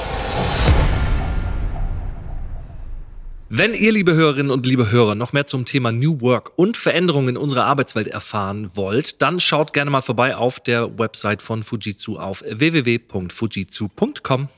Wenn 3.51 3.73
ihr, 3.73 3.91
liebe 3.91 4.13
Hörerinnen 4.13 4.51
und 4.51 4.67
liebe 4.67 4.91
Hörer, 4.91 5.15
noch 5.15 5.33
mehr 5.33 5.47
zum 5.47 5.65
Thema 5.65 5.91
New 5.91 6.21
Work 6.21 6.51
und 6.55 6.77
Veränderungen 6.77 7.29
in 7.29 7.37
unserer 7.37 7.65
Arbeitswelt 7.65 8.07
erfahren 8.07 8.69
wollt, 8.75 9.23
dann 9.23 9.39
schaut 9.39 9.73
gerne 9.73 9.89
mal 9.89 10.01
vorbei 10.01 10.35
auf 10.35 10.59
der 10.59 10.99
Website 10.99 11.41
von 11.41 11.63
Fujitsu 11.63 12.19
auf 12.19 12.43
www.fujitsu.com. 12.47 14.49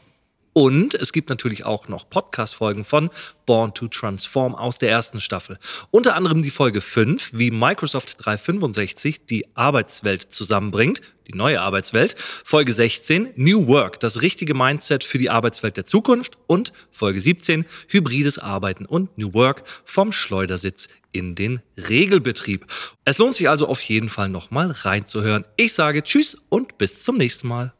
Und 0.54 0.94
es 0.96 1.14
gibt 1.14 1.30
natürlich 1.30 1.66
auch 1.66 1.88
noch 1.88 2.10
Podcast-Folgen 2.10 2.84
von 2.84 3.10
Born 3.46 3.74
to 3.74 3.88
Transform 3.88 4.54
aus 4.54 4.80
der 4.80 4.90
ersten 4.90 5.22
Staffel. 5.22 5.58
Unter 5.92 6.16
anderem 6.16 6.44
die 6.44 6.50
Folge 6.50 6.82
5, 6.82 7.32
wie 7.34 7.52
Microsoft 7.52 8.18
365 8.20 9.26
die 9.26 9.46
Arbeitswelt 9.56 10.24
zusammenbringt, 10.34 11.02
die 11.28 11.38
neue 11.38 11.62
Arbeitswelt. 11.62 12.16
Folge 12.18 12.74
16, 12.74 13.32
New 13.36 13.68
Work, 13.68 14.00
das 14.02 14.22
richtige 14.22 14.54
Mindset 14.54 15.04
für 15.04 15.18
die 15.18 15.30
Arbeitswelt 15.30 15.78
der 15.78 15.86
Zukunft. 15.86 16.38
Und 16.48 16.74
Folge 16.92 17.22
17, 17.22 17.66
hybrides 17.88 18.38
Arbeiten 18.38 18.86
und 18.86 19.18
New 19.18 19.34
Work 19.34 19.64
vom 19.86 20.12
Schleudersitz 20.12 20.90
in 21.14 21.36
den 21.36 21.62
Regelbetrieb. 21.78 22.66
Es 23.06 23.18
lohnt 23.18 23.36
sich 23.36 23.50
also 23.50 23.68
auf 23.68 23.82
jeden 23.82 24.10
Fall 24.10 24.30
nochmal 24.30 24.72
reinzuhören. 24.72 25.46
Ich 25.56 25.74
sage 25.74 26.04
Tschüss 26.04 26.38
und 26.50 26.78
bis 26.78 27.04
zum 27.04 27.18
nächsten 27.18 27.48
Mal. 27.48 27.74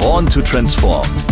Born 0.00 0.26
to 0.26 0.42
Transform 0.42 1.29